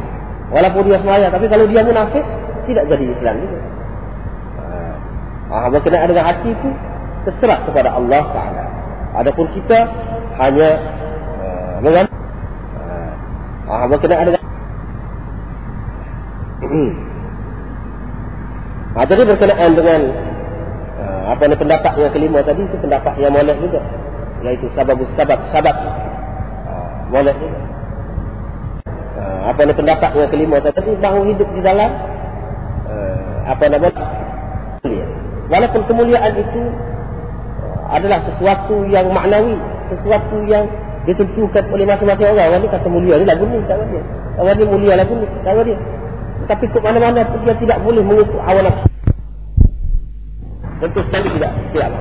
Walaupun 0.49 0.89
dia 0.89 0.97
semaya, 0.97 1.29
tapi 1.29 1.45
kalau 1.45 1.69
dia 1.69 1.85
munafik, 1.85 2.25
tidak 2.65 2.89
jadi 2.89 3.05
Islam 3.05 3.35
juga. 3.37 3.59
Ha, 5.49 5.69
berkenaan 5.69 6.09
dengan 6.09 6.25
hati 6.25 6.49
itu, 6.49 6.69
terserah 7.29 7.69
kepada 7.69 7.93
Allah 7.93 8.23
Taala. 8.33 8.63
Adapun 9.21 9.45
kita 9.53 9.89
hanya 10.41 10.69
uh, 11.41 11.75
dengan 11.85 12.05
ah, 13.69 13.85
berkenaan 13.85 14.25
dengan 14.33 14.49
ha, 18.99 19.05
jadi 19.07 19.23
berkenaan 19.23 19.71
dengan 19.79 20.01
uh, 20.99 21.21
apa 21.31 21.43
ni 21.47 21.55
pendapat 21.55 21.93
yang 21.95 22.11
kelima 22.11 22.43
tadi 22.43 22.61
itu 22.67 22.75
pendapat 22.83 23.13
yang 23.21 23.31
molek 23.31 23.57
juga. 23.63 23.79
Iaitu 24.39 24.71
sabab 24.75 24.99
sabab 25.15 25.75
uh, 26.67 26.91
molek 27.11 27.35
juga. 27.39 27.59
Ha, 29.19 29.23
apa 29.55 29.61
ni 29.63 29.73
pendapat 29.73 30.11
yang 30.19 30.29
kelima 30.29 30.57
tadi 30.59 30.91
bahawa 30.99 31.23
hidup 31.31 31.49
di 31.55 31.61
dalam 31.63 31.91
uh, 32.91 33.37
apa 33.47 33.63
nama 33.71 33.89
mulia. 34.83 35.07
Walaupun 35.49 35.81
kemuliaan 35.87 36.33
itu 36.37 36.61
uh, 37.63 37.81
adalah 37.95 38.19
sesuatu 38.27 38.85
yang 38.91 39.09
maknawi, 39.15 39.55
sesuatu 39.95 40.37
yang 40.45 40.67
ditentukan 41.07 41.63
oleh 41.71 41.85
masing-masing 41.87 42.27
orang. 42.33 42.47
Orang 42.51 42.61
ni 42.65 42.69
kata 42.71 42.87
mulia 42.89 43.15
ni 43.19 43.25
lagu 43.27 43.43
ni 43.47 43.61
kata 43.63 43.83
dia. 43.87 44.01
Orang 44.35 44.55
ni 44.57 44.65
mulia 44.67 44.93
lagu 44.99 45.13
ni 45.15 45.25
kata 45.45 45.61
dia. 45.63 45.77
Tapi 46.49 46.65
ke 46.65 46.77
mana-mana 46.81 47.21
pun 47.29 47.39
dia 47.45 47.55
tidak 47.61 47.77
boleh 47.85 48.03
mengikut 48.03 48.41
hawa 48.41 48.59
nafsu. 48.65 48.87
Tentu 50.79 50.99
sekali 51.11 51.27
tidak. 51.35 51.51
tidak. 51.75 51.91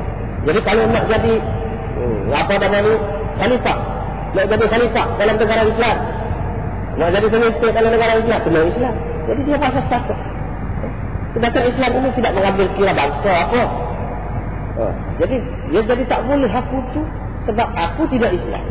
Jadi 0.47 0.61
kalau 0.63 0.83
nak 0.89 1.05
jadi 1.11 1.33
hmm, 1.99 2.19
apa 2.31 2.53
nama 2.57 2.79
ni 2.81 2.95
khalifah 3.43 3.79
nak 4.29 4.45
jadi 4.45 4.65
khalifah 4.69 5.07
dalam 5.17 5.35
negara 5.41 5.63
Islam. 5.65 5.97
Nak 6.99 7.09
jadi 7.15 7.27
pemimpin 7.31 7.71
dalam 7.71 7.91
negara 7.95 8.13
Islam, 8.19 8.39
kena 8.43 8.61
Islam. 8.67 8.95
Jadi 9.31 9.41
dia 9.47 9.57
pasal 9.61 9.83
satu. 9.87 10.15
Sedangkan 11.37 11.65
Islam 11.71 11.91
ini 11.95 12.09
tidak 12.19 12.33
mengambil 12.35 12.67
kira 12.75 12.93
bangsa 12.97 13.33
apa. 13.47 13.63
Oh. 14.79 14.93
Jadi, 15.23 15.37
dia 15.71 15.83
jadi 15.87 16.03
tak 16.07 16.21
boleh 16.27 16.51
aku 16.51 16.79
tu 16.95 17.03
sebab 17.47 17.69
aku 17.75 18.03
tidak 18.11 18.35
Islam. 18.35 18.65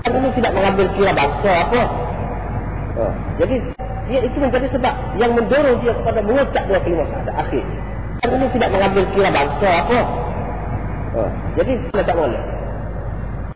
Islam 0.00 0.20
ini 0.24 0.30
tidak 0.40 0.52
mengambil 0.56 0.86
kira 0.96 1.12
bangsa 1.12 1.50
apa. 1.68 1.82
Oh. 3.00 3.12
Jadi, 3.38 3.56
dia 4.10 4.20
itu 4.26 4.36
menjadi 4.40 4.66
sebab 4.74 4.94
yang 5.20 5.32
mendorong 5.36 5.76
dia 5.84 5.92
kepada 5.94 6.20
mengucap 6.24 6.62
dua 6.66 6.80
kelima 6.82 7.04
syahadat 7.06 7.36
akhir. 7.36 7.64
Islam 8.20 8.38
ini 8.40 8.48
tidak 8.56 8.70
mengambil 8.72 9.04
kira 9.12 9.28
bangsa 9.30 9.68
apa. 9.86 9.98
Oh. 11.14 11.30
Jadi, 11.60 11.72
dia 11.90 12.02
tak 12.04 12.16
boleh 12.16 12.42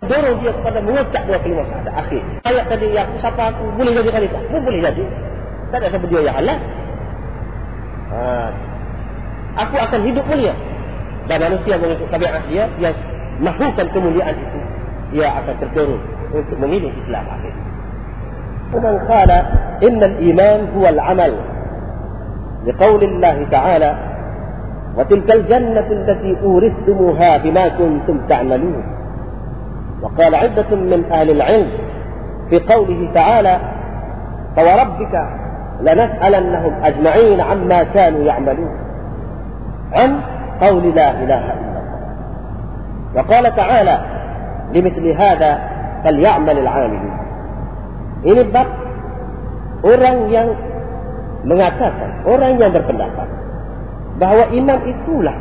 dorong 0.05 0.37
dia 0.41 0.53
kepada 0.53 0.79
mengucap 0.85 1.23
dua 1.25 1.39
kelima 1.41 1.63
syahadat 1.65 1.95
akhir. 1.97 2.23
Ayat 2.45 2.65
tadi 2.69 2.87
aku 2.93 3.15
siapa 3.21 3.43
aku 3.53 3.65
boleh 3.77 3.93
jadi 3.97 4.11
khalifah. 4.13 4.43
Pun 4.53 4.61
boleh 4.65 4.81
jadi. 4.85 5.05
Tak 5.73 5.79
ada 5.81 5.87
siapa 5.91 6.07
dia 6.07 6.21
yang 6.21 6.37
halal. 6.37 6.59
Ha. 8.13 8.21
Aku 9.65 9.75
akan 9.79 10.01
hidup 10.07 10.25
mulia. 10.29 10.55
Dan 11.25 11.41
manusia 11.41 11.75
mengikut 11.81 12.09
tabiat 12.13 12.45
dia 12.53 12.69
yang 12.77 12.95
mahukan 13.41 13.87
kemuliaan 13.97 14.37
itu. 14.37 14.59
Dia 15.17 15.41
akan 15.41 15.55
terdorong 15.63 16.03
untuk 16.33 16.57
memilih 16.57 16.93
Islam 17.05 17.27
akhir. 17.29 17.55
ومن 18.75 18.99
قال 18.99 19.31
إن 19.83 20.03
الإيمان 20.03 20.61
هو 20.77 20.89
العمل 20.89 21.35
لقول 22.67 23.03
الله 23.05 23.47
تعالى 23.51 23.95
وتلك 24.97 25.31
الجنة 25.31 25.87
التي 25.91 26.37
أورثتموها 26.43 27.37
بما 27.39 27.69
كنتم 27.69 28.27
تعملون 28.29 28.85
وقال 30.03 30.35
عدة 30.35 30.77
من 30.77 31.05
أهل 31.13 31.31
العلم 31.31 31.69
في 32.51 32.59
قوله 32.59 33.11
تعالى 33.15 33.59
فوربك 34.57 35.15
لنسألنهم 35.81 36.73
أجمعين 36.85 37.41
عما 37.41 37.83
كانوا 37.83 38.25
يعملون 38.25 38.77
عن 39.93 40.21
قول 40.61 40.95
لا 40.95 41.11
إله 41.11 41.45
إلا 41.45 41.81
الله 41.81 41.95
وقال 43.17 43.57
تعالى 43.57 43.99
لمثل 44.75 45.07
هذا 45.09 45.74
falyamalil 46.05 46.69
amil. 46.69 47.05
Ini 48.25 48.43
bab 48.53 48.69
orang 49.85 50.19
yang 50.29 50.49
mengatakan, 51.45 52.25
orang 52.29 52.57
yang 52.61 52.71
berpendapat 52.73 53.29
bahawa 54.17 54.49
iman 54.53 54.79
itulah 54.89 55.37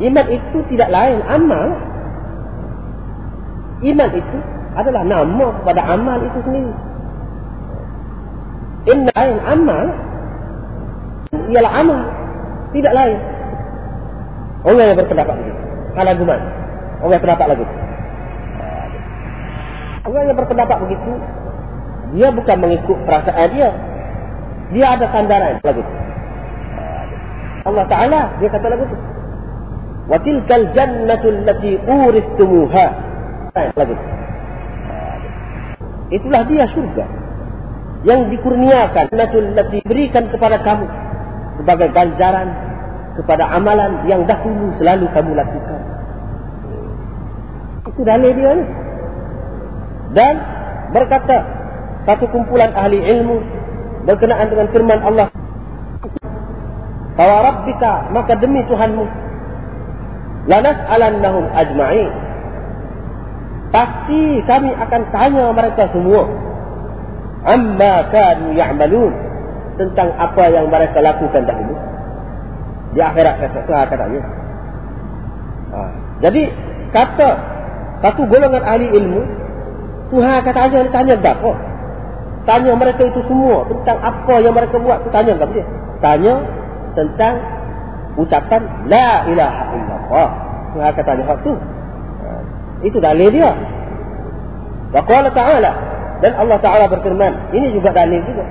iman 0.00 0.26
itu 0.32 0.58
tidak 0.72 0.88
lain 0.88 1.20
amal. 1.26 1.68
Iman 3.80 4.10
itu 4.12 4.38
adalah 4.76 5.02
nama 5.08 5.46
kepada 5.60 5.82
amal 5.88 6.18
itu 6.20 6.38
sendiri. 6.44 6.72
Inna 8.88 9.12
lain 9.12 9.38
amal 9.44 9.86
ialah 11.52 11.72
amal 11.80 12.00
tidak 12.72 12.92
lain. 12.96 13.18
Orang 14.60 14.84
yang 14.84 14.98
berpendapat 15.00 15.34
begitu. 15.40 15.60
Kalau 15.96 16.12
gimana? 16.16 16.44
Orang 17.00 17.12
yang 17.16 17.22
berpendapat 17.24 17.46
lagi. 17.56 17.64
Itu. 17.64 17.79
Orang 20.09 20.23
yang 20.29 20.37
berpendapat 20.37 20.77
begitu, 20.85 21.11
dia 22.13 22.27
bukan 22.29 22.57
mengikut 22.61 22.97
perasaan 23.09 23.49
dia. 23.51 23.69
Dia 24.73 24.85
ada 24.97 25.05
sandaran 25.09 25.61
lagu. 25.61 25.83
Allah 27.65 27.85
Ta'ala, 27.89 28.21
dia 28.37 28.49
kata 28.49 28.67
lagu 28.69 28.85
itu. 28.85 28.97
وَتِلْكَ 30.05 30.49
الْجَنَّةُ 30.49 31.23
الَّتِي 31.25 31.71
أُورِثْتُمُوهَا 31.89 32.87
lagi. 33.55 33.95
Itulah 36.13 36.41
dia 36.45 36.69
surga 36.69 37.05
yang 38.05 38.29
dikurniakan 38.29 39.09
nasul 39.09 39.57
diberikan 39.57 40.29
kepada 40.29 40.61
kamu 40.61 40.85
sebagai 41.57 41.89
ganjaran 41.89 42.53
kepada 43.17 43.49
amalan 43.49 44.05
yang 44.05 44.27
dahulu 44.29 44.75
selalu 44.77 45.09
kamu 45.09 45.31
lakukan. 45.33 45.81
Itu 47.89 48.01
dalil 48.05 48.31
dia 48.37 48.51
ni. 48.59 48.65
Dan 50.10 50.34
berkata 50.90 51.36
satu 52.08 52.26
kumpulan 52.30 52.74
ahli 52.74 52.98
ilmu 52.98 53.36
berkenaan 54.08 54.50
dengan 54.50 54.66
firman 54.74 55.00
Allah. 55.04 55.28
Tawa 57.14 57.36
Rabbika 57.44 58.10
maka 58.16 58.32
demi 58.40 58.64
Tuhanmu 58.64 59.04
lanas 60.48 60.78
alannahum 60.88 61.46
ajma'in. 61.52 62.10
Pasti 63.70 64.42
kami 64.50 64.74
akan 64.74 65.02
tanya 65.14 65.46
mereka 65.54 65.86
semua 65.94 66.26
amma 67.46 68.10
kanu 68.10 68.52
ya'malun 68.58 69.14
tentang 69.78 70.10
apa 70.18 70.44
yang 70.50 70.66
mereka 70.68 70.98
lakukan 70.98 71.46
dahulu. 71.46 71.76
Di 72.96 73.00
akhirat 73.00 73.38
sesuatu 73.38 73.94
katanya. 73.94 74.22
Ha. 75.70 75.80
jadi 76.18 76.50
kata 76.90 77.30
satu 78.02 78.26
golongan 78.26 78.66
ahli 78.66 78.90
ilmu 78.90 79.22
Tuhan 80.10 80.38
kata 80.42 80.60
aja 80.66 80.78
tanya 80.90 81.14
apa 81.18 81.52
tanya 82.44 82.72
mereka 82.74 83.02
itu 83.06 83.20
semua 83.30 83.62
tentang 83.70 83.98
apa 84.02 84.34
yang 84.42 84.54
mereka 84.54 84.76
buat 84.82 85.06
tanya 85.14 85.38
tak 85.38 85.50
dia 85.54 85.64
tanya 86.02 86.34
tentang 86.98 87.34
ucapan 88.18 88.62
la 88.90 89.24
ilaha 89.30 89.62
illallah 89.76 90.30
Tuhan 90.74 90.90
kata 90.98 91.02
tanya 91.06 91.24
waktu 91.30 91.52
itu 92.80 92.98
dalil 92.98 93.28
dia. 93.28 93.52
Wa 94.90 95.02
qala 95.04 95.28
ta'ala 95.30 95.72
dan 96.20 96.32
Allah 96.36 96.58
Ta'ala 96.60 96.84
berfirman, 96.88 97.52
ini 97.56 97.72
juga 97.76 97.92
dalil 97.92 98.20
juga. 98.24 98.44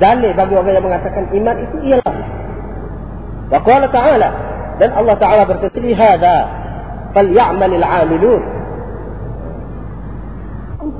Dalil 0.00 0.32
bagi 0.32 0.54
orang 0.56 0.72
yang 0.72 0.84
mengatakan 0.84 1.28
iman 1.28 1.56
itu 1.60 1.76
ialah. 1.92 2.16
Wa 3.52 3.60
qala 3.60 3.86
ta'ala 3.92 4.28
dan 4.80 4.90
Allah 4.96 5.16
Ta'ala 5.20 5.42
berfirman, 5.44 5.92
"Hada 5.92 6.36
falyamalil 7.12 7.84
'amilun." 7.84 8.42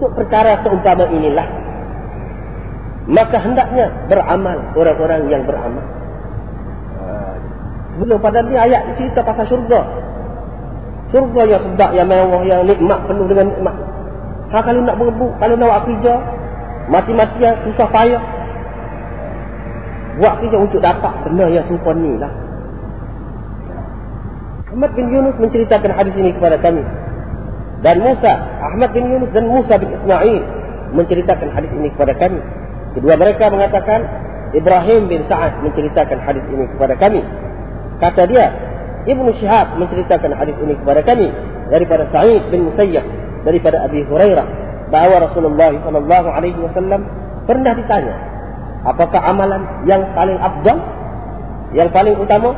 Untuk 0.00 0.16
perkara 0.16 0.64
seumpama 0.64 1.12
inilah 1.12 1.70
maka 3.10 3.42
hendaknya 3.42 3.90
beramal 4.06 4.70
orang-orang 4.78 5.26
yang 5.26 5.42
beramal. 5.42 5.82
Sebelum 7.96 8.22
pada 8.22 8.46
ni 8.46 8.54
ayat 8.54 8.94
cerita 8.94 9.20
pasal 9.26 9.50
syurga. 9.50 9.82
Surga 11.10 11.42
yang 11.42 11.62
sedap, 11.66 11.90
yang 11.90 12.06
mewah, 12.06 12.46
yang 12.46 12.62
nikmat, 12.62 13.02
penuh 13.10 13.26
dengan 13.26 13.50
nikmat. 13.50 13.76
Ha, 14.54 14.62
kalau 14.62 14.80
nak 14.86 14.94
berebut, 14.94 15.32
kalau 15.42 15.54
nak 15.58 15.66
buat 15.66 15.82
kerja, 15.90 16.14
mati-matian, 16.86 17.54
susah 17.66 17.88
payah. 17.90 18.22
Buat 20.22 20.34
kerja 20.38 20.56
untuk 20.62 20.78
dapat 20.78 21.12
benda 21.26 21.50
yang 21.50 21.66
sumpah 21.66 21.94
ni 21.98 22.14
lah. 22.14 22.32
Ahmad 24.70 24.94
bin 24.94 25.10
Yunus 25.10 25.34
menceritakan 25.42 25.98
hadis 25.98 26.14
ini 26.14 26.30
kepada 26.30 26.62
kami. 26.62 26.86
Dan 27.80 28.04
Musa, 28.04 28.32
Ahmad 28.60 28.92
bin 28.92 29.08
Yunus 29.08 29.32
dan 29.32 29.48
Musa 29.48 29.80
bin 29.80 29.88
Ismail 29.92 30.42
menceritakan 30.92 31.48
hadis 31.56 31.72
ini 31.72 31.88
kepada 31.96 32.12
kami. 32.18 32.40
Kedua 32.92 33.14
mereka 33.16 33.48
mengatakan, 33.48 34.04
Ibrahim 34.50 35.06
bin 35.06 35.24
Sa'ad 35.30 35.62
menceritakan 35.62 36.18
hadis 36.26 36.44
ini 36.50 36.66
kepada 36.76 36.98
kami. 36.98 37.22
Kata 38.02 38.26
dia, 38.26 38.50
Ibnu 39.08 39.32
Syihab 39.40 39.80
menceritakan 39.80 40.36
hadis 40.36 40.56
ini 40.60 40.76
kepada 40.76 41.00
kami 41.00 41.32
daripada 41.72 42.04
Sa'id 42.12 42.52
bin 42.52 42.68
Musayyab 42.68 43.06
daripada 43.48 43.88
Abi 43.88 44.04
Hurairah 44.04 44.46
bahawa 44.92 45.30
Rasulullah 45.30 45.72
sallallahu 45.80 46.28
alaihi 46.28 46.58
wasallam 46.60 47.06
pernah 47.48 47.72
ditanya 47.72 48.14
apakah 48.84 49.22
amalan 49.22 49.62
yang 49.88 50.04
paling 50.12 50.36
afdal 50.36 50.78
yang 51.72 51.88
paling 51.94 52.18
utama 52.18 52.52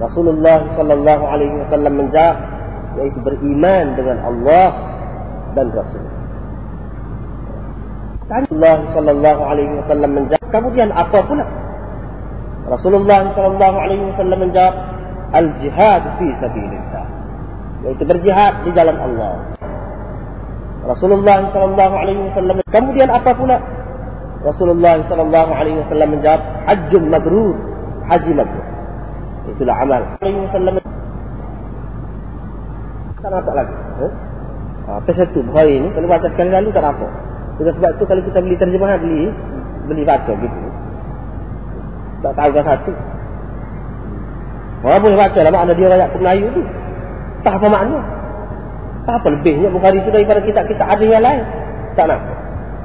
Rasulullah 0.00 0.64
sallallahu 0.74 1.24
alaihi 1.28 1.54
wasallam 1.62 1.92
menjawab 2.00 2.55
yaitu 2.96 3.18
beriman 3.20 3.96
dengan 3.96 4.18
Allah 4.24 4.68
dan 5.56 5.66
Rasul. 5.72 6.04
Rasulullah 8.26 8.78
sallallahu 8.90 9.42
alaihi 9.46 9.72
wasallam 9.84 10.10
menjawab 10.18 10.48
kemudian 10.50 10.90
apa 10.90 11.18
pula? 11.22 11.46
Rasulullah 12.66 13.30
sallallahu 13.38 13.76
alaihi 13.78 14.04
wasallam 14.10 14.38
menjawab 14.42 14.74
al-jihad 15.30 16.02
fi 16.18 16.26
sabilillah. 16.42 17.06
Yaitu 17.86 18.02
berjihad 18.02 18.66
di 18.66 18.70
jalan 18.74 18.98
Allah. 18.98 19.34
Rasulullah 20.86 21.50
sallallahu 21.54 21.94
alaihi 21.94 22.20
wasallam 22.32 22.56
kemudian 22.74 23.08
apa 23.14 23.30
pula? 23.36 23.62
Rasulullah 24.42 25.02
sallallahu 25.06 25.50
alaihi 25.54 25.78
wasallam 25.86 26.08
menjawab 26.18 26.42
hajjun 26.66 27.04
mabrur 27.06 27.54
haji 28.10 28.32
mabrur. 28.34 28.66
Itulah 29.54 29.76
amal. 29.78 30.02
Alaihi 30.18 30.42
wasallam 30.50 30.74
tak 33.26 33.30
nampak 33.34 33.54
lagi 33.58 33.74
eh? 34.06 34.12
apa 34.86 35.10
satu 35.10 35.42
hari 35.50 35.82
ini 35.82 35.90
kalau 35.90 36.06
baca 36.06 36.26
sekali 36.30 36.50
lalu 36.54 36.70
tak 36.70 36.86
nampak 36.86 37.10
Sudah 37.56 37.72
sebab 37.74 37.90
itu 37.98 38.04
kalau 38.06 38.22
kita 38.22 38.38
beli 38.38 38.54
terjemahan 38.54 38.98
beli 39.02 39.34
beli 39.90 40.02
baca 40.06 40.30
gitu 40.30 40.58
tak 42.22 42.32
tahu 42.38 42.50
kan 42.54 42.64
satu 42.70 42.92
Orang 44.86 45.02
boleh 45.02 45.18
baca 45.18 45.38
lah 45.42 45.50
makna 45.50 45.72
dia 45.74 45.88
rakyat 45.88 46.10
Melayu 46.14 46.46
tu. 46.52 46.62
Tak 47.42 47.58
apa 47.58 47.66
makna. 47.66 47.98
Apa 49.06 49.26
lebihnya 49.34 49.66
Bukhari 49.70 49.98
itu 49.98 50.10
daripada 50.14 50.38
kitab-kitab 50.42 50.86
ada 50.86 51.02
yang 51.02 51.22
lain? 51.26 51.42
Tak 51.98 52.06
nak. 52.06 52.20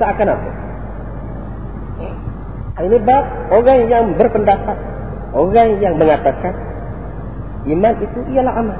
Tak 0.01 0.17
akan 0.17 0.27
apa. 0.33 0.49
Ini 2.81 2.97
bab 3.05 3.25
orang 3.53 3.79
yang 3.85 4.17
berpendapat. 4.17 4.77
Orang 5.37 5.77
yang 5.77 6.01
mengatakan 6.01 6.57
iman 7.69 7.93
itu 8.01 8.19
ialah 8.33 8.53
amal. 8.57 8.79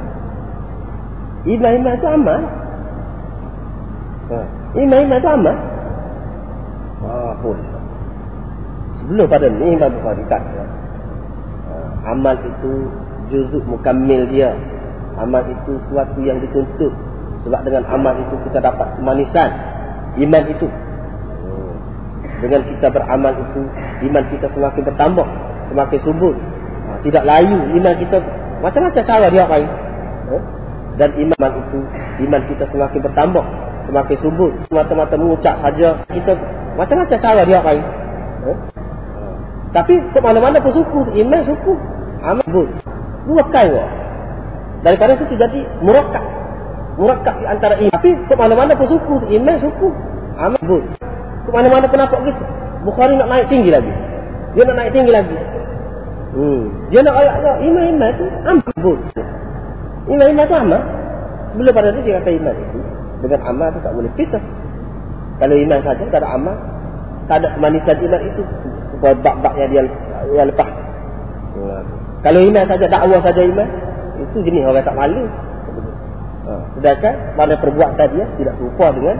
Iman-iman 1.41 1.97
itu 1.97 2.07
amal. 2.07 2.41
Ha. 4.29 4.37
Iman-iman 4.77 5.17
itu 5.17 5.29
amal. 5.29 5.55
Ah. 7.01 7.33
Sebelum 9.01 9.25
pada 9.25 9.49
ni 9.49 9.73
Imam 9.73 9.89
Bukhari 9.89 10.21
kata. 10.29 10.61
Ha. 10.61 11.73
Amal 12.13 12.37
itu 12.45 12.71
juzuk 13.33 13.65
mukammil 13.65 14.29
dia. 14.29 14.53
Amal 15.17 15.41
itu 15.49 15.81
sesuatu 15.89 16.21
yang 16.21 16.37
dituntut. 16.45 16.93
Sebab 17.41 17.65
dengan 17.65 17.89
amal 17.89 18.13
itu 18.21 18.37
kita 18.45 18.61
dapat 18.61 19.01
kemanisan. 19.01 19.49
Iman 20.21 20.45
itu. 20.45 20.69
Hmm. 20.69 21.73
Dengan 22.37 22.61
kita 22.69 22.93
beramal 22.93 23.33
itu, 23.33 23.61
iman 24.05 24.23
kita 24.29 24.45
semakin 24.53 24.81
bertambah. 24.93 25.27
Semakin 25.73 25.99
subur. 26.05 26.37
Ha. 26.37 27.01
Tidak 27.01 27.23
layu 27.25 27.59
iman 27.81 27.95
kita. 27.97 28.21
Macam-macam 28.61 29.03
cara 29.09 29.27
dia 29.33 29.49
main. 29.49 29.90
Dan 31.01 31.17
iman 31.17 31.51
itu, 31.57 31.79
iman 32.29 32.41
kita 32.45 32.69
semakin 32.69 32.99
bertambah. 33.01 33.45
Semakin 33.89 34.17
subur. 34.21 34.53
Semata-mata 34.69 35.17
mengucap 35.17 35.57
saja. 35.65 35.97
Kita 36.13 36.37
macam-macam 36.77 37.17
cara 37.17 37.41
dia 37.41 37.57
main. 37.65 37.81
Ha. 38.45 38.51
Tapi 39.73 39.97
ke 40.13 40.19
mana-mana 40.21 40.61
pun 40.61 40.69
suku. 40.77 41.01
Iman 41.17 41.41
suku. 41.49 41.73
Amal 42.21 42.45
subur. 42.45 42.69
Dua 43.25 43.41
kali. 43.49 43.81
Daripada 44.85 45.17
situ 45.17 45.33
jadi 45.33 45.65
murakkab. 45.81 46.21
Murakkab 47.01 47.35
di 47.41 47.45
antara 47.49 47.81
iman. 47.81 47.93
Tapi 47.97 48.09
ke 48.29 48.33
mana-mana 48.37 48.77
pun 48.77 48.85
suku. 48.85 49.15
Iman 49.33 49.57
suku. 49.57 49.89
Amal 50.37 50.61
subur. 50.61 50.85
Ke 51.47 51.49
mana-mana 51.49 51.89
pun 51.89 51.97
nampak 51.97 52.21
gitu. 52.29 52.43
Bukhari 52.85 53.17
nak 53.17 53.25
naik 53.25 53.49
tinggi 53.49 53.73
lagi. 53.73 53.89
Dia 54.53 54.69
nak 54.69 54.77
naik 54.77 54.93
tinggi 54.93 55.09
lagi. 55.09 55.37
Hmm. 56.37 56.63
Dia 56.93 57.01
nak 57.01 57.17
ayat 57.17 57.33
ayat 57.41 57.57
iman-iman 57.65 58.11
tu 58.13 58.25
amal 58.45 58.69
subur. 58.77 58.97
Iman-iman 60.09 60.45
tu 60.49 60.55
amal. 60.57 60.81
Sebelum 61.53 61.71
pada 61.75 61.93
itu 61.93 62.01
dia 62.07 62.17
kata 62.21 62.31
iman 62.33 62.55
itu. 62.55 62.79
Dengan 63.21 63.39
amal 63.45 63.67
tu 63.75 63.79
tak 63.85 63.93
boleh 63.93 64.11
pisah. 64.17 64.43
Kalau 65.37 65.55
iman 65.57 65.79
saja 65.85 66.03
tak 66.09 66.21
ada 66.23 66.29
amal. 66.33 66.55
Tak 67.29 67.35
ada 67.43 67.47
kemanisan 67.53 67.97
iman 68.01 68.21
itu. 68.25 68.41
Bab-bab 69.01 69.53
yang 69.57 69.69
dia 69.69 69.81
yang 70.33 70.47
lepas. 70.49 70.69
Kalau 72.21 72.39
iman 72.41 72.65
saja 72.65 72.85
dakwah 72.89 73.19
saja 73.21 73.41
iman. 73.45 73.67
Itu 74.21 74.37
jenis 74.45 74.63
orang 74.65 74.85
tak 74.85 74.97
malu. 74.97 75.25
Ha. 76.41 76.53
Sedangkan 76.77 77.13
mana 77.37 77.53
perbuatan 77.57 78.07
dia 78.17 78.25
tidak 78.37 78.53
serupa 78.57 78.89
dengan 78.97 79.17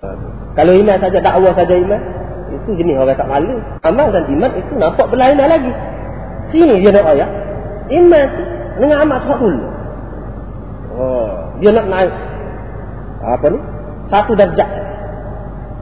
ha. 0.00 0.08
Kalau 0.56 0.72
iman 0.72 0.96
saja 0.96 1.18
dakwah 1.20 1.52
saja 1.52 1.74
iman 1.76 2.00
Itu 2.48 2.80
jenis 2.80 2.96
orang 2.96 3.12
tak 3.12 3.28
malu 3.28 3.60
Amal 3.84 4.08
dan 4.08 4.24
iman 4.24 4.50
itu 4.56 4.72
nampak 4.80 5.04
berlainan 5.12 5.52
lagi 5.52 5.68
Sini 6.48 6.80
dia 6.80 6.96
nak 6.96 7.12
ayat 7.12 7.28
Iman 7.92 8.28
dengan 8.80 9.04
amal 9.04 9.20
dulu 9.24 9.75
oh. 10.96 11.30
Dia 11.60 11.70
nak 11.72 11.86
naik 11.88 12.12
Apa 13.22 13.46
ni 13.52 13.58
Satu 14.08 14.32
darjah 14.36 14.68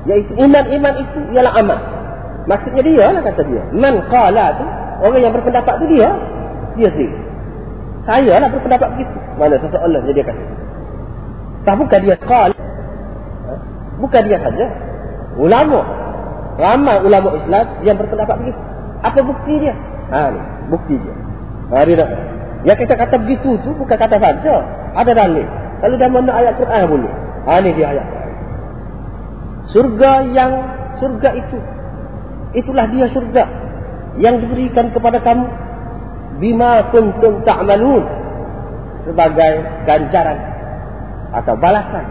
Iaitu 0.05 0.33
iman-iman 0.37 0.95
itu 1.01 1.19
ialah 1.33 1.55
amal 1.57 1.79
Maksudnya 2.45 2.83
dia 2.85 3.05
lah 3.09 3.23
kata 3.25 3.43
dia 3.47 3.63
Man 3.73 4.05
qala 4.11 4.59
tu 4.61 4.65
Orang 5.01 5.21
yang 5.23 5.33
berpendapat 5.33 5.81
tu 5.81 5.87
dia 5.89 6.13
Dia 6.77 6.91
sendiri 6.93 7.25
saya 8.05 8.37
lah 8.37 8.49
berpendapat 8.53 8.89
begitu. 8.97 9.17
Mana 9.41 9.57
seseorang 9.57 10.05
jadi 10.13 10.21
kata. 10.29 10.45
Tak 11.65 11.75
bukan 11.81 12.01
dia 12.05 12.17
kal. 12.21 12.53
Ha? 12.53 13.53
Bukan 13.97 14.23
dia 14.29 14.39
saja. 14.45 14.67
Ulama. 15.41 15.81
Ramai 16.55 17.03
ulama 17.03 17.35
Islam 17.35 17.67
yang 17.83 17.97
berpendapat 17.97 18.37
begitu. 18.45 18.61
Apa 19.01 19.19
bukti 19.25 19.55
dia? 19.59 19.75
Ha 20.13 20.31
bukti 20.69 20.95
dia. 21.01 21.15
Ha 21.73 21.83
dia 21.89 21.95
nak. 21.99 22.11
Yang 22.69 22.79
kita 22.87 22.95
kata 22.95 23.15
begitu 23.25 23.57
tu 23.65 23.71
bukan 23.73 23.97
kata 23.97 24.17
saja. 24.21 24.57
Ada 24.95 25.13
dalil. 25.13 25.47
Kalau 25.83 25.95
dah 25.99 26.09
mana 26.09 26.33
ayat 26.33 26.55
Quran 26.57 26.83
boleh. 26.87 27.13
Ha 27.45 27.61
ni 27.61 27.71
dia 27.75 27.87
ayat. 27.93 28.07
Surga 29.75 30.13
yang 30.31 30.53
surga 31.03 31.31
itu 31.35 31.59
itulah 32.55 32.87
dia 32.87 33.11
surga 33.11 33.45
yang 34.23 34.39
diberikan 34.39 34.95
kepada 34.95 35.19
kamu 35.19 35.45
bima 36.39 36.87
kuntum 36.95 37.43
ta'malun 37.43 38.07
sebagai 39.03 39.67
ganjaran 39.85 40.39
atau 41.35 41.59
balasan 41.59 42.07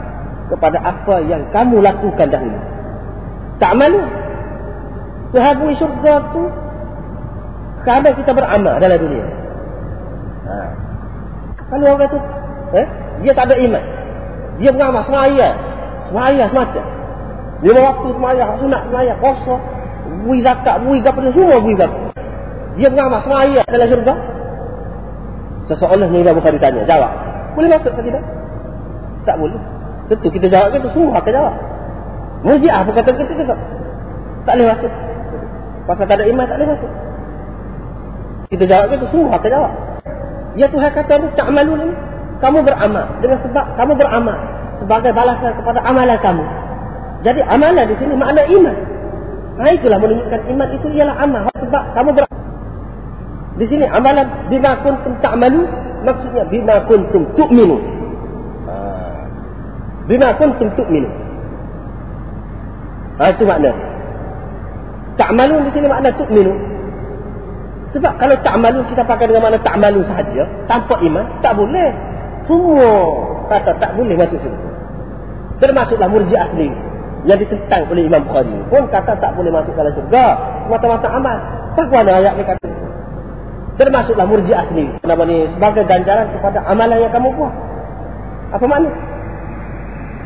kepada 0.51 0.83
apa 0.83 1.23
yang 1.23 1.47
kamu 1.55 1.79
lakukan 1.79 2.27
dahulu. 2.27 2.59
Ta'malun. 3.63 4.07
Sehabui 5.33 5.73
syurga 5.81 6.29
tu 6.29 6.45
kerana 7.87 8.13
kita 8.13 8.31
beramal 8.37 8.77
dalam 8.77 9.01
dunia. 9.01 9.25
Ha. 10.45 10.55
Kalau 11.73 11.97
orang 11.97 12.09
tu 12.11 12.19
eh, 12.73 12.87
dia 13.21 13.31
tak 13.37 13.49
ada 13.49 13.55
iman. 13.57 13.83
Dia 14.57 14.69
beramal 14.73 15.03
semaya. 15.05 15.49
Semaya 16.09 16.43
semacam. 16.49 16.85
Lima 17.63 17.79
waktu 17.79 18.07
semaya, 18.11 18.43
sunat 18.59 18.81
semaya, 18.91 19.13
kosong. 19.23 19.61
Bui 20.27 20.43
zakat, 20.43 20.83
bui 20.83 20.99
gapa 20.99 21.19
semua 21.31 21.57
bui 21.63 21.75
zakat. 21.79 22.11
Dia 22.75 22.89
beramal 22.89 23.21
semua 23.23 23.45
ayat 23.45 23.65
dalam 23.69 23.87
syurga. 23.87 24.13
Seseorang 25.69 26.09
ni 26.11 26.19
Imam 26.25 26.35
Bukhari 26.35 26.59
tanya. 26.59 26.83
Jawab. 26.83 27.11
Boleh 27.55 27.69
masuk 27.71 27.93
ke 27.95 28.01
tidak? 28.03 28.23
Tak 29.23 29.39
boleh. 29.39 29.55
Tentu 30.11 30.27
kita 30.33 30.47
jawab 30.51 30.75
itu 30.75 30.89
semua 30.91 31.21
akan 31.21 31.31
jawab. 31.31 31.55
Mujiah 32.43 32.83
apa 32.83 32.91
kata 32.91 33.09
kita 33.15 33.33
juga. 33.39 33.55
Tak 34.43 34.53
boleh 34.59 34.67
masuk. 34.75 34.91
Pasal 35.87 36.05
tak 36.07 36.15
ada 36.19 36.25
iman 36.27 36.45
tak 36.49 36.57
boleh 36.59 36.69
masuk. 36.75 36.91
Kita 38.51 38.63
jawab 38.67 38.87
itu 38.91 39.05
semua 39.13 39.29
akan 39.39 39.49
jawab. 39.49 39.71
Ya 40.59 40.67
Tuhan 40.67 40.91
kata 40.91 41.13
tak 41.37 41.47
malu 41.53 41.73
ni. 41.79 41.89
Kamu 42.43 42.59
beramal. 42.59 43.05
Dengan 43.23 43.39
sebab 43.39 43.65
kamu 43.79 43.93
beramal. 43.95 44.35
Sebagai 44.83 45.15
balasan 45.15 45.55
kepada 45.55 45.79
amalan 45.87 46.19
kamu. 46.19 46.43
Jadi 47.23 47.39
amalan 47.47 47.87
di 47.87 47.95
sini 47.95 48.19
makna 48.19 48.43
iman. 48.43 48.75
Nah 49.55 49.71
itulah 49.71 49.95
menunjukkan 49.95 50.41
iman 50.51 50.67
itu 50.75 50.87
ialah 50.99 51.15
amal. 51.23 51.47
Sebab 51.55 51.83
kamu 51.95 52.09
beramal. 52.11 52.41
Di 53.53 53.65
sini 53.69 53.85
amalan 53.87 54.27
bima 54.51 54.75
kuntum 54.83 55.13
ta'malu 55.23 55.61
maksudnya 56.03 56.43
bima 56.51 56.83
kuntum 56.83 57.23
tu'minu. 57.37 57.77
Ha. 58.67 58.73
Bima 60.11 60.35
kuntum 60.35 60.67
tu'minu. 60.75 61.09
Ha, 63.23 63.29
itu 63.29 63.45
makna. 63.47 63.71
Ta'malu 65.15 65.69
di 65.69 65.71
sini 65.71 65.85
makna 65.87 66.11
tu'minu. 66.17 66.53
Sebab 67.93 68.17
kalau 68.17 68.35
ta'malu 68.41 68.83
kita 68.89 69.05
pakai 69.05 69.29
dengan 69.31 69.47
makna 69.47 69.61
ta'malu 69.61 70.01
sahaja 70.11 70.43
tanpa 70.67 70.99
iman 70.99 71.25
tak 71.39 71.55
boleh. 71.55 72.12
Semua 72.45 72.93
kata 73.47 73.71
tak 73.79 73.91
boleh 73.95 74.15
masuk 74.19 74.39
sini. 74.39 74.59
Termasuklah 75.63 76.09
murji'ah 76.11 76.47
sendiri 76.51 76.75
yang 77.23 77.39
ditentang 77.39 77.87
oleh 77.87 78.03
Imam 78.03 78.27
Bukhari 78.27 78.51
pun 78.67 78.83
kata 78.91 79.15
tak 79.15 79.31
boleh 79.39 79.47
masuk 79.47 79.71
dalam 79.79 79.95
surga 79.95 80.25
mata-mata 80.67 81.07
amal. 81.07 81.37
Tak 81.73 81.89
mana 81.89 82.19
ayat 82.19 82.35
ni 82.37 82.43
kata 82.45 82.63
Termasuklah 83.73 84.29
murjiah 84.29 84.69
sendiri. 84.69 84.93
Kenapa 85.01 85.25
ni? 85.25 85.49
Sebagai 85.49 85.83
ganjaran 85.89 86.29
kepada 86.29 86.61
amalan 86.69 86.97
yang 87.01 87.09
kamu 87.09 87.33
buat. 87.33 87.53
Apa 88.53 88.65
makna? 88.69 88.89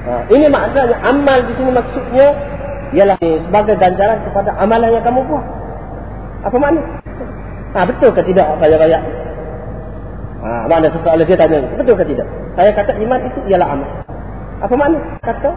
Ha, 0.03 0.11
ini 0.27 0.45
maknanya 0.51 0.97
amal 0.99 1.37
di 1.47 1.53
sini 1.55 1.71
maksudnya 1.71 2.27
ialah 2.91 3.15
sebagai 3.23 3.75
ganjaran 3.79 4.19
kepada 4.27 4.51
amalan 4.59 4.91
yang 4.91 5.03
kamu 5.07 5.23
buat. 5.31 5.45
Apa 6.43 6.57
makna? 6.59 6.81
Ha, 7.71 7.87
betul 7.87 8.11
ke 8.11 8.21
tidak 8.27 8.51
saya 8.59 8.75
raya? 8.75 8.99
Ha, 10.37 10.69
mana 10.69 10.87
sesoalan 10.93 11.25
dia 11.25 11.37
tanya. 11.37 11.65
Betul 11.75 11.97
ke 11.97 12.05
tidak? 12.13 12.27
Saya 12.53 12.71
kata 12.73 12.93
iman 13.01 13.19
itu 13.25 13.39
ialah 13.49 13.67
amal. 13.73 13.89
Apa 14.61 14.73
makna? 14.77 14.99
Kata 15.21 15.49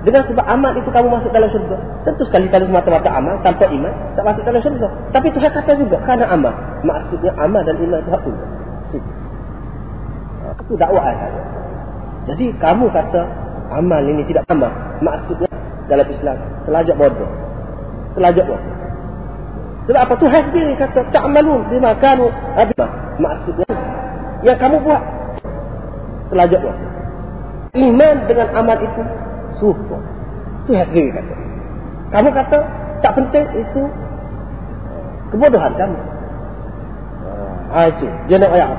dengan 0.00 0.24
sebab 0.24 0.44
amal 0.48 0.72
itu 0.80 0.88
kamu 0.88 1.12
masuk 1.12 1.28
dalam 1.28 1.50
syurga. 1.52 1.76
Tentu 2.08 2.24
sekali 2.24 2.48
kalau 2.48 2.64
semata-mata 2.72 3.10
amal 3.12 3.36
tanpa 3.44 3.68
iman 3.68 3.92
tak 4.16 4.24
masuk 4.24 4.42
dalam 4.48 4.60
syurga. 4.64 4.88
Tapi 5.12 5.28
Tuhan 5.28 5.50
kata 5.52 5.72
juga 5.76 5.96
kerana 6.00 6.24
amal. 6.32 6.54
Maksudnya 6.80 7.36
amal 7.36 7.60
dan 7.66 7.76
iman 7.76 7.98
itu 8.00 8.10
satu. 8.10 8.30
Itu 10.64 10.72
dakwah 10.80 11.04
saja. 11.04 11.40
Jadi 12.32 12.54
kamu 12.56 12.86
kata 12.94 13.22
amal 13.76 14.02
ini 14.08 14.24
tidak 14.24 14.48
amal. 14.48 14.72
Maksudnya 15.04 15.50
dalam 15.90 16.06
Islam 16.08 16.36
selajak 16.64 16.96
bodoh. 16.96 17.30
Selajak 18.16 18.44
bodoh. 18.48 18.74
Sebab 19.84 20.00
apa 20.06 20.14
Tuhan 20.16 20.42
sendiri 20.48 20.72
kata 20.80 21.00
ta'malun 21.12 21.66
bima 21.68 21.92
kanu 22.00 22.32
abima. 22.56 22.86
Maksudnya 23.20 23.68
yang 24.40 24.56
kamu 24.56 24.80
buat 24.80 25.02
selajak 26.32 26.60
bodoh. 26.64 26.90
Iman 27.76 28.16
dengan 28.26 28.48
amal 28.56 28.78
itu 28.82 29.02
suka. 29.62 29.98
Itu 30.66 30.72
kata. 31.14 31.34
Kamu 32.10 32.28
kata 32.34 32.58
tak 33.04 33.12
penting 33.14 33.44
itu 33.54 33.82
kebodohan 35.30 35.72
kamu. 35.76 35.98
Ha, 37.70 37.78
itu. 37.86 38.06
Dia 38.26 38.36
nak 38.42 38.50
ayat 38.50 38.78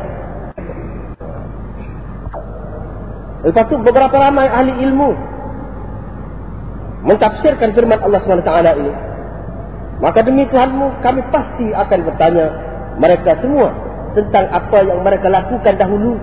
Lepas 3.42 3.66
itu 3.74 3.76
beberapa 3.82 4.14
ramai 4.22 4.46
ahli 4.46 4.86
ilmu 4.86 5.18
mentafsirkan 7.10 7.74
firman 7.74 7.98
Allah 7.98 8.22
SWT 8.22 8.52
ini. 8.78 8.94
Maka 10.02 10.20
demi 10.26 10.46
Tuhanmu 10.46 11.02
kami 11.02 11.22
pasti 11.34 11.74
akan 11.74 12.00
bertanya 12.06 12.46
mereka 13.02 13.38
semua 13.42 13.74
tentang 14.16 14.46
apa 14.52 14.78
yang 14.84 15.00
mereka 15.02 15.28
lakukan 15.32 15.74
dahulu. 15.80 16.20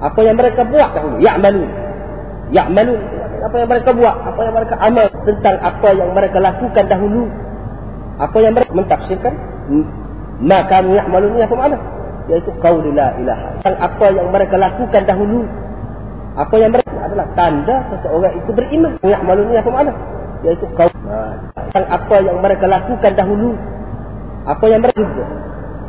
Apa 0.00 0.20
yang 0.24 0.36
mereka 0.36 0.66
buat 0.66 0.90
dahulu. 0.96 1.16
Ya'malun. 1.20 1.70
Ya'malun. 2.50 3.00
Apa 3.44 3.54
yang 3.60 3.68
mereka 3.68 3.90
buat. 3.92 4.16
Apa 4.24 4.40
yang 4.44 4.54
mereka 4.56 4.74
amal. 4.80 5.06
Tentang 5.24 5.56
apa 5.60 5.88
yang 5.92 6.10
mereka 6.12 6.38
lakukan 6.40 6.84
dahulu. 6.88 7.22
Apa 8.20 8.36
yang 8.40 8.52
mereka 8.56 8.72
mentafsirkan. 8.72 9.34
Maka 10.44 10.82
ya'malun 10.82 11.30
ini 11.38 11.44
apa 11.46 11.54
makna? 11.54 11.78
Iaitu 12.28 12.50
qawlila 12.58 13.06
ilaha. 13.20 13.46
Tentang 13.60 13.76
apa 13.80 14.06
yang 14.12 14.28
mereka 14.32 14.56
lakukan 14.56 15.02
dahulu. 15.04 15.40
Apa 16.34 16.54
yang 16.58 16.70
mereka 16.74 16.90
adalah 16.98 17.26
tanda 17.38 17.76
seseorang 17.94 18.32
itu 18.42 18.50
beriman. 18.50 18.92
Ya'malun 19.04 19.46
ini 19.52 19.58
apa 19.60 19.70
makna? 19.70 19.92
Iaitu 20.42 20.66
qawlila 20.74 21.20
Tentang 21.70 21.86
apa 21.86 22.16
yang 22.20 22.36
mereka 22.40 22.66
lakukan 22.66 23.12
dahulu. 23.14 23.54
Apa 24.44 24.64
yang 24.68 24.80
mereka. 24.84 25.24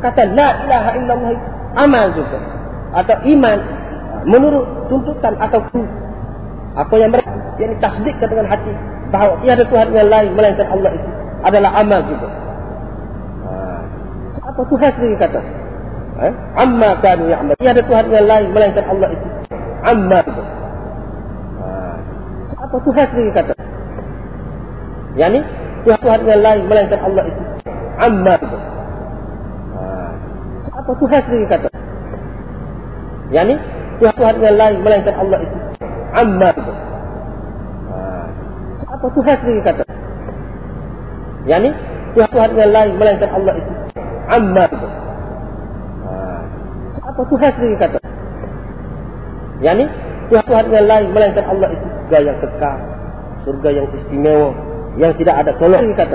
Kata 0.04 0.22
la 0.36 0.48
ilaha 0.64 0.90
illallah 0.96 1.36
amal 1.76 2.06
juga. 2.12 2.38
Atau 2.96 3.16
iman 3.24 3.58
menurut 4.26 4.66
tuntutan 4.90 5.34
atau 5.38 5.60
apa 6.76 6.94
yang 7.00 7.10
mereka 7.14 7.32
yang 7.56 7.70
ditasdikkan 7.78 8.28
dengan 8.28 8.46
hati 8.52 8.72
bahawa 9.08 9.40
tiada 9.40 9.64
Tuhan 9.64 9.88
yang 9.96 10.08
lain 10.12 10.30
melainkan 10.36 10.68
Allah 10.68 10.90
itu 10.92 11.08
adalah 11.46 11.70
amal 11.78 12.00
juga. 12.04 12.28
Ha. 13.46 13.50
Apa 14.52 14.60
Tuhan 14.66 14.90
sendiri 14.98 15.16
kata? 15.16 15.40
Eh? 16.16 16.32
Amma 16.56 16.90
kanu 17.00 17.28
ya'mal. 17.28 17.56
Tiada 17.56 17.80
Tuhan 17.84 18.06
yang 18.12 18.26
lain 18.28 18.48
melainkan 18.52 18.84
Allah 18.88 19.08
itu. 19.12 19.26
Amma 19.86 20.18
juga. 20.26 20.44
Ha. 21.60 21.66
Apa 22.66 22.76
Tuhan 22.82 23.06
sendiri 23.14 23.30
kata? 23.32 23.54
Yang 25.16 25.30
ni 25.32 25.40
Tuhan 25.86 26.00
Tuhan 26.02 26.20
yang 26.28 26.40
lain 26.44 26.62
melainkan 26.68 27.00
Allah 27.00 27.24
itu. 27.24 27.42
Amma 27.96 28.34
juga. 28.36 28.75
Apa 30.86 31.02
Tuhan 31.02 31.18
sendiri 31.26 31.46
kata? 31.50 31.68
Yang 33.34 33.46
ni 33.50 33.56
Tuhan 33.98 34.14
Tuhan 34.14 34.36
yang 34.38 34.54
lain 34.54 34.76
melainkan 34.86 35.18
Allah 35.18 35.38
itu. 35.42 35.56
Amma 36.14 36.48
itu. 36.54 36.72
Ha. 37.90 37.98
Apa 38.94 39.06
Tuhan 39.10 39.36
sendiri 39.42 39.60
kata? 39.66 39.84
Yang 41.50 41.60
ni 41.66 41.70
Tuhan 42.14 42.30
Tuhan 42.30 42.50
yang 42.54 42.70
lain 42.70 42.90
melainkan 43.02 43.30
Allah 43.34 43.54
itu. 43.58 43.72
Amma 44.30 44.64
itu. 44.70 44.88
Ha. 46.06 46.10
Apa 47.02 47.22
Tuhan 47.34 47.50
sendiri 47.58 47.76
kata? 47.82 47.98
Yang 49.58 49.74
ni 49.74 49.86
Tuhan 50.30 50.44
Tuhan 50.46 50.66
yang 50.70 50.86
lain 50.86 51.06
melainkan 51.10 51.44
Allah 51.50 51.68
itu. 51.74 51.86
Surga 52.06 52.18
yang 52.22 52.38
kekal. 52.38 52.78
Surga 53.42 53.68
yang 53.74 53.86
istimewa. 53.90 54.50
Yang 55.02 55.12
tidak 55.18 55.34
ada 55.42 55.50
tolong. 55.58 55.82
kata. 55.98 56.14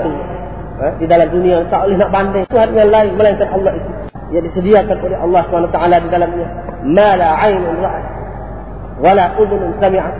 Ha? 0.80 0.86
Di 0.96 1.04
dalam 1.04 1.28
dunia 1.28 1.60
tak 1.68 1.84
boleh 1.84 2.00
nak 2.00 2.08
banding. 2.08 2.44
Tuhan 2.48 2.72
yang 2.72 2.88
lain 2.88 3.20
melainkan 3.20 3.52
Allah 3.52 3.76
itu 3.76 3.91
yang 4.32 4.44
disediakan 4.48 4.96
oleh 4.96 5.18
Allah 5.20 5.42
SWT 5.44 5.76
di 5.76 6.08
dalamnya. 6.08 6.46
Ma 6.88 7.10
la 7.20 7.28
aynun 7.44 7.76
ra'at. 7.84 8.04
Wa 9.04 9.12
la 9.12 9.26
udhunun 9.36 9.76
sami'at. 9.76 10.14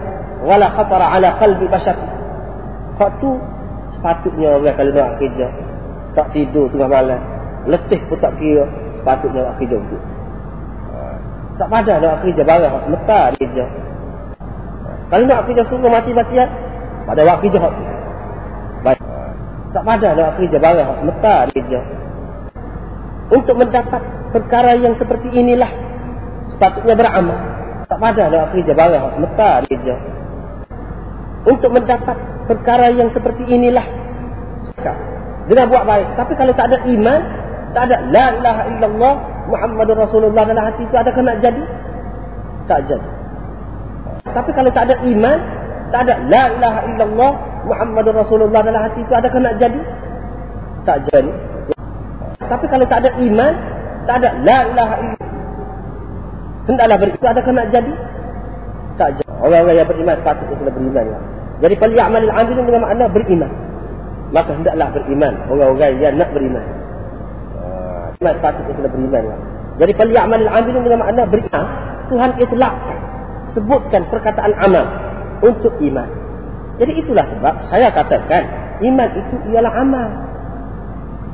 Wa 0.44 0.60
la 0.60 0.68
khatara 0.76 1.16
ala 1.16 1.40
qalbi 1.40 1.64
basyat. 1.64 1.96
Kau 3.00 3.08
tu 3.24 3.40
sepatutnya 3.96 4.60
orang 4.60 4.76
kalau 4.76 4.92
nak 4.92 5.16
kerja. 5.16 5.48
Tak 6.12 6.28
tidur 6.36 6.68
tengah 6.68 6.92
malam. 6.92 7.20
Letih 7.64 8.04
pun 8.04 8.20
tak 8.20 8.36
kira. 8.36 8.68
Sepatutnya 9.00 9.48
nak 9.48 9.56
kerja 9.56 9.76
tu. 9.80 9.96
Tak 11.56 11.68
padah 11.72 11.96
nak 11.96 12.20
kerja 12.20 12.42
barang. 12.44 12.74
Lepas 12.92 13.26
kerja. 13.40 13.64
Kalau 15.08 15.24
nak 15.24 15.40
kerja 15.48 15.62
suruh 15.72 15.88
mati-matian. 15.88 16.48
Pada 17.08 17.24
waktu 17.24 17.48
kerja. 17.48 17.70
Baik. 18.84 19.00
Tak 19.72 19.82
padah 19.88 20.10
nak 20.20 20.36
kerja 20.36 20.58
barang. 20.60 20.88
Lepas 21.08 21.48
kerja. 21.56 21.80
Lepas 21.80 21.80
kerja 21.80 22.01
untuk 23.32 23.56
mendapat 23.56 24.02
perkara 24.36 24.76
yang 24.76 24.92
seperti 25.00 25.32
inilah 25.32 25.72
sepatutnya 26.52 26.94
beramal. 26.94 27.38
Tak 27.88 27.98
pada 27.98 28.28
nak 28.28 28.52
kerja 28.52 28.72
barang, 28.72 29.20
letak 29.24 29.56
kerja. 29.68 29.94
Untuk 31.48 31.70
mendapat 31.74 32.16
perkara 32.46 32.92
yang 32.92 33.10
seperti 33.10 33.42
inilah. 33.48 33.84
Dengan 35.50 35.66
buat 35.66 35.84
baik. 35.84 36.14
Tapi 36.14 36.32
kalau 36.38 36.52
tak 36.54 36.70
ada 36.70 36.78
iman, 36.86 37.20
tak 37.74 37.90
ada 37.90 37.96
la 38.12 38.26
ilaha 38.38 38.62
illallah 38.68 39.14
Muhammadur 39.50 39.98
Rasulullah 39.98 40.46
dalam 40.46 40.64
hati 40.70 40.86
itu 40.86 40.94
adakah 40.94 41.22
nak 41.26 41.42
jadi? 41.42 41.62
Tak 42.70 42.80
jadi. 42.86 43.08
Tapi 44.22 44.50
kalau 44.54 44.70
tak 44.70 44.86
ada 44.86 44.96
iman, 45.02 45.38
tak 45.90 46.00
ada 46.06 46.14
la 46.30 46.42
ilaha 46.56 46.80
illallah 46.88 47.32
Muhammadur 47.66 48.14
Rasulullah 48.22 48.60
dalam 48.62 48.80
hati 48.86 49.02
itu 49.02 49.12
adakah 49.12 49.40
nak 49.42 49.58
jadi? 49.58 49.80
Tak 50.86 50.98
jadi. 51.10 51.32
Tapi 52.48 52.64
kalau 52.70 52.86
tak 52.88 53.06
ada 53.06 53.10
iman, 53.18 53.52
tak 54.06 54.16
ada 54.22 54.28
la 54.42 54.58
ilaha 54.70 54.96
illallah 55.02 55.30
Hendaklah 56.62 56.96
beriman. 56.98 57.26
Adakah 57.26 57.52
nak 57.58 57.66
jadi? 57.74 57.92
Tak 58.94 59.08
jadi. 59.18 59.30
Orang-orang 59.42 59.76
yang 59.82 59.88
beriman 59.90 60.14
sepatutnya 60.22 60.54
kena 60.62 60.70
beriman. 60.70 61.04
Ya. 61.10 61.18
Jadi 61.62 61.74
pali 61.78 61.98
amal 61.98 62.22
al-amil 62.22 62.58
dengan 62.62 62.82
makna 62.86 63.04
beriman. 63.10 63.50
Maka 64.30 64.50
hendaklah 64.54 64.88
beriman. 64.94 65.34
Orang-orang 65.50 65.92
yang 65.98 66.14
nak 66.14 66.30
beriman. 66.30 66.64
Beriman 68.14 68.34
sepatutnya 68.38 68.72
kena 68.78 68.88
beriman. 68.94 69.22
Ya. 69.26 69.36
Jadi 69.82 69.92
pali 69.98 70.14
amal 70.14 70.40
al-amil 70.46 70.76
dengan 70.86 70.98
makna 71.02 71.22
beriman. 71.26 71.64
Tuhan 72.14 72.30
itlak. 72.38 72.74
Sebutkan 73.58 74.02
perkataan 74.06 74.52
amal. 74.62 74.86
Untuk 75.42 75.74
iman. 75.82 76.08
Jadi 76.78 76.92
itulah 77.02 77.26
sebab 77.26 77.54
saya 77.74 77.90
katakan. 77.90 78.42
Iman 78.86 79.10
itu 79.18 79.34
ialah 79.50 79.74
amal. 79.82 80.10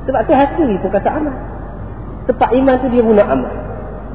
Sebab 0.09 0.25
tu 0.25 0.33
hati 0.33 0.65
pun 0.81 0.89
kata 0.89 1.11
amal. 1.21 1.37
Sebab 2.33 2.49
iman 2.57 2.75
itu 2.81 2.87
dia 2.97 3.03
guna 3.05 3.23
amal. 3.29 3.53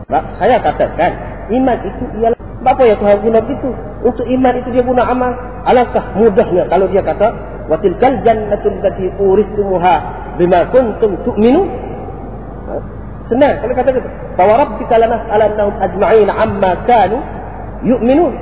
Sebab 0.09 0.23
saya 0.41 0.57
katakan 0.57 1.11
iman 1.53 1.77
itu 1.85 2.03
ialah 2.17 2.39
apa 2.65 2.81
yang 2.81 2.97
Tuhan 2.97 3.17
guna 3.21 3.39
begitu. 3.45 3.69
Untuk 4.01 4.25
iman 4.25 4.53
itu 4.57 4.69
dia 4.73 4.81
guna 4.81 5.05
amal. 5.05 5.31
Alangkah 5.69 6.17
mudahnya 6.17 6.65
kalau 6.65 6.89
dia 6.89 7.05
kata 7.05 7.29
jannatul 8.25 8.77
lati 8.81 9.05
uristumuha 9.21 9.95
bima 10.41 10.65
kuntum 10.73 11.13
tu'minu. 11.29 11.61
Ha? 11.61 12.73
Senang 13.29 13.61
kalau 13.61 13.73
kata 13.77 13.89
gitu. 13.93 14.09
Fa 14.33 14.43
rabbika 14.49 14.97
lanas'alannahum 14.97 15.75
ajma'in 15.77 16.29
amma 16.33 16.71
kanu 16.89 17.21
yu'minun. 17.85 18.33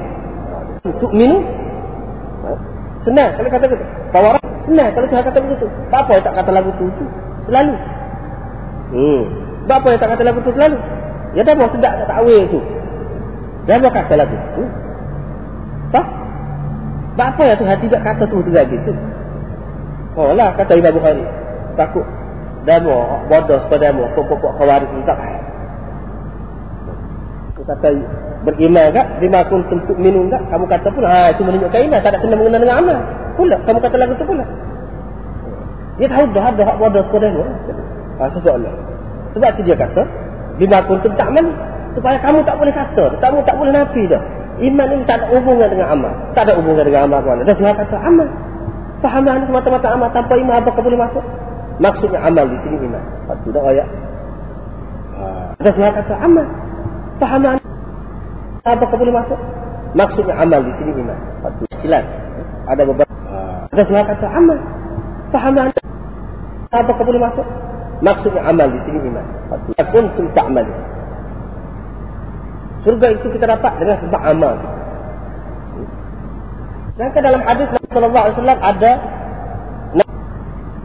Tu'minu. 0.88 1.38
Ha? 2.48 2.50
Senang 3.04 3.36
kalau 3.36 3.50
kata 3.52 3.66
gitu. 3.76 3.84
Fa 4.16 4.40
senang 4.72 4.90
kalau 4.96 5.08
Tuhan 5.12 5.24
kata 5.28 5.40
begitu. 5.44 5.68
Apa 5.92 6.10
yang 6.16 6.24
tak 6.24 6.34
kata 6.40 6.52
lagu 6.56 6.72
itu? 6.72 7.06
Selalu. 7.50 7.76
Hmm. 8.92 9.22
Apa 9.72 9.88
yang 9.88 10.00
tak 10.04 10.10
kata 10.18 10.24
lagu 10.28 10.40
itu 10.44 10.52
selalu? 10.52 10.78
Ya 11.32 11.42
dah 11.48 11.56
buat 11.56 11.72
sedap 11.72 11.94
tak 12.04 12.08
takwil 12.12 12.44
tu. 12.52 12.60
Dah 13.70 13.78
buat 13.80 13.94
kata 13.96 14.14
lagu 14.20 14.36
tu. 14.58 14.64
Tak? 15.96 16.06
Apa 17.22 17.42
ya 17.46 17.56
Tuhan 17.56 17.78
tidak 17.86 18.02
kata 18.02 18.24
tu 18.28 18.42
juga 18.42 18.66
gitu. 18.66 18.92
Oh 20.18 20.36
lah 20.36 20.52
kata 20.60 20.76
Imam 20.76 20.98
Bukhari. 20.98 21.24
Takut. 21.80 22.04
Demo, 22.68 23.26
bodoh 23.32 23.62
pada 23.72 23.90
demo. 23.90 24.06
Pokok-pokok 24.14 24.52
khawarij 24.60 24.90
ni 24.92 25.02
tak 25.08 25.18
payah. 25.18 25.42
Dia 27.58 27.64
kata 27.78 27.88
beriman 28.42 28.86
tak? 28.90 29.08
Lima 29.22 29.40
kun 29.48 29.62
tentu 29.70 29.94
minum 29.98 30.30
tak? 30.30 30.42
Kamu 30.50 30.66
kata 30.66 30.88
pula, 30.94 31.08
ha, 31.10 31.20
itu 31.30 31.42
menunjukkan 31.46 31.80
iman. 31.90 32.00
Tak 32.02 32.12
ada 32.12 32.18
kena 32.20 32.36
mengenal 32.38 32.60
dengan 32.62 32.78
amal. 32.82 32.98
Pula, 33.38 33.58
kamu 33.66 33.80
kata 33.82 33.96
lagu 33.98 34.14
tu 34.18 34.26
pula. 34.26 34.46
Dia 36.00 36.08
tahu 36.08 36.24
dah 36.32 36.46
ada 36.54 36.64
hak 36.64 36.78
bodoh 36.80 37.04
pada 37.12 37.28
demo. 37.28 37.44
Ha, 38.20 38.24
sesoalan. 38.38 38.76
Sebab 39.36 39.50
itu 39.58 39.62
dia 39.68 39.76
kata, 39.80 40.02
Bima 40.60 40.84
kuntum 40.86 41.16
ta'mal 41.16 41.48
supaya 41.96 42.18
kamu 42.22 42.44
tak 42.48 42.56
boleh 42.60 42.74
kata, 42.76 43.04
kamu 43.20 43.38
tak 43.44 43.56
boleh 43.60 43.72
nafi 43.74 44.04
dah. 44.08 44.22
Iman 44.62 44.88
ini 44.94 45.04
tak 45.10 45.26
ada 45.26 45.34
hubungan 45.34 45.68
dengan 45.74 45.88
amal. 45.90 46.14
Tak 46.38 46.46
ada 46.46 46.54
hubungan 46.60 46.86
dengan 46.86 47.10
amal 47.10 47.24
mana. 47.26 47.42
Dan 47.48 47.56
Tuhan 47.58 47.74
kata 47.74 47.98
amal. 47.98 48.30
Fahamlah 49.02 49.32
anda 49.42 49.46
semata-mata 49.50 49.88
amal 49.90 50.10
tanpa 50.14 50.38
iman 50.38 50.62
apa 50.62 50.70
kau 50.70 50.86
boleh 50.86 51.00
masuk? 51.02 51.26
Maksudnya 51.82 52.22
amal 52.22 52.46
di 52.46 52.58
sini 52.62 52.78
iman. 52.86 53.04
Satu 53.26 53.50
dah 53.50 53.64
ayat. 53.66 53.88
Dan 55.58 55.72
Tuhan 55.74 55.92
kata 55.98 56.14
amal. 56.22 56.46
Fahamlah 57.18 57.52
anda 57.58 58.70
apa 58.70 58.84
kau 58.86 58.98
boleh 59.02 59.16
masuk? 59.18 59.40
Maksudnya 59.98 60.36
amal 60.38 60.62
di 60.62 60.72
sini 60.78 60.92
iman. 61.00 61.18
Satu 61.42 61.64
silat. 61.82 62.06
Ada 62.70 62.82
beberapa. 62.86 63.14
Dan 63.74 63.84
Tuhan 63.90 64.04
kata 64.06 64.28
amal. 64.30 64.58
Fahamlah 65.34 65.64
anda 65.74 65.81
apa 66.72 66.90
kau 66.96 67.04
boleh 67.04 67.20
masuk? 67.20 67.44
Maksudnya 68.02 68.42
amal 68.48 68.72
di 68.72 68.80
sini 68.88 69.00
iman. 69.12 69.26
Kuntum 69.92 70.26
ta'mal. 70.32 70.66
Surga 72.82 73.08
itu 73.14 73.28
kita 73.36 73.46
dapat 73.46 73.72
dengan 73.78 73.98
sebab 74.02 74.22
amal. 74.24 74.56
Dan 76.96 77.12
dalam 77.14 77.42
hadis 77.44 77.68
Nabi 77.70 77.88
sallallahu 77.92 78.24
alaihi 78.24 78.38
wasallam 78.40 78.62
ada 78.62 78.92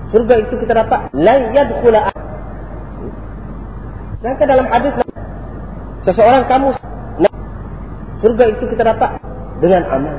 surga 0.07 0.35
itu 0.39 0.55
kita 0.65 0.73
dapat 0.87 1.01
la 1.13 1.35
yadkhula 1.51 2.01
Dan 4.23 4.33
dalam 4.39 4.67
hadis 4.71 4.93
seseorang 6.07 6.45
kamu 6.51 6.69
surga 8.27 8.45
itu 8.59 8.65
kita 8.75 8.83
dapat 8.91 9.23
dengan 9.63 9.83
amal. 9.89 10.15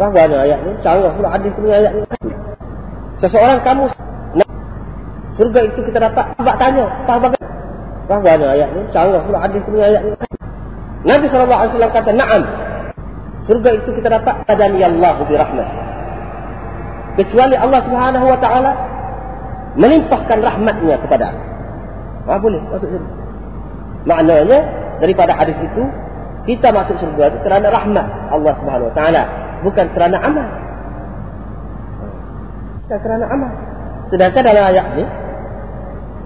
Bahawa 0.00 0.42
ayat 0.42 0.58
ni, 0.64 0.72
cara 0.80 1.08
pula 1.12 1.28
hadis 1.32 1.52
dengan 1.56 1.76
ayat 1.80 1.92
ni. 1.96 2.04
Seseorang 3.22 3.60
kamu 3.62 3.84
surga 5.38 5.60
itu 5.72 5.80
kita 5.88 5.98
dapat, 5.98 6.24
sebab 6.36 6.54
tanya, 6.60 6.84
apa 7.06 7.18
bagai? 7.28 7.42
Bahawa 8.10 8.52
ayat 8.52 8.68
ni, 8.74 8.82
cara 8.90 9.18
pula 9.22 9.38
hadis 9.40 9.62
dengan 9.64 9.86
ayat 9.88 10.02
ni. 10.04 10.12
Nabi 11.02 11.26
SAW 11.30 11.90
kata, 11.90 12.10
Naam. 12.14 12.42
Surga 13.46 13.70
itu 13.74 13.90
kita 13.98 14.08
dapat, 14.10 14.34
Adani 14.46 14.82
Allah 14.86 15.16
bi 15.26 15.34
rahmat. 15.34 15.68
Kecuali 17.18 17.56
Allah 17.58 17.80
Subhanahu 17.84 18.26
Wa 18.30 18.38
Taala 18.38 18.72
melimpahkan 19.76 20.38
rahmatnya 20.40 20.96
kepada. 21.00 21.34
Ha, 22.28 22.38
boleh 22.38 22.60
masuk 22.70 22.88
surga. 22.90 23.12
Maknanya, 24.06 24.58
daripada 25.02 25.32
hadis 25.34 25.58
itu, 25.58 25.82
kita 26.46 26.74
masuk 26.74 26.98
surga 26.98 27.34
itu 27.34 27.38
kerana 27.46 27.66
rahmat 27.70 28.06
Allah 28.30 28.52
Subhanahu 28.62 28.88
Wa 28.90 28.94
Taala, 28.94 29.22
bukan 29.66 29.86
kerana 29.94 30.16
amal. 30.22 30.48
Bukan 32.86 32.98
kerana 33.02 33.24
amal. 33.26 33.52
Sedangkan 34.10 34.42
dalam 34.44 34.64
ayat 34.70 34.86
ini, 34.92 35.04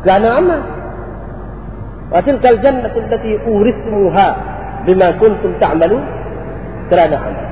kerana 0.07 0.38
amal. 0.38 0.61
Wa 2.14 2.22
tilkal 2.22 2.62
jannatu 2.62 3.02
allati 3.02 3.34
urithmuha 3.42 4.26
bima 4.86 5.11
kuntum 5.18 5.59
ta'malu 5.59 5.98
kerana 6.86 7.16
amal. 7.18 7.46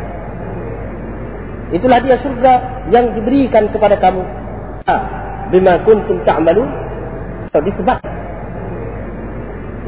Itulah 1.75 1.99
dia 1.99 2.15
surga 2.23 2.53
yang 2.95 3.19
diberikan 3.19 3.75
kepada 3.75 3.99
kamu. 3.99 4.23
Ha, 4.87 4.95
bima 5.51 5.83
kuntum 5.83 6.23
ta'malu 6.23 6.63
disebab 7.55 7.99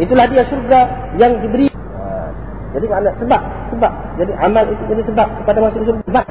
Itulah 0.02 0.26
dia 0.26 0.42
surga 0.50 0.80
yang 1.22 1.38
diberi 1.38 1.70
jadi 2.76 2.92
makna 2.92 3.10
sebab, 3.16 3.42
sebab. 3.72 3.92
Jadi 4.20 4.32
amal 4.36 4.68
itu 4.68 4.82
jadi 4.92 5.02
sebab 5.08 5.28
kepada 5.40 5.58
masuk 5.64 5.80
surga. 5.80 6.02
Sebab. 6.04 6.26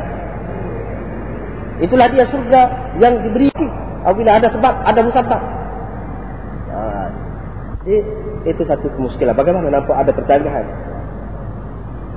Itulah 1.81 2.07
dia 2.13 2.25
surga 2.29 2.61
yang 3.01 3.23
diberi. 3.25 3.49
Apabila 4.05 4.38
ada 4.38 4.53
sebab, 4.53 4.73
ada 4.86 4.99
musabab. 5.01 5.41
Jadi, 7.86 8.01
itu 8.49 8.61
satu 8.65 8.89
kemuskilan. 8.97 9.38
Bagaimana 9.38 9.69
nampak 9.69 9.93
ada 9.93 10.09
percanggahan? 10.09 10.65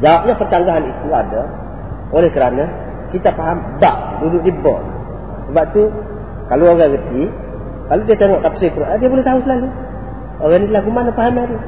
Jawabnya 0.00 0.34
percanggahan 0.38 0.84
itu 0.88 1.08
ada 1.12 1.42
oleh 2.08 2.30
kerana 2.32 2.64
kita 3.12 3.34
faham 3.36 3.60
bak 3.76 4.24
duduk 4.24 4.42
di 4.48 4.52
bawah. 4.64 4.80
Sebab 5.50 5.64
tu 5.76 5.82
kalau 6.48 6.72
orang 6.72 6.96
reti, 6.96 7.28
kalau 7.88 8.02
dia 8.04 8.16
tengok 8.16 8.40
tafsir 8.40 8.72
Quran, 8.72 8.96
dia 8.96 9.08
boleh 9.12 9.24
tahu 9.26 9.38
selalu. 9.44 9.68
Orang 10.38 10.60
ni 10.64 10.68
lagu 10.72 10.90
mana 10.92 11.10
faham 11.12 11.36
dia. 11.36 11.60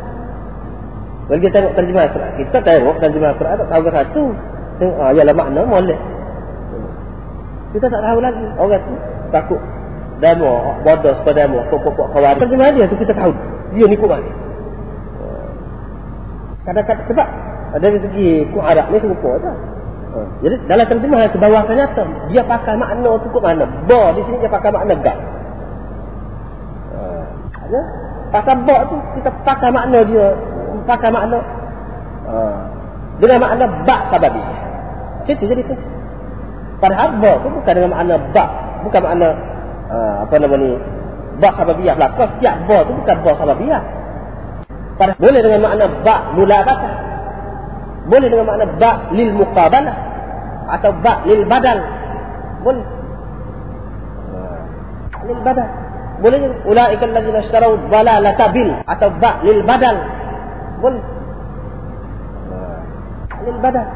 Kalau 1.29 1.41
kita 1.43 1.55
tengok 1.61 1.75
terjemah 1.77 2.07
Quran, 2.11 2.33
kita 2.43 2.59
tengok 2.65 2.97
terjemah 2.99 3.33
Quran 3.37 3.55
tak 3.61 3.69
tahu 3.69 3.83
ke 3.87 3.91
satu. 3.93 4.23
Tengok, 4.81 4.97
ah, 4.97 5.13
ialah 5.13 5.35
makna 5.37 5.61
molek. 5.69 6.01
Kita 7.77 7.87
tak 7.87 8.03
tahu 8.03 8.19
lagi. 8.25 8.47
Orang 8.57 8.83
tu 8.83 8.95
takut 9.31 9.61
demo, 10.19 10.53
bodoh 10.83 11.15
pada 11.23 11.33
demo, 11.45 11.59
pokok-pokok 11.69 12.09
kawar. 12.17 12.35
Terjemah 12.41 12.73
dia 12.75 12.89
tu 12.89 12.97
kita 12.97 13.13
tahu. 13.15 13.33
Dia 13.75 13.87
ni 13.87 13.97
kuat. 13.97 14.23
Kadang-kadang 16.67 17.07
sebab 17.09 17.29
dari 17.81 17.99
segi 18.03 18.29
Arab 18.59 18.91
ni 18.91 18.99
serupa 18.99 19.31
je. 19.41 19.53
Jadi 20.43 20.57
dalam 20.67 20.87
terjemah 20.91 21.31
ke 21.31 21.39
bawah 21.39 21.63
nyata 21.71 22.03
dia 22.35 22.43
pakai 22.43 22.75
makna 22.75 23.15
kok 23.15 23.39
mana? 23.39 23.65
Ba 23.87 24.11
di 24.11 24.21
sini 24.27 24.43
dia 24.43 24.51
pakai 24.51 24.71
makna 24.75 24.93
gak. 24.99 25.19
Ya? 27.71 27.83
Pasal 28.35 28.67
ba 28.67 28.77
tu 28.91 28.99
kita 29.19 29.31
pakai 29.47 29.71
makna 29.71 30.03
dia 30.03 30.35
pakai 30.91 31.11
makna 31.15 31.39
uh, 32.27 32.59
dengan 33.23 33.39
makna 33.47 33.65
bak 33.87 34.11
sababi. 34.11 34.43
Situ 35.31 35.47
jadi 35.47 35.63
tu. 35.63 35.75
Padahal 36.83 37.23
ba 37.23 37.39
tu 37.39 37.49
bukan 37.55 37.73
dengan 37.73 37.95
makna 37.95 38.15
bak, 38.35 38.51
bukan 38.83 39.01
makna 39.07 39.29
uh, 39.87 40.15
apa 40.27 40.35
nama 40.43 40.55
ni? 40.59 40.75
Bak 41.41 41.53
sababiyah. 41.57 41.97
Kau 41.97 42.29
setiap 42.37 42.55
ba 42.69 42.77
tu 42.85 42.93
bukan 42.95 43.17
ba 43.25 43.33
sababiyah. 43.35 43.83
Boleh 45.17 45.41
dengan 45.41 45.61
makna 45.65 45.85
bak 46.05 46.21
mulabata. 46.37 46.91
Boleh 48.07 48.29
dengan 48.29 48.47
makna 48.47 48.65
bak 48.77 48.97
lil 49.17 49.33
muqabalah 49.33 49.97
atau 50.79 50.91
bak 51.01 51.25
lil 51.25 51.49
badal. 51.49 51.79
Boleh. 52.61 52.87
Lil 55.25 55.41
badal. 55.41 55.69
Boleh 56.21 56.41
ulaika 56.69 57.09
allazina 57.09 57.41
ishtaraw 57.49 57.73
dalalata 57.89 58.53
bil 58.53 58.77
atau 58.85 59.09
bak 59.17 59.41
lil 59.41 59.65
badal 59.65 60.21
boleh. 60.81 61.05
Alil 63.31 63.59
badan. 63.61 63.87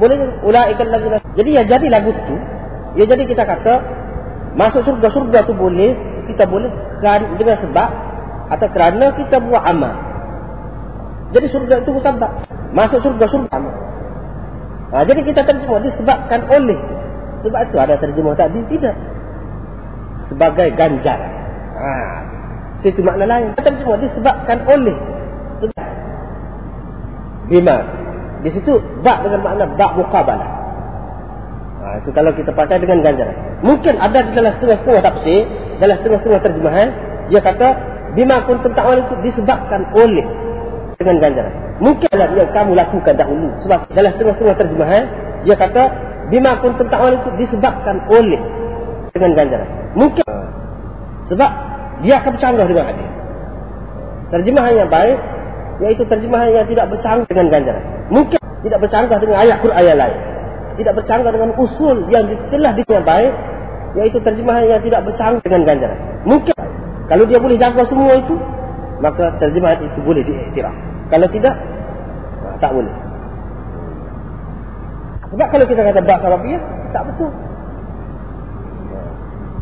Boleh 0.00 0.16
ulaika 0.42 0.82
allazina. 0.88 1.20
Jadi 1.36 1.50
ya 1.52 1.62
jadi 1.68 1.86
lagu 1.92 2.10
tu, 2.16 2.36
ya 2.96 3.04
jadi 3.04 3.22
kita 3.28 3.44
kata 3.44 3.74
masuk 4.56 4.82
surga 4.88 5.08
surga 5.12 5.38
tu 5.46 5.52
boleh, 5.54 5.94
kita 6.30 6.44
boleh 6.46 6.70
dengan 7.38 7.56
sebab 7.58 7.88
atau 8.50 8.68
kerana 8.74 9.14
kita 9.14 9.38
buat 9.42 9.62
amal. 9.62 9.94
Jadi 11.30 11.46
surga 11.54 11.86
itu 11.86 11.90
sebab 11.94 12.30
masuk 12.74 12.98
surga 13.02 13.26
surga 13.30 13.50
amal. 13.54 13.74
Ha, 14.90 15.06
jadi 15.06 15.22
kita 15.22 15.46
terjemah 15.46 15.80
disebabkan 15.86 16.50
oleh 16.50 16.78
sebab 17.46 17.60
itu 17.70 17.76
ada 17.78 17.94
terjemah 17.94 18.34
tadi 18.34 18.58
tidak 18.74 18.94
sebagai 20.26 20.74
ganjaran. 20.74 21.30
Ha, 21.78 21.90
itu 22.82 23.00
makna 23.06 23.24
lain. 23.30 23.54
Terjemah 23.54 23.98
disebabkan 24.02 24.58
oleh 24.66 24.96
sebab 25.62 25.86
bima. 27.46 27.76
Di 28.40 28.50
situ 28.50 28.82
bak 29.06 29.22
dengan 29.22 29.40
makna 29.46 29.64
bak 29.78 29.92
muqabalah. 29.94 30.59
Ha, 31.90 31.98
itu 32.06 32.14
kalau 32.14 32.30
kita 32.30 32.54
pakai 32.54 32.78
dengan 32.78 33.02
ganjaran. 33.02 33.34
Mungkin 33.66 33.98
ada 33.98 34.22
di 34.22 34.30
dalam 34.30 34.54
setengah-setengah 34.62 35.02
tafsir, 35.02 35.42
dalam 35.82 35.96
setengah-setengah 35.98 36.40
terjemahan, 36.46 36.88
dia 37.26 37.40
kata 37.42 37.68
bima 38.14 38.46
pun 38.46 38.62
tentang 38.62 38.84
awal 38.86 38.98
itu 39.02 39.14
disebabkan 39.26 39.90
oleh 39.98 40.22
dengan 41.02 41.18
ganjaran. 41.18 41.54
Mungkinlah 41.82 42.28
yang 42.38 42.50
kamu 42.54 42.72
lakukan 42.78 43.14
dahulu. 43.18 43.48
Sebab 43.66 43.90
dalam 43.90 44.10
setengah-setengah 44.14 44.56
terjemahan, 44.62 45.02
dia 45.42 45.56
kata 45.58 45.82
bima 46.30 46.52
pun 46.62 46.78
tentang 46.78 46.98
awal 47.02 47.14
itu 47.18 47.30
disebabkan 47.42 48.06
oleh 48.06 48.38
dengan 49.10 49.30
ganjaran. 49.34 49.68
Mungkin 49.98 50.26
sebab 51.26 51.50
dia 52.06 52.14
akan 52.22 52.30
bercanggah 52.38 52.66
dengan 52.70 52.84
hadis. 52.86 53.08
Terjemahan 54.30 54.86
yang 54.86 54.90
baik 54.94 55.18
Iaitu 55.80 56.04
terjemahan 56.04 56.52
yang 56.52 56.68
tidak 56.68 56.92
bercanggah 56.92 57.24
dengan 57.24 57.46
ganjaran. 57.48 57.84
Mungkin 58.12 58.40
tidak 58.68 58.78
bercanggah 58.84 59.16
dengan 59.16 59.36
ayat 59.40 59.56
Quran 59.64 59.80
ayat 59.80 59.96
lain. 59.96 60.18
Tidak 60.80 60.96
bercanggah 60.96 61.28
dengan 61.28 61.52
usul 61.60 62.08
yang 62.08 62.24
telah 62.48 62.72
dikira 62.72 63.04
baik. 63.04 63.32
Iaitu 64.00 64.22
terjemahan 64.24 64.64
yang 64.64 64.80
tidak 64.80 65.04
bercanggah 65.04 65.44
dengan 65.44 65.62
ganjaran. 65.68 65.98
Mungkin 66.24 66.56
kalau 67.10 67.24
dia 67.26 67.42
boleh 67.42 67.58
jaga 67.58 67.84
semua 67.90 68.16
itu, 68.16 68.38
maka 69.04 69.34
terjemahan 69.42 69.82
itu 69.82 70.00
boleh 70.00 70.22
diiktiraf. 70.24 70.72
Kalau 71.10 71.26
tidak, 71.28 71.54
tak 72.62 72.70
boleh. 72.70 72.94
Sebab 75.30 75.46
kalau 75.50 75.66
kita 75.66 75.80
kata 75.84 76.00
bahasa 76.06 76.26
Arabiah, 76.30 76.62
tak 76.94 77.02
betul. 77.12 77.30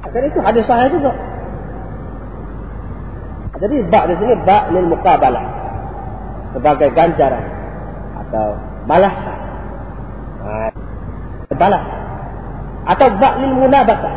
Jadi 0.09 0.27
itu 0.33 0.41
hadis 0.41 0.65
sahih 0.65 0.91
juga. 0.93 1.13
Jadi 3.59 3.77
bak 3.91 4.05
di 4.09 4.15
sini 4.23 4.35
bak 4.47 4.71
lil 4.71 4.87
muqabalah 4.87 5.45
sebagai 6.55 6.89
ganjaran 6.95 7.45
atau 8.27 8.57
balasan. 8.87 9.39
Ha, 10.47 10.51
balas 11.59 11.85
atau 12.89 13.09
ba'lil 13.21 13.55
munabata. 13.59 14.11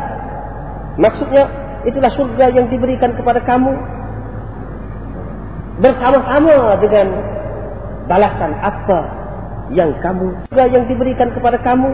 Maksudnya 0.96 1.44
itulah 1.84 2.12
surga 2.14 2.54
yang 2.54 2.66
diberikan 2.70 3.12
kepada 3.12 3.42
kamu 3.42 3.74
bersama-sama 5.82 6.78
dengan 6.78 7.06
balasan 8.06 8.52
apa 8.60 8.98
yang 9.72 9.90
kamu 10.04 10.36
surga 10.48 10.64
yang 10.68 10.84
diberikan 10.86 11.32
kepada 11.32 11.58
kamu. 11.60 11.90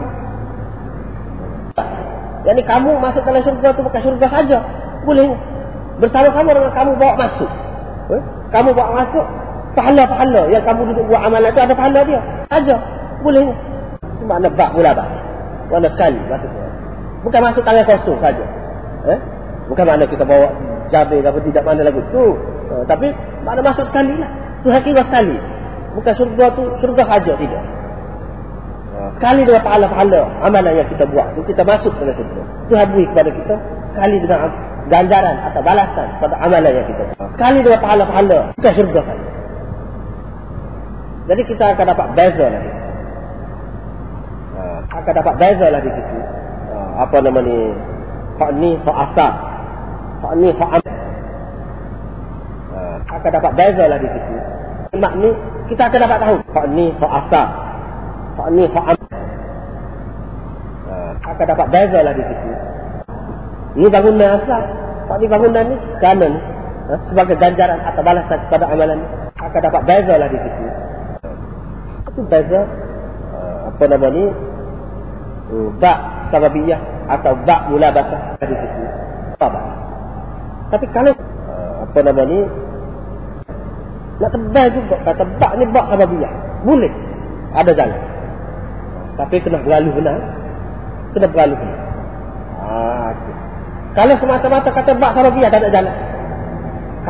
Jadi 2.39 2.61
kamu 2.63 3.03
masuk 3.03 3.21
dalam 3.27 3.43
surga 3.43 3.67
itu 3.75 3.81
bukan 3.83 4.01
surga 4.01 4.27
saja. 4.31 4.57
Boleh 5.03 5.35
bersama-sama 5.99 6.55
dengan 6.55 6.71
kamu 6.71 6.91
bawa 6.95 7.13
masuk. 7.19 7.51
Eh? 8.15 8.21
Kamu 8.49 8.69
bawa 8.71 9.03
masuk 9.03 9.25
pahala-pahala 9.75 10.47
yang 10.49 10.63
kamu 10.63 10.81
duduk 10.91 11.05
buat 11.11 11.21
amalan 11.23 11.51
itu 11.51 11.61
ada 11.61 11.73
pahala 11.75 11.99
dia. 12.07 12.19
Saja. 12.47 12.75
Boleh. 13.21 13.51
Itu 14.17 14.23
makna 14.23 14.47
bak 14.51 14.71
mula 14.75 14.91
bak. 14.95 15.07
Mana 15.69 15.87
sekali 15.93 16.19
maksudnya. 16.25 16.65
Bukan 17.21 17.39
masuk 17.45 17.63
tangan 17.63 17.85
kosong 17.85 18.19
saja. 18.19 18.45
Eh? 19.07 19.19
Bukan 19.69 19.85
makna 19.85 20.05
kita 20.09 20.25
bawa 20.25 20.49
jabir 20.89 21.21
apa 21.21 21.39
tidak 21.45 21.63
mana 21.63 21.81
lagu 21.85 22.01
tu. 22.09 22.25
Uh, 22.69 22.83
tapi 22.89 23.13
makna 23.45 23.61
masuk 23.61 23.85
sekali 23.93 24.17
lah. 24.17 24.29
Itu 24.65 24.69
hakikat 24.73 25.05
sekali. 25.07 25.37
Bukan 25.93 26.13
surga 26.17 26.45
tu 26.57 26.63
surga 26.81 27.03
saja 27.05 27.31
tidak. 27.37 27.63
Uh, 28.97 29.09
sekali 29.21 29.41
dengan 29.45 29.61
pahala-pahala 29.61 30.21
amalan 30.41 30.73
yang 30.73 30.89
kita 30.89 31.05
buat 31.05 31.27
tu 31.37 31.45
kita 31.45 31.61
masuk 31.61 31.93
dengan 32.01 32.15
surga. 32.17 32.41
Itu 32.65 32.73
habis 32.73 33.05
kepada 33.13 33.29
kita 33.29 33.55
sekali 33.93 34.15
dengan 34.25 34.39
ganjaran 34.89 35.35
atau 35.53 35.61
balasan 35.61 36.07
pada 36.17 36.35
amalan 36.41 36.71
yang 36.73 36.87
kita 36.89 37.01
buat. 37.13 37.29
Sekali 37.37 37.59
dengan 37.61 37.79
pahala-pahala 37.83 38.37
bukan 38.57 38.73
surga 38.73 39.01
saja. 39.05 39.27
Jadi 41.29 41.41
kita 41.45 41.63
akan 41.77 41.85
dapat 41.93 42.07
beza 42.17 42.45
nanti. 42.49 42.78
Akan 44.89 45.13
dapat 45.13 45.35
beza 45.37 45.69
lah 45.69 45.81
di 45.85 45.91
situ. 45.93 46.17
Ha, 46.73 47.05
apa 47.05 47.17
nama 47.21 47.39
ni? 47.45 47.57
Hak 48.41 48.51
ni 48.57 48.73
hak 48.81 48.97
asal. 49.05 49.31
Hak 50.25 50.33
ni 50.41 50.49
hak 50.49 50.69
amal. 50.81 50.95
Ha, 52.73 52.79
akan 53.13 53.29
dapat 53.29 53.51
beza 53.53 53.83
lah 53.85 53.97
di 54.01 54.09
situ. 54.09 54.33
Mak 54.97 55.13
ni 55.21 55.29
kita 55.69 55.93
akan 55.93 55.99
dapat 56.09 56.19
tahu. 56.25 56.35
Hak 56.41 56.65
ni 56.73 56.85
hak 56.97 57.11
asal. 57.21 57.47
Hak 58.41 58.47
ni 58.49 58.63
hak 58.65 58.85
amal. 58.97 59.09
Ha, 60.89 60.93
akan 61.21 61.45
dapat 61.45 61.67
beza 61.69 61.99
lah 62.01 62.13
di 62.17 62.23
situ. 62.25 62.49
Ini 63.77 63.87
bangunan 63.93 64.29
asal. 64.41 64.61
Hak 65.05 65.17
ni 65.21 65.25
bangunan 65.29 65.63
ni 65.69 65.75
kanan. 66.01 66.33
Ha, 66.89 66.93
sebagai 67.13 67.37
ganjaran 67.37 67.77
atau 67.85 68.01
balasan 68.01 68.39
kepada 68.49 68.65
amalan 68.73 69.05
akan 69.37 69.61
dapat 69.61 69.81
beza 69.85 70.13
lah 70.17 70.27
di 70.33 70.39
situ. 70.41 70.63
Itu 72.09 72.21
beza 72.25 72.65
apa 73.69 73.85
nama 73.85 74.09
ni 74.09 74.48
bak 75.81 76.29
sababiyah 76.29 76.81
atau 77.09 77.33
bak 77.43 77.73
mulabasah 77.73 78.37
di 78.41 78.55
situ. 78.55 78.83
Apa 79.39 79.79
tapi 80.69 80.85
kalau 80.93 81.13
uh, 81.17 81.73
apa 81.85 81.97
nama 82.05 82.23
ni 82.29 82.39
nak 84.19 84.29
tebal 84.35 84.67
juga 84.75 84.95
kata 85.01 85.23
bak 85.41 85.51
ni 85.57 85.65
bak 85.73 85.85
sababiyah 85.89 86.33
boleh. 86.63 86.91
Ada 87.49 87.73
jalan. 87.73 88.01
Tapi 89.17 89.35
kena 89.41 89.57
berlalu 89.65 89.89
benar. 89.97 90.17
Kena 91.17 91.27
berlalu 91.33 91.55
benar. 91.57 91.79
Ah, 92.59 93.09
okay. 93.15 93.35
kalau 93.97 94.13
semata-mata 94.21 94.69
kata 94.69 94.91
bak 95.01 95.11
sababiyah 95.17 95.49
tak 95.49 95.65
ada 95.65 95.69
jalan. 95.73 95.95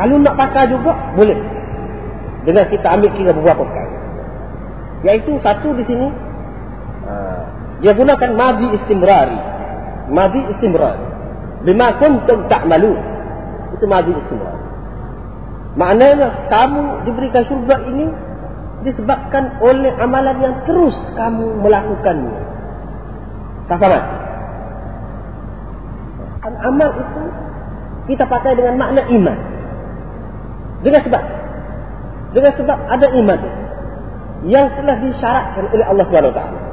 Kalau 0.00 0.16
nak 0.16 0.34
pakai 0.40 0.72
juga 0.72 0.96
boleh. 1.12 1.36
Dengan 2.48 2.64
kita 2.72 2.88
ambil 2.96 3.12
kira 3.20 3.36
beberapa 3.36 3.68
perkara. 3.68 3.92
Yaitu 5.04 5.36
satu 5.44 5.76
di 5.76 5.84
sini 5.84 6.08
dia 7.80 7.92
gunakan 7.96 8.30
madhi 8.36 8.66
istimrari. 8.76 9.38
Madhi 10.12 10.40
istimrari. 10.56 11.04
Bima 11.64 11.96
kuntum 11.96 12.44
ta'malu. 12.48 12.92
Itu 13.76 13.84
madhi 13.88 14.12
istimrari. 14.12 14.60
Maknanya 15.80 16.50
kamu 16.52 16.82
diberikan 17.08 17.44
surga 17.48 17.76
ini 17.88 18.06
disebabkan 18.84 19.60
oleh 19.64 19.92
amalan 19.96 20.36
yang 20.40 20.54
terus 20.68 20.96
kamu 21.16 21.62
melakukannya. 21.64 22.36
Tak 23.68 23.78
sama. 23.80 24.00
Dan 26.40 26.54
amal 26.64 26.90
itu 26.96 27.22
kita 28.12 28.24
pakai 28.26 28.56
dengan 28.56 28.80
makna 28.80 29.04
iman. 29.08 29.38
Dengan 30.80 31.00
sebab 31.04 31.22
dengan 32.30 32.52
sebab 32.56 32.78
ada 32.88 33.06
iman 33.12 33.40
yang 34.48 34.72
telah 34.72 34.96
disyaratkan 34.96 35.64
oleh 35.68 35.84
Allah 35.84 36.04
Subhanahu 36.08 36.32
Wa 36.32 36.38
Taala. 36.40 36.69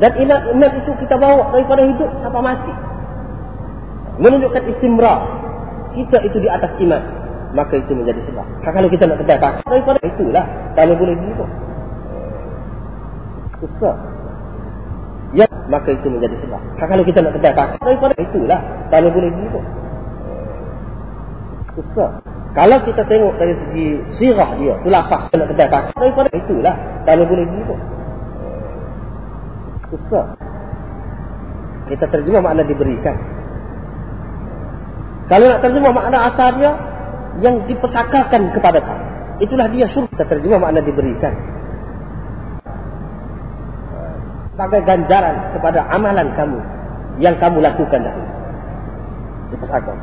Dan 0.00 0.10
iman-iman 0.16 0.72
itu 0.80 0.90
kita 1.04 1.20
bawa 1.20 1.52
daripada 1.52 1.84
hidup 1.84 2.08
sampai 2.24 2.40
mati. 2.40 2.72
Menunjukkan 4.22 4.62
istimra. 4.72 5.14
Kita 5.92 6.24
itu 6.24 6.40
di 6.40 6.48
atas 6.48 6.72
iman. 6.80 7.02
Maka 7.52 7.76
itu 7.76 7.92
menjadi 7.92 8.24
sebab. 8.32 8.46
Kalau 8.64 8.88
kita 8.88 9.04
nak 9.04 9.20
kedai 9.20 9.36
pakai 9.36 9.68
daripada 9.68 10.00
itulah. 10.00 10.44
Kalau 10.72 10.94
boleh 10.96 11.14
begitu. 11.20 11.44
Susah. 13.60 13.96
Ya, 15.36 15.48
maka 15.68 15.92
itu 15.92 16.08
menjadi 16.08 16.36
sebab. 16.40 16.60
Kalau 16.80 17.04
kita 17.04 17.18
nak 17.20 17.32
kedai 17.36 17.52
pakai 17.52 17.76
daripada 17.84 18.14
itulah. 18.16 18.60
Kalau 18.88 19.08
boleh 19.12 19.30
begitu. 19.36 19.60
Susah. 21.76 22.10
Kalau 22.52 22.76
kita 22.84 23.00
tengok 23.08 23.34
dari 23.40 23.56
segi 23.56 23.86
sirah 24.20 24.50
dia, 24.60 24.76
tulafah 24.80 25.28
nak 25.36 25.48
kedai 25.52 25.68
pakai 25.68 25.92
daripada 26.00 26.30
itulah. 26.32 26.76
Kalau 27.04 27.24
boleh 27.28 27.44
begitu 27.44 27.76
susah. 29.92 30.32
Kita 31.92 32.08
terjemah 32.08 32.40
makna 32.40 32.64
diberikan. 32.64 33.16
Kalau 35.28 35.44
nak 35.48 35.60
terjemah 35.60 35.92
makna 35.92 36.18
asalnya, 36.32 36.70
yang 37.40 37.64
dipersakarkan 37.64 38.52
kepada 38.52 38.80
kamu. 38.84 39.04
Itulah 39.40 39.66
dia 39.72 39.88
suruh 39.88 40.08
kita 40.12 40.28
terjemah 40.28 40.60
makna 40.60 40.84
diberikan. 40.84 41.32
Sebagai 44.52 44.84
ganjaran 44.84 45.56
kepada 45.56 45.80
amalan 45.88 46.28
kamu 46.36 46.60
yang 47.24 47.34
kamu 47.40 47.64
lakukan 47.64 48.04
dahulu. 48.04 48.28
Dipersakar. 49.56 49.96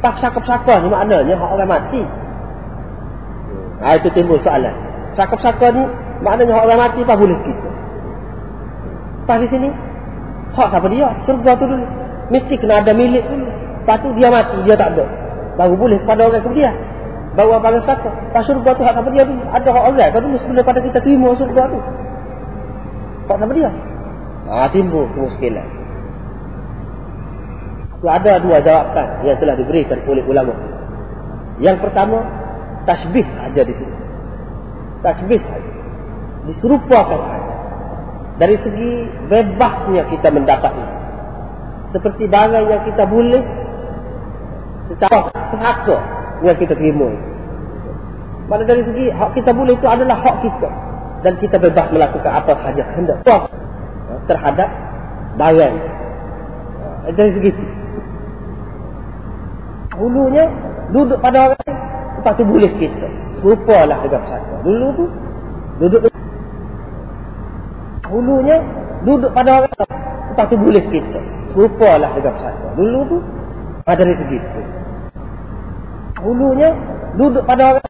Tak 0.00 0.14
sakar-sakar 0.24 0.80
ni 0.80 0.88
maknanya 0.88 1.36
hak 1.36 1.50
orang 1.52 1.68
mati. 1.68 2.02
Ha, 3.84 4.00
itu 4.00 4.08
timbul 4.16 4.40
soalan. 4.40 4.72
Sakar-sakar 5.20 5.76
ni 5.76 5.84
maknanya 6.24 6.56
hak 6.56 6.64
orang 6.64 6.80
mati 6.80 7.00
apa 7.04 7.14
boleh 7.20 7.38
kita 7.44 7.69
lepas 9.30 9.46
di 9.46 9.48
sini 9.54 9.68
hak 10.58 10.66
siapa 10.74 10.86
dia? 10.90 11.08
Surga 11.22 11.50
tu 11.54 11.64
dulu. 11.70 11.86
Mesti 12.34 12.54
kena 12.58 12.82
ada 12.82 12.90
milik 12.90 13.22
dulu. 13.30 13.46
Lepas 13.46 13.96
tu 14.02 14.08
dia 14.18 14.26
mati 14.26 14.58
dia 14.66 14.74
tak 14.74 14.98
ada. 14.98 15.06
Baru 15.54 15.78
boleh 15.78 16.02
kepada 16.02 16.26
orang 16.26 16.42
kemudian. 16.42 16.74
Baru 17.38 17.54
apa 17.54 17.70
yang 17.70 17.86
satu. 17.86 18.10
Pas 18.34 18.42
surga 18.42 18.70
tu 18.74 18.82
hak 18.82 18.98
siapa 18.98 19.10
dia? 19.14 19.22
Dulu 19.22 19.42
ada 19.46 19.68
hak 19.70 19.84
orang. 19.86 20.10
Kan 20.10 20.20
dulu 20.26 20.36
sebelum 20.42 20.66
pada 20.66 20.82
kita 20.82 20.98
terima 20.98 21.30
surga 21.38 21.62
tu. 21.70 21.78
Hak 23.30 23.36
siapa 23.38 23.52
dia? 23.54 23.70
Ha, 24.50 24.66
timbul 24.74 25.06
kemiskinan 25.14 25.78
tu 28.00 28.08
ada 28.08 28.40
dua 28.40 28.64
jawapan 28.64 29.20
yang 29.28 29.36
telah 29.36 29.54
diberikan 29.60 30.00
oleh 30.08 30.24
ulama. 30.24 30.56
Yang 31.60 31.84
pertama 31.84 32.24
tasbih 32.88 33.28
saja 33.36 33.60
di 33.60 33.76
sini. 33.76 33.96
Tasbih 35.04 35.40
saja. 35.44 35.72
Diserupakan. 36.48 37.20
saja 37.20 37.49
dari 38.40 38.56
segi 38.64 38.92
bebasnya 39.28 40.08
kita 40.08 40.32
mendapat 40.32 40.72
ini. 40.72 40.94
Seperti 41.92 42.24
barang 42.24 42.66
yang 42.72 42.82
kita 42.88 43.04
boleh 43.04 43.44
secara 44.88 45.28
sehaka 45.52 45.96
yang 46.40 46.56
kita 46.56 46.72
terima. 46.72 47.12
Mana 48.48 48.64
dari 48.64 48.80
segi 48.88 49.12
hak 49.12 49.36
kita 49.36 49.52
boleh 49.52 49.76
itu 49.76 49.84
adalah 49.84 50.16
hak 50.24 50.40
kita. 50.40 50.68
Dan 51.20 51.36
kita 51.36 51.60
bebas 51.60 51.92
melakukan 51.92 52.32
apa 52.32 52.56
sahaja 52.64 52.82
hendak. 52.96 53.20
Terhadap 54.24 54.68
barang. 55.36 55.76
Dari 57.12 57.30
segi 57.36 57.48
itu. 57.52 57.64
Hulunya 60.00 60.48
duduk 60.96 61.20
pada 61.20 61.52
orang 61.52 61.60
lepas 62.16 62.32
tu 62.40 62.48
boleh 62.48 62.72
kita. 62.80 63.08
Rupalah 63.44 64.00
dengan 64.00 64.24
satu. 64.32 64.64
Dulu 64.64 64.86
tu 64.96 65.04
duduk 65.84 66.09
hulunya 68.10 68.56
duduk 69.06 69.30
pada 69.32 69.64
orang 69.64 69.72
lepas 70.34 70.46
tu 70.50 70.56
boleh 70.58 70.84
kita 70.90 71.20
rupalah 71.56 72.10
dengan 72.18 72.34
satu 72.42 72.66
dulu 72.76 73.00
tu 73.06 73.18
pada 73.86 74.02
dari 74.04 74.18
segitu 74.18 74.60
hulunya 76.20 76.74
duduk 77.16 77.42
pada 77.48 77.78
orang 77.78 77.86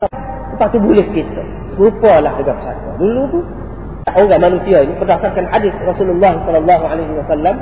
lepas 0.55 0.69
tu 0.71 0.79
boleh 0.79 1.07
kita 1.11 1.43
rupalah 1.81 2.33
dengan 2.39 2.57
satu 2.63 2.89
dulu 3.01 3.23
tu 3.33 3.41
orang 4.09 4.41
manusia 4.41 4.83
ini 4.83 4.95
berdasarkan 4.97 5.45
hadis 5.51 5.75
Rasulullah 5.85 6.35
sallallahu 6.43 6.85
alaihi 6.89 7.13
wasallam. 7.21 7.57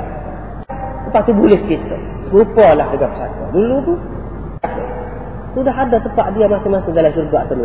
Lepas 1.09 1.21
tu 1.25 1.33
boleh 1.33 1.59
kita 1.65 1.97
rupalah 2.29 2.87
dengan 2.93 3.11
satu 3.17 3.43
dulu 3.53 3.75
tu 3.85 3.93
sudah 5.57 5.73
ada 5.73 5.97
tempat 5.97 6.29
dia 6.37 6.45
masing-masing 6.45 6.93
dalam 6.93 7.09
syurga 7.09 7.49
atau 7.49 7.57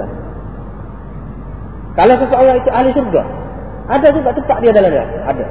kalau 1.94 2.14
seseorang 2.16 2.56
itu 2.64 2.70
ahli 2.72 2.90
syurga 2.96 3.22
ada 3.84 4.06
juga 4.16 4.32
tempat 4.32 4.58
dia 4.64 4.72
dalam 4.72 4.88
dia. 4.88 5.04
Ada. 5.28 5.44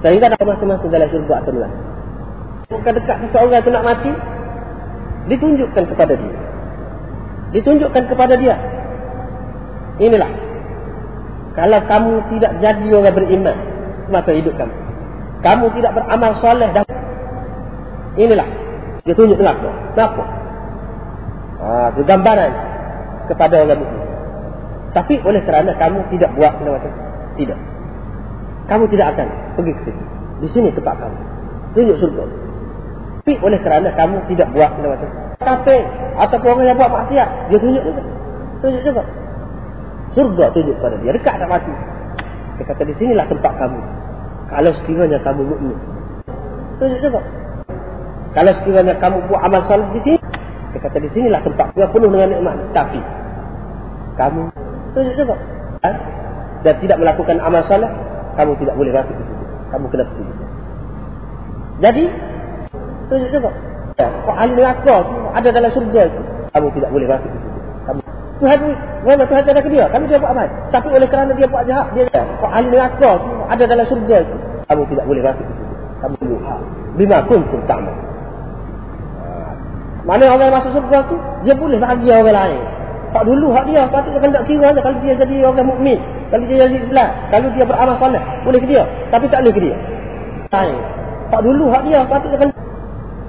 Sehingga 0.00 0.26
ada 0.32 0.40
masing-masing 0.40 0.88
dalam 0.88 1.08
syurga 1.12 1.44
atau 1.44 1.52
neraka. 1.52 1.78
Bukan 2.68 2.92
dekat 2.96 3.16
seseorang 3.28 3.60
itu 3.60 3.70
nak 3.72 3.84
mati. 3.84 4.12
Ditunjukkan 5.28 5.84
kepada 5.92 6.14
dia. 6.16 6.36
Ditunjukkan 7.52 8.02
kepada 8.08 8.34
dia. 8.40 8.56
Inilah. 10.00 10.30
Kalau 11.52 11.80
kamu 11.84 12.12
tidak 12.36 12.52
jadi 12.64 12.88
orang 12.96 13.16
beriman. 13.16 13.56
Masa 14.08 14.30
hidup 14.32 14.56
kamu. 14.56 14.76
Kamu 15.44 15.66
tidak 15.76 15.92
beramal 16.00 16.32
soleh. 16.40 16.68
Dah. 16.72 16.84
Inilah. 18.16 18.48
Dia 19.04 19.12
tunjuk 19.12 19.36
neraka. 19.36 19.68
Kenapa? 19.92 20.24
Ah, 21.58 21.88
itu 21.92 22.00
gambaran 22.08 22.52
kepada 23.28 23.54
orang 23.68 23.80
beriman. 23.84 24.08
Tapi 24.96 25.20
oleh 25.20 25.42
kerana 25.44 25.76
kamu 25.76 26.00
tidak 26.16 26.32
buat 26.32 26.56
macam 26.56 26.80
itu. 26.80 27.07
Tidak. 27.38 27.58
Kamu 28.68 28.84
tidak 28.90 29.16
akan 29.16 29.26
pergi 29.56 29.72
ke 29.72 29.82
situ. 29.88 30.02
Di 30.44 30.48
sini 30.52 30.68
tempat 30.74 30.98
kamu. 30.98 31.18
Tunjuk 31.72 31.96
surga. 32.02 32.24
Tapi 33.28 33.44
oleh 33.44 33.60
kerana 33.60 33.92
kamu 33.92 34.24
tidak 34.32 34.48
buat 34.56 34.72
benda 34.72 34.96
macam 34.96 35.08
Tapi 35.36 35.76
ataupun 36.16 36.48
orang 36.48 36.64
yang 36.64 36.80
buat 36.80 36.88
maksiat, 36.88 37.28
dia 37.52 37.58
tunjuk 37.60 37.84
juga. 37.84 38.02
Tunjuk 38.64 38.82
juga. 38.88 39.02
Surga 40.16 40.44
tunjuk 40.56 40.76
pada 40.80 40.96
dia. 40.98 41.12
Dekat 41.12 41.36
tak 41.36 41.48
mati. 41.52 41.72
Dia 42.56 42.64
kata 42.66 42.82
di 42.88 42.94
sinilah 42.96 43.28
tempat 43.28 43.52
kamu. 43.60 43.80
Kalau 44.48 44.70
sekiranya 44.80 45.18
kamu 45.20 45.42
mukmin. 45.44 45.76
Tunjuk 46.80 47.00
juga. 47.04 47.20
Kalau 48.32 48.52
sekiranya 48.64 48.96
kamu 48.96 49.28
buat 49.28 49.40
amal 49.44 49.60
salih 49.68 49.88
di 49.92 50.00
sini, 50.08 50.18
dia 50.72 50.80
kata 50.80 50.96
di 50.96 51.08
sinilah 51.12 51.40
tempat 51.44 51.68
yang 51.76 51.92
penuh 51.92 52.08
dengan 52.08 52.32
nikmat. 52.32 52.56
Tapi 52.72 53.00
kamu 54.16 54.42
tunjuk 54.96 55.14
juga. 55.20 55.36
Ha? 55.84 56.17
Dan 56.66 56.74
tidak 56.82 56.98
melakukan 56.98 57.36
amal 57.38 57.62
salah, 57.66 57.90
kamu 58.34 58.54
tidak 58.62 58.74
boleh 58.74 58.92
masuk 58.94 59.14
ke 59.14 59.22
situ. 59.22 59.44
Kamu 59.68 59.84
kena 59.90 60.04
setuju. 60.08 60.32
Jadi, 61.78 62.04
tunjuk 63.10 63.30
juga. 63.30 63.50
Ya, 63.98 64.08
ahli 64.30 64.52
neraka 64.54 64.96
ada 65.34 65.48
dalam 65.50 65.70
surga 65.74 66.00
itu. 66.06 66.20
Kamu 66.54 66.68
tidak 66.74 66.90
boleh 66.94 67.06
masuk 67.10 67.30
ke 67.30 67.38
situ. 67.38 67.48
Kamu 67.86 68.00
Tuhan 68.38 68.58
memang 69.02 69.26
Tuhan 69.26 69.42
ada 69.42 69.62
ke 69.62 69.70
dia. 69.70 69.84
Kamu 69.90 70.04
dia 70.06 70.18
buat 70.22 70.30
amal. 70.30 70.46
Tapi 70.70 70.86
oleh 70.94 71.08
kerana 71.10 71.34
dia 71.34 71.46
buat 71.50 71.66
jahat, 71.66 71.90
dia 71.94 72.06
kok 72.14 72.50
ahli 72.50 72.68
neraka 72.70 73.10
ada 73.50 73.64
dalam 73.66 73.86
surga 73.90 74.16
itu. 74.22 74.36
Kamu 74.70 74.82
tidak 74.86 75.04
boleh 75.10 75.22
masuk 75.26 75.44
ke 75.44 75.52
situ. 75.52 75.74
Kamu 75.98 76.14
luha. 76.22 76.56
Bima 76.94 77.18
kuntum 77.26 77.60
ta'mal. 77.66 77.94
Mana 80.06 80.24
orang 80.30 80.48
yang 80.48 80.56
masuk 80.56 80.72
surga 80.72 80.98
tu, 81.10 81.16
dia 81.44 81.54
boleh 81.58 81.76
bahagia 81.76 82.22
orang 82.22 82.36
lain. 82.38 82.62
Tak 83.08 83.24
dulu 83.24 83.48
hak 83.56 83.64
dia, 83.72 83.88
patut 83.88 84.12
dia 84.20 84.28
tak 84.28 84.44
kira 84.44 84.68
dia 84.68 84.82
kalau 84.84 84.98
dia 85.00 85.14
jadi 85.16 85.36
orang 85.48 85.64
mukmin, 85.64 85.98
kalau 86.28 86.44
dia 86.44 86.68
jadi 86.68 86.76
Islam, 86.76 87.08
kalau 87.32 87.48
dia 87.56 87.64
beramal 87.64 87.96
soleh, 87.96 88.22
boleh 88.44 88.60
ke 88.60 88.68
dia, 88.68 88.82
tapi 89.08 89.24
tak 89.32 89.40
boleh 89.40 89.54
ke 89.56 89.60
dia. 89.64 89.76
Tak 91.32 91.40
dulu 91.40 91.72
hak 91.72 91.82
dia, 91.88 92.04
patut 92.04 92.28
dia 92.36 92.48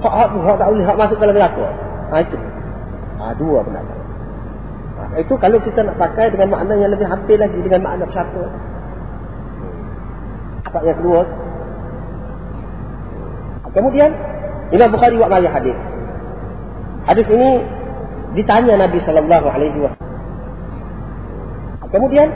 hak 0.00 0.14
hak 0.16 0.28
tu 0.32 0.38
hak 0.40 0.56
tak 0.56 0.68
boleh 0.72 0.84
hak 0.88 0.96
masuk 0.96 1.16
dalam 1.20 1.34
neraka. 1.36 1.66
Ha 2.12 2.14
itu. 2.24 2.36
Ha 3.20 3.24
dua 3.36 3.58
pendapat. 3.60 3.98
Ha, 4.96 5.02
itu 5.20 5.34
kalau 5.36 5.58
kita 5.60 5.80
nak 5.84 5.96
pakai 6.00 6.32
dengan 6.32 6.48
makna 6.56 6.74
yang 6.76 6.90
lebih 6.92 7.04
hampir 7.04 7.36
lagi 7.36 7.60
dengan 7.60 7.80
makna 7.84 8.04
satu. 8.12 8.40
Apa 10.72 10.78
yang 10.88 10.96
kedua? 11.00 11.20
Kemudian 13.70 14.10
Imam 14.72 14.88
Bukhari 14.90 15.14
buat 15.20 15.30
banyak 15.30 15.52
hadis. 15.52 15.76
Hadis 17.06 17.26
ini 17.28 17.64
ditanya 18.34 18.74
Nabi 18.78 18.98
sallallahu 19.02 19.46
alaihi 19.50 19.78
wasallam. 19.80 20.08
Kemudian 21.90 22.28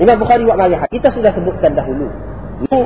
Imam 0.00 0.16
Bukhari 0.20 0.44
banyak 0.44 0.80
hadis. 0.80 0.92
Kita 1.00 1.08
sudah 1.12 1.32
sebutkan 1.32 1.72
dahulu. 1.72 2.08
Ini 2.68 2.80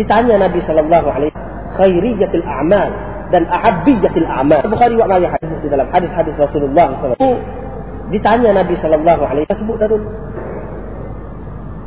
ditanya 0.00 0.40
Nabi 0.48 0.60
sallallahu 0.64 1.08
alaihi 1.12 1.36
khairiyatul 1.76 2.44
a'mal 2.44 2.88
dan 3.32 3.44
ahabbiyatul 3.48 4.28
a'mal. 4.28 4.64
Bukhari 4.68 4.96
buat 4.96 5.08
banyak 5.08 5.30
hadis 5.32 5.58
di 5.60 5.68
dalam 5.68 5.88
hadis-hadis 5.92 6.32
Rasulullah 6.40 6.96
sallallahu 6.96 7.16
alaihi 7.20 7.36
wasallam. 7.36 8.12
Ditanya 8.12 8.50
Nabi 8.56 8.74
sallallahu 8.80 9.22
alaihi 9.28 9.44
wasallam 9.44 9.62
sebut 9.64 9.76
dahulu. 9.80 10.08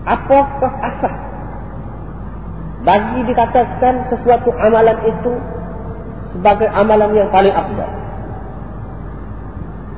Apakah 0.10 0.72
asas 0.86 1.16
bagi 2.80 3.22
dikatakan 3.28 4.07
sesuatu 4.07 4.49
amalan 4.56 4.98
itu 5.03 5.34
sebagai 6.32 6.70
amalan 6.72 7.11
yang 7.11 7.30
paling 7.34 7.52
afdal. 7.52 7.90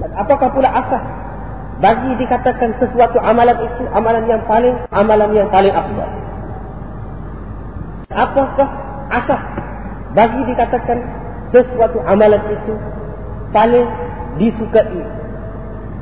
Dan 0.01 0.11
apakah 0.17 0.49
pula 0.49 0.69
asas 0.73 1.03
bagi 1.81 2.17
dikatakan 2.17 2.77
sesuatu 2.81 3.21
amalan 3.21 3.57
itu 3.61 3.83
amalan 3.93 4.25
yang 4.25 4.41
paling 4.49 4.75
amalan 4.89 5.29
yang 5.33 5.49
paling 5.53 5.73
afdal? 5.73 6.09
Apakah 8.11 8.69
asas 9.13 9.41
bagi 10.17 10.41
dikatakan 10.49 10.97
sesuatu 11.53 12.01
amalan 12.03 12.41
itu 12.49 12.73
paling 13.53 13.85
disukai, 14.41 15.03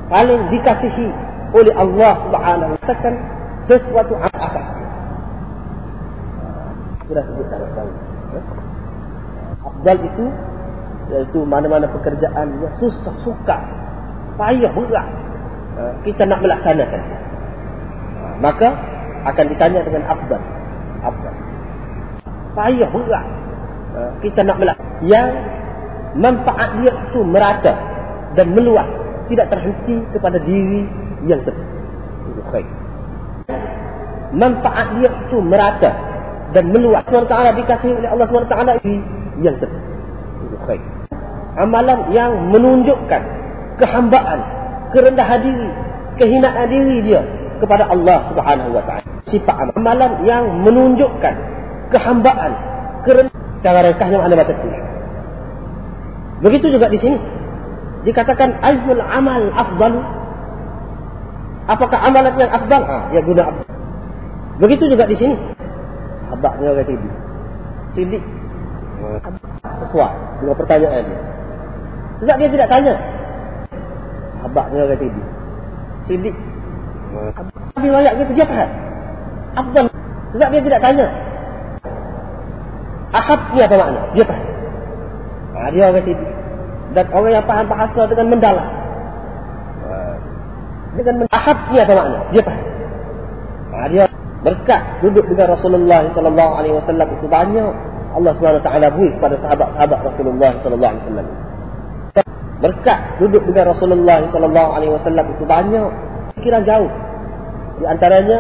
paling 0.08 0.42
dikasihi 0.54 1.08
oleh 1.54 1.74
Allah 1.76 2.14
Subhanahu 2.24 2.72
wa 2.78 2.82
taala 2.86 3.20
sesuatu 3.68 4.14
asas 4.18 4.68
sudah 7.10 7.24
sebutkan 7.26 7.60
sekali. 7.74 7.94
Afdal 9.66 9.98
itu 10.06 10.26
iaitu 11.10 11.40
mana-mana 11.42 11.90
pekerjaan 11.90 12.48
yang 12.62 12.74
susah 12.78 13.16
suka, 13.26 13.58
payah 14.40 14.72
berat 14.72 15.08
ha, 15.76 15.82
kita 16.08 16.24
nak 16.24 16.40
melaksanakan. 16.40 17.02
Maka 18.40 18.72
akan 19.28 19.46
ditanya 19.52 19.84
dengan 19.84 20.08
afdal. 20.08 20.42
Afdal. 21.04 21.36
Payah 22.56 22.90
berat 22.90 23.26
ha, 23.94 24.00
kita 24.24 24.48
nak 24.48 24.58
melaksanakan 24.64 25.04
yang 25.04 25.30
manfaat 26.16 26.70
dia 26.80 26.92
itu 26.96 27.20
merata 27.28 27.74
dan 28.40 28.56
meluas 28.56 28.88
tidak 29.28 29.52
terhenti 29.52 30.00
kepada 30.16 30.40
diri 30.42 30.88
yang. 31.28 31.56
Itu 32.32 32.42
khair. 32.50 32.68
Manfaat 34.32 34.98
dia 34.98 35.10
itu 35.12 35.38
merata 35.44 35.92
dan 36.54 36.70
meluas 36.74 37.06
SWT 37.06 37.34
dikasih 37.62 37.92
oleh 37.98 38.10
Allah 38.10 38.26
SWT 38.26 38.56
ini 38.86 38.98
yang 39.42 39.58
tepat. 39.62 40.82
Amalan 41.58 42.14
yang 42.14 42.32
menunjukkan 42.54 43.39
kehambaan, 43.80 44.40
kerendahan 44.92 45.40
diri, 45.42 45.70
kehinaan 46.20 46.68
diri 46.68 46.98
dia 47.02 47.22
kepada 47.64 47.88
Allah 47.88 48.28
Subhanahu 48.30 48.76
wa 48.76 48.84
taala. 48.84 49.08
Sifat 49.32 49.56
amalan 49.76 50.28
yang 50.28 50.64
menunjukkan 50.64 51.36
kehambaan, 51.96 52.52
kerendahan 53.08 53.40
cara 53.60 53.80
rekahnya 53.84 54.18
mana 54.20 54.36
baca 54.36 54.54
tu. 54.56 54.70
Begitu 56.40 56.72
juga 56.72 56.88
di 56.88 57.00
sini. 57.00 57.20
Dikatakan 58.08 58.64
ayyul 58.64 59.04
amal 59.04 59.52
afdalu. 59.52 60.00
Apakah 61.68 62.00
amalan 62.00 62.34
yang 62.40 62.50
afdal? 62.50 62.82
Ah, 62.88 63.12
ya 63.12 63.22
guna 63.22 63.44
afdal. 63.52 63.68
Begitu 64.64 64.84
juga 64.88 65.04
di 65.08 65.20
sini. 65.20 65.36
Abaknya 66.32 66.72
orang 66.72 66.88
tidur. 66.88 67.14
Sidik. 67.96 68.24
Sesuai 69.84 70.12
dengan 70.44 70.56
pertanyaan 70.56 71.04
dia. 71.04 71.20
Sebab 72.24 72.36
dia 72.40 72.50
tidak 72.52 72.68
tanya. 72.72 72.96
Abaknya 74.46 74.88
orang 74.88 75.00
tidur. 75.00 75.26
Sidik. 76.08 76.36
Tapi 77.76 77.88
rakyat 77.90 78.14
gitu 78.24 78.32
dia 78.38 78.46
faham. 78.48 78.70
Abang. 79.58 79.88
Sebab 80.36 80.48
dia 80.54 80.62
tidak 80.62 80.82
tanya. 80.82 81.08
Ahab 83.10 83.40
ni 83.52 83.60
apa 83.66 83.76
makna? 83.76 84.02
Dia 84.14 84.26
faham. 84.26 84.46
Ha, 85.58 85.60
dia 85.74 85.84
orang 85.92 86.06
tidur. 86.06 86.30
Dan 86.96 87.06
orang 87.14 87.32
yang 87.34 87.46
faham 87.46 87.66
bahasa 87.68 88.02
dengan 88.08 88.28
mendalam. 88.32 88.68
Dengan 90.96 91.14
mendalam. 91.26 91.58
Ni 91.70 91.78
apa 91.82 91.94
makna? 91.98 92.20
Dia 92.32 92.42
faham. 92.46 92.64
Ha, 93.70 93.78
dia 93.92 94.04
berkat 94.40 94.82
duduk 95.04 95.26
dengan 95.28 95.52
Rasulullah 95.60 96.08
sallallahu 96.16 96.52
alaihi 96.56 96.76
wasallam 96.80 97.08
itu 97.12 97.28
banyak 97.28 97.72
Allah 98.16 98.32
Subhanahu 98.40 98.64
taala 98.64 98.88
beri 98.88 99.12
kepada 99.20 99.36
sahabat-sahabat 99.44 100.00
Rasulullah 100.00 100.52
sallallahu 100.64 100.92
alaihi 100.96 101.04
wasallam 101.04 101.28
berkat 102.60 103.00
duduk 103.24 103.44
dengan 103.48 103.72
Rasulullah 103.72 104.20
sallallahu 104.32 104.70
alaihi 104.76 104.92
wasallam 104.96 105.26
itu 105.32 105.44
banyak. 105.48 105.90
Pikiran 106.40 106.64
jauh. 106.68 106.92
Di 107.80 107.86
antaranya 107.88 108.38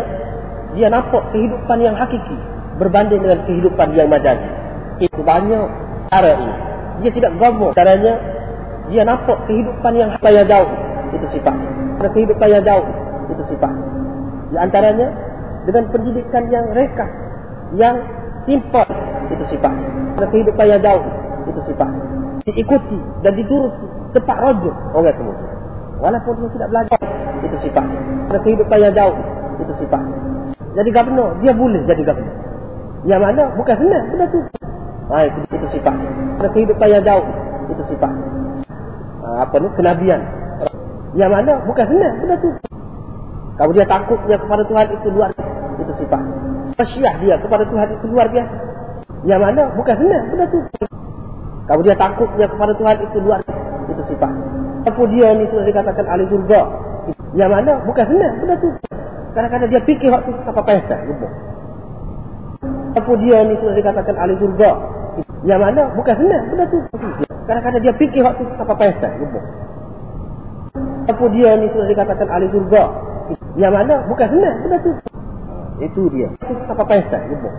dia 0.76 0.88
nampak 0.92 1.24
kehidupan 1.34 1.78
yang 1.82 1.96
hakiki 1.96 2.38
berbanding 2.80 3.20
dengan 3.20 3.40
kehidupan 3.48 3.92
yang 3.98 4.08
majazi 4.08 4.60
itu 5.00 5.20
banyak 5.24 5.68
cara 6.12 6.32
ini. 6.36 6.54
Dia 7.00 7.12
tidak 7.16 7.32
gambar 7.40 7.72
caranya 7.72 8.14
dia 8.92 9.04
nampak 9.08 9.38
kehidupan 9.48 9.94
yang 9.96 10.10
yang 10.20 10.48
jauh. 10.48 10.70
Itu 11.16 11.26
sifat. 11.32 11.56
Kehidupan 12.00 12.48
yang 12.52 12.64
jauh. 12.68 12.86
Itu 13.32 13.44
sifat. 13.48 13.74
Di 14.52 14.58
antaranya 14.60 15.08
dengan 15.64 15.84
pendidikan 15.94 16.44
yang 16.52 16.66
reka, 16.76 17.08
yang 17.80 17.96
simple. 18.44 18.88
Itu 19.32 19.44
sifat. 19.56 19.74
Dengan 20.18 20.30
kehidupan 20.36 20.66
yang 20.68 20.82
jauh. 20.84 21.04
Itu 21.48 21.62
sifat. 21.70 21.92
Diikuti 22.50 23.00
dan 23.24 23.34
dituruti 23.36 23.88
tepat 24.14 24.38
rojuk 24.42 24.76
orang 24.96 25.16
semua. 25.16 25.36
Walaupun 26.00 26.34
dia 26.40 26.50
tidak 26.56 26.70
belajar 26.72 27.00
itu 27.44 27.58
sifat. 27.68 27.86
Dengan 28.30 28.42
kehidupan 28.46 28.78
yang 28.80 28.94
jauh 28.96 29.18
itu 29.60 29.74
sifat. 29.84 30.04
Jadi 30.80 30.90
gubernur 30.96 31.30
dia 31.44 31.52
boleh 31.52 31.82
jadi 31.84 32.02
gubernur. 32.08 32.36
Yang 33.08 33.22
mana 33.24 33.44
bukan 33.56 33.76
senang 33.80 34.04
benda 34.12 34.26
tu. 34.32 34.40
Ha, 35.10 35.16
itu, 35.26 35.40
itu 35.52 35.68
sifat. 35.76 35.96
Dengan 36.40 36.52
kehidupan 36.56 36.88
yang 36.88 37.04
jauh 37.04 37.26
itu 37.72 37.84
sifat. 37.92 38.14
Ha, 39.24 39.28
apa 39.44 39.56
ni 39.60 39.68
kenabian. 39.76 40.22
Yang 41.16 41.32
mana 41.36 41.52
bukan 41.68 41.86
senang 41.88 42.14
benda 42.24 42.36
tu. 42.40 42.50
Kalau 43.60 43.72
dia 43.76 43.84
takutnya 43.84 44.38
kepada 44.40 44.64
Tuhan 44.64 44.88
itu 44.96 45.08
luar 45.12 45.30
itu 45.80 45.94
sifat. 46.00 46.24
Khasyah 46.80 47.14
dia 47.20 47.36
kepada 47.44 47.68
Tuhan 47.68 47.88
itu 47.92 48.06
luar 48.08 48.28
biasa. 48.32 48.56
Yang 49.28 49.40
mana 49.44 49.62
bukan 49.76 49.96
senang 50.00 50.24
benda 50.32 50.46
tu. 50.48 50.60
Kalau 51.68 51.82
dia 51.84 51.96
takutnya 52.00 52.48
kepada 52.48 52.72
Tuhan 52.80 52.96
itu 53.04 53.18
luar 53.20 53.40
biasa. 53.44 53.59
Itu. 54.80 54.88
Apa 54.88 55.02
dia 55.12 55.28
ni 55.36 55.44
sudah 55.52 55.66
dikatakan 55.68 56.06
ahli 56.08 56.24
surga. 56.32 56.62
Yang 57.36 57.50
mana 57.52 57.72
bukan 57.84 58.06
senang 58.08 58.34
benda 58.40 58.56
tu. 58.60 58.70
Kadang-kadang 59.36 59.70
dia 59.70 59.82
fikir 59.84 60.10
waktu 60.10 60.32
apa 60.48 60.62
pesta. 60.64 60.96
Apa 62.96 63.12
dia 63.22 63.38
ni 63.46 63.54
sudah 63.60 63.76
dikatakan 63.76 64.16
ahli 64.16 64.34
surga. 64.40 64.72
Yang 65.44 65.60
mana 65.60 65.82
bukan 65.96 66.16
senang 66.16 66.44
benda 66.48 66.66
tu. 66.72 66.80
Kadang-kadang 67.48 67.82
dia 67.84 67.94
fikir 68.00 68.22
waktu 68.24 68.44
apa 68.56 68.74
pesta. 68.78 69.10
Apa 71.10 71.26
dia 71.34 71.50
ni 71.60 71.68
sudah 71.76 71.88
dikatakan 71.92 72.28
ahli 72.32 72.48
surga. 72.50 72.84
Yang 73.60 73.74
mana 73.76 73.94
bukan 74.08 74.28
senang 74.32 74.56
benda 74.64 74.78
tu. 74.80 74.92
Itu 75.80 76.02
dia. 76.12 76.28
Apa 76.68 76.84
pesta 76.84 77.18
nyebut. 77.24 77.54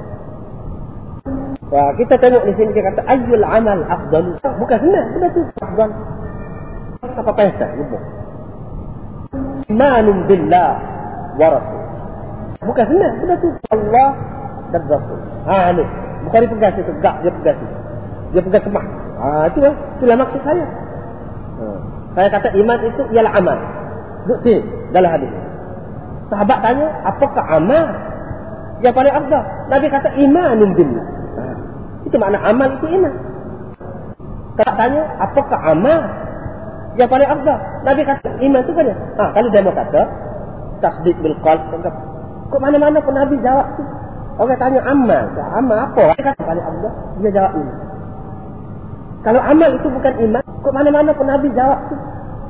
Wah, 1.71 1.95
kita 1.95 2.19
tengok 2.19 2.43
di 2.51 2.53
sini 2.59 2.75
dia 2.75 2.83
kata 2.91 3.07
ayyul 3.07 3.47
amal 3.47 3.81
afdal. 3.87 4.37
Bukan 4.43 4.79
senang 4.83 5.07
benda 5.15 5.29
tu. 5.33 5.43
Afdal. 5.63 5.91
Apa 7.01 7.33
pesta 7.33 7.67
nyebut. 7.73 8.03
Imanun 9.73 10.29
billah 10.29 10.73
wa 11.41 11.49
rasul. 11.49 11.81
Bukan 12.61 12.85
senang 12.93 13.15
benda 13.25 13.35
tu. 13.41 13.49
Allah 13.73 14.09
dan 14.69 14.83
Rasul. 14.85 15.19
Ha 15.49 15.73
ni. 15.73 15.85
Bukhari 16.29 16.45
pegang 16.53 16.77
situ, 16.77 16.93
gak 17.01 17.25
dia 17.25 17.33
pegang 17.41 17.57
situ. 17.57 17.77
Dia 18.37 18.43
pegang 18.45 18.65
kemah. 18.69 18.87
Ha 19.17 19.49
itu 19.49 19.59
lah. 19.65 19.75
Itulah 19.97 20.17
maksud 20.21 20.41
saya. 20.45 20.67
Ha. 21.57 21.65
Saya 22.19 22.29
kata 22.29 22.49
iman 22.53 22.79
itu 22.85 23.03
ialah 23.17 23.33
amal. 23.33 23.59
Sini 24.45 24.61
dalam 24.93 25.11
hadis. 25.17 25.31
Sahabat 26.29 26.59
tanya, 26.63 26.87
apakah 27.09 27.45
amal 27.49 27.87
yang 28.85 28.95
paling 28.95 29.11
afdal? 29.11 29.43
Nabi 29.73 29.87
kata 29.89 30.09
imanun 30.21 30.71
billah. 30.77 31.07
Ha. 31.41 31.43
Itu 32.05 32.17
makna 32.21 32.45
amal 32.45 32.77
itu 32.77 32.87
iman. 32.93 33.15
Kalau 34.61 34.75
tanya, 34.77 35.03
apakah 35.17 35.61
amal 35.65 36.01
yang 37.01 37.09
paling 37.09 37.29
afdal? 37.29 37.59
Nabi 37.81 38.03
kata 38.05 38.29
iman 38.45 38.61
itu 38.61 38.73
kan 38.77 38.85
ya. 38.85 38.97
Ha, 39.17 39.23
kalau 39.33 39.49
dia 39.49 39.65
mau 39.65 39.73
kata 39.73 40.01
tasdik 40.85 41.17
bil 41.25 41.37
qalb, 41.41 41.61
kok 42.53 42.61
mana-mana 42.61 43.01
pun 43.01 43.17
Nabi 43.17 43.41
jawab 43.41 43.73
tu. 43.81 43.85
Orang 44.41 44.57
tanya 44.57 44.81
amal, 44.85 45.25
amal 45.57 45.77
apa? 45.77 46.17
Dia 46.17 46.25
kata 46.33 46.43
paling 46.45 46.65
afdal, 46.65 46.93
dia 47.25 47.31
jawab 47.33 47.53
iman. 47.57 47.77
Kalau 49.21 49.41
amal 49.41 49.71
itu 49.77 49.89
bukan 49.89 50.15
iman, 50.29 50.45
kok 50.45 50.73
mana-mana 50.77 51.11
pun 51.17 51.27
Nabi 51.29 51.49
jawab 51.57 51.81
tu. 51.89 51.97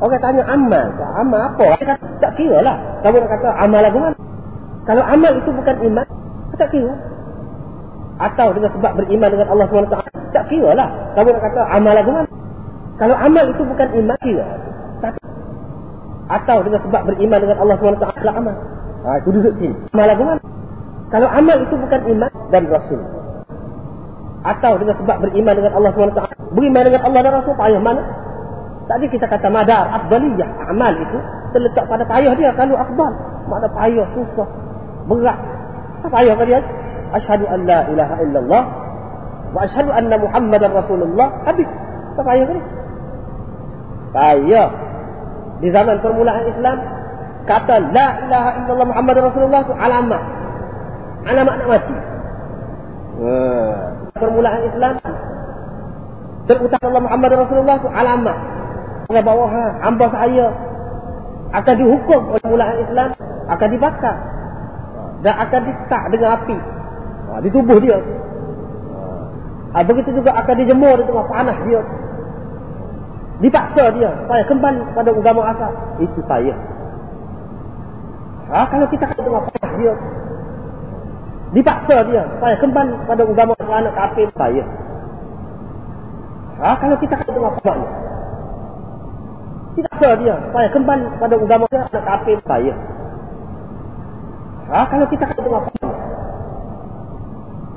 Orang 0.01 0.23
tanya 0.23 0.43
amal, 0.51 0.87
amal 0.99 1.41
apa? 1.55 1.65
Dia 1.79 1.87
kata 1.95 2.05
tak 2.19 2.33
kira 2.35 2.59
lah. 2.65 2.77
Kamu 3.07 3.17
nak 3.23 3.31
kata 3.31 3.49
amal 3.55 3.81
lagu 3.85 3.99
mana? 4.03 4.19
Kalau 4.89 5.03
amal 5.05 5.33
itu 5.37 5.51
bukan 5.53 5.77
iman, 5.87 6.07
tak 6.59 6.69
kira. 6.73 6.95
Atau 8.21 8.53
dengan 8.57 8.71
sebab 8.75 8.93
beriman 8.99 9.29
dengan 9.33 9.49
Allah 9.53 9.67
SWT, 9.69 9.97
tak 10.33 10.45
kira 10.49 10.71
lah. 10.75 10.89
Kamu 11.15 11.29
nak 11.35 11.43
kata 11.45 11.61
amal 11.77 11.93
lagu 11.95 12.11
mana? 12.17 12.31
Kalau 13.01 13.17
amal 13.17 13.49
itu 13.49 13.63
bukan 13.65 13.89
iman, 13.97 14.19
kira. 14.21 14.45
Tak 15.01 15.17
Atau 16.29 16.61
dengan 16.69 16.85
sebab 16.85 17.03
beriman 17.09 17.39
dengan 17.41 17.57
Allah 17.65 17.77
SWT, 17.81 18.05
tak 18.21 18.37
amal. 18.37 18.57
Ha, 19.01 19.09
itu 19.25 19.29
duduk 19.33 19.57
sini. 19.57 19.77
Amal 19.97 20.07
lagu? 20.13 20.23
Kalau 21.09 21.29
amal 21.33 21.57
itu 21.65 21.75
bukan 21.81 22.01
iman 22.13 22.33
dan 22.53 22.69
Rasul. 22.69 23.01
Atau 24.45 24.73
dengan 24.85 25.01
sebab 25.01 25.17
beriman 25.25 25.55
dengan 25.57 25.73
Allah 25.81 25.91
SWT. 25.97 26.21
Beriman 26.53 26.83
dengan 26.85 27.03
Allah 27.09 27.21
dan 27.25 27.33
Rasul, 27.41 27.57
payah 27.57 27.81
mana? 27.81 28.03
Tadi 28.85 29.07
kita 29.09 29.25
kata 29.33 29.49
madar, 29.49 29.87
afdaliyah, 30.03 30.51
amal 30.69 30.93
itu 30.93 31.19
terletak 31.57 31.89
pada 31.89 32.05
payah 32.05 32.37
dia. 32.37 32.53
Kalau 32.53 32.77
afdal, 32.77 33.13
mana 33.49 33.69
payah, 33.73 34.07
susah, 34.13 34.49
berat. 35.09 35.39
Apa 36.05 36.09
payah 36.21 36.37
dia? 36.45 36.61
Ashadu 37.17 37.49
an 37.49 37.65
la 37.65 37.89
ilaha 37.91 38.15
illallah 38.23 38.63
wa 39.51 39.61
ashadu 39.65 39.89
anna 39.89 40.21
muhammadan 40.21 40.71
rasulullah. 40.75 41.33
Habis. 41.49 41.67
Apa 42.13 42.23
payah 42.29 42.45
dia? 42.45 42.80
Payah. 44.11 44.69
Di 45.61 45.69
zaman 45.71 46.01
permulaan 46.01 46.45
Islam, 46.49 46.79
kata 47.45 47.75
la 47.93 48.07
ilaha 48.25 48.51
illallah 48.65 48.89
muhammadan 48.89 49.23
rasulullah 49.29 49.61
itu 49.65 49.75
alamat. 49.77 50.23
Alamat 51.29 51.55
nak 51.61 51.69
mati. 51.69 51.97
Hmm. 53.21 53.73
Permulaan 54.17 54.63
Islam, 54.73 54.95
terutak 56.49 56.83
Allah 56.83 57.03
Muhammad 57.05 57.31
Rasulullah 57.37 57.77
itu 57.79 57.89
alamat. 57.93 58.39
Allah 59.11 59.23
bawa 59.23 59.47
ha, 59.51 59.65
hamba 59.87 60.07
saya 60.11 60.47
akan 61.51 61.75
dihukum 61.79 62.21
oleh 62.35 62.47
mulaan 62.47 62.77
Islam, 62.83 63.09
akan 63.51 63.69
dibakar 63.71 64.17
dan 65.23 65.35
akan 65.47 65.61
ditak 65.67 66.03
dengan 66.15 66.31
api. 66.41 66.57
Ha, 67.31 67.31
di 67.45 67.49
tubuh 67.53 67.79
dia. 67.79 67.99
Begitu 69.71 70.11
juga 70.19 70.35
akan 70.35 70.55
dijemur 70.59 70.99
di 70.99 71.05
tengah 71.07 71.27
panas 71.31 71.59
dia. 71.63 71.81
Dipaksa 73.41 73.85
dia 73.97 74.11
supaya 74.25 74.43
kembali 74.45 74.81
pada 74.93 75.11
agama 75.13 75.43
asal. 75.49 75.73
Itu 76.01 76.21
saya. 76.29 76.55
Ha, 78.51 78.67
kalau 78.69 78.87
kita 78.93 79.05
kata 79.09 79.21
tengah 79.25 79.43
panas 79.49 79.73
dia. 79.81 79.95
Dipaksa 81.51 81.97
dia 82.07 82.23
supaya 82.37 82.55
kembali 82.61 82.95
pada 83.09 83.23
agama 83.25 83.55
anak 83.69 83.95
kafir 83.97 84.29
saya. 84.37 84.65
Ha, 86.61 86.69
kalau 86.77 86.97
kita 87.01 87.15
kata 87.17 87.31
tengah 87.33 87.53
panas 87.61 87.77
dia. 87.81 87.91
Dipaksa 89.71 90.09
dia 90.21 90.35
supaya 90.51 90.69
kembali 90.69 91.07
pada 91.17 91.35
agama 91.41 91.65
anak 91.73 92.05
kafir 92.05 92.39
saya. 92.45 92.75
Ha, 94.71 94.87
kalau 94.87 95.03
kita 95.11 95.27
kata 95.27 95.43
dengan 95.43 95.67
apa? 95.67 95.91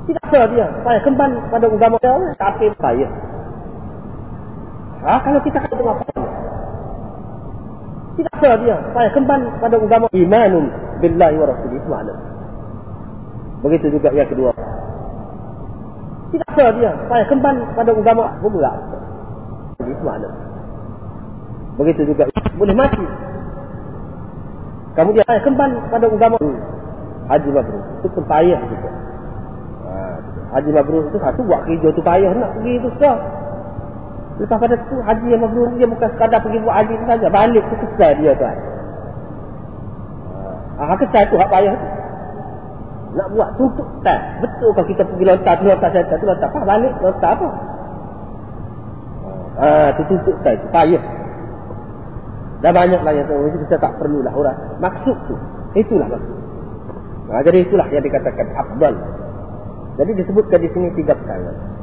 Tidak 0.06 0.24
ada 0.30 0.42
dia. 0.46 0.66
Supaya 0.78 0.98
kembali 1.02 1.36
pada 1.50 1.66
agama 1.66 1.96
dia, 1.98 2.14
kafir 2.38 2.70
saya. 2.78 3.08
Ha, 5.04 5.20
kalau 5.20 5.40
kita 5.44 5.60
kata 5.60 5.76
apa? 5.76 6.04
Tidak 8.16 8.32
ada 8.40 8.50
dia. 8.56 8.76
Supaya 8.88 9.08
kembali 9.12 9.46
pada 9.60 9.76
agama 9.76 10.06
imanun 10.16 10.72
billahi 11.04 11.36
wa 11.36 11.46
rasulih. 11.52 11.76
Itu 11.76 11.88
makna. 11.92 12.14
Begitu 13.60 13.86
juga 13.92 14.08
yang 14.16 14.28
kedua. 14.32 14.56
Tidak 16.32 16.48
ada 16.56 16.66
dia. 16.72 16.90
Supaya 17.04 17.24
kembali 17.28 17.62
pada 17.76 17.90
agama 17.92 18.24
bergerak. 18.40 18.76
Itu 19.84 20.02
makna. 20.08 20.28
Begitu 21.76 22.02
juga. 22.08 22.24
Boleh 22.56 22.72
mati. 22.72 23.04
Kemudian 24.96 25.26
kembali 25.26 25.76
pada 25.92 26.06
agama 26.08 26.38
Haji 27.28 27.50
Mabrur. 27.52 27.84
Itu 28.00 28.08
pun 28.08 28.24
payah 28.24 28.60
juga. 28.72 28.88
Ha, 29.84 29.92
Haji 30.56 30.70
Mabrur 30.72 31.12
itu 31.12 31.18
satu 31.20 31.44
buat 31.44 31.60
kerja 31.68 31.88
tu 31.92 32.00
payah 32.00 32.32
nak 32.32 32.56
pergi 32.56 32.72
itu 32.80 32.88
susah. 32.96 33.43
Lepas 34.34 34.58
pada 34.58 34.74
tu 34.90 34.98
Haji 34.98 35.26
yang 35.30 35.46
Mabrur 35.46 35.70
dia 35.78 35.86
bukan 35.86 36.10
sekadar 36.10 36.42
pergi 36.42 36.58
buat 36.58 36.74
haji 36.74 36.94
tu 36.98 37.06
saja. 37.06 37.28
Balik 37.30 37.62
tu 37.70 37.76
kesal 37.86 38.10
dia 38.18 38.34
tuan. 38.34 38.56
Ha, 40.74 40.82
ha 40.90 40.94
kesal 40.98 41.22
tu 41.30 41.38
hak 41.38 41.48
payah 41.54 41.74
tu. 41.78 41.86
Nak 43.14 43.28
buat 43.30 43.48
tutup 43.54 43.86
tak. 44.02 44.42
Betul 44.42 44.74
kalau 44.74 44.88
kita 44.90 45.02
pergi 45.06 45.24
lontar 45.30 45.54
tu 45.54 45.70
lontar 45.70 45.88
saya 45.94 46.02
tu 46.18 46.26
lontar 46.26 46.48
apa? 46.50 46.58
Balik 46.66 46.92
lontar 46.98 47.30
apa? 47.38 47.48
Ha, 49.54 49.66
tu 49.94 50.02
tutup 50.10 50.36
tak 50.42 50.58
itu 50.58 50.66
payah. 50.74 51.04
Dah 52.58 52.72
banyak 52.74 53.00
lah 53.06 53.12
yang 53.14 53.30
tu. 53.30 53.38
Kita 53.70 53.78
tak 53.78 53.92
perlulah 54.02 54.34
orang. 54.34 54.58
Maksud 54.82 55.16
tu. 55.30 55.34
Itulah 55.78 56.10
maksud. 56.10 56.36
Ha, 57.30 57.38
jadi 57.46 57.70
itulah 57.70 57.86
yang 57.94 58.02
dikatakan 58.02 58.50
afdal. 58.58 58.94
Jadi 59.94 60.10
disebutkan 60.18 60.58
di 60.58 60.68
sini 60.74 60.90
tiga 60.98 61.14
perkara. 61.14 61.73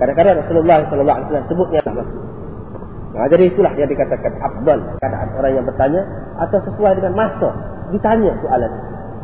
Kadang-kadang 0.00 0.40
Rasulullah 0.44 0.78
sallallahu 0.88 1.16
alaihi 1.16 1.28
wasallam 1.28 1.48
sebutnya 1.50 1.80
Ha, 3.12 3.28
jadi 3.28 3.44
itulah 3.52 3.72
yang 3.76 3.92
dikatakan 3.92 4.32
afdal. 4.40 4.80
Keadaan 4.96 5.28
orang 5.36 5.52
yang 5.52 5.64
bertanya 5.68 6.00
atau 6.40 6.58
sesuai 6.64 6.96
dengan 6.96 7.12
masa 7.12 7.52
ditanya 7.92 8.32
soalan. 8.40 8.72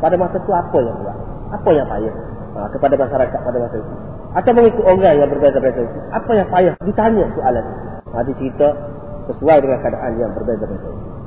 Pada 0.05 0.15
masa 0.21 0.37
itu 0.37 0.53
apa 0.53 0.79
yang 0.85 0.97
buat? 1.01 1.17
Apa 1.57 1.69
yang 1.73 1.89
payah? 1.89 2.15
Ha, 2.53 2.69
kepada 2.69 2.95
masyarakat 3.01 3.39
pada 3.41 3.59
masa 3.59 3.77
itu. 3.81 3.93
Atau 4.37 4.53
mengikut 4.53 4.85
orang 4.85 5.17
yang 5.17 5.29
berbeza-beza 5.33 5.81
itu. 5.89 5.99
Apa 6.13 6.31
yang 6.37 6.47
payah 6.53 6.75
ditanya 6.85 7.25
soalan. 7.33 7.65
Ha, 8.13 8.17
cerita 8.29 8.69
sesuai 9.33 9.57
dengan 9.65 9.79
keadaan 9.81 10.13
yang 10.21 10.31
berbeza-beza 10.37 10.85
itu. 10.85 11.18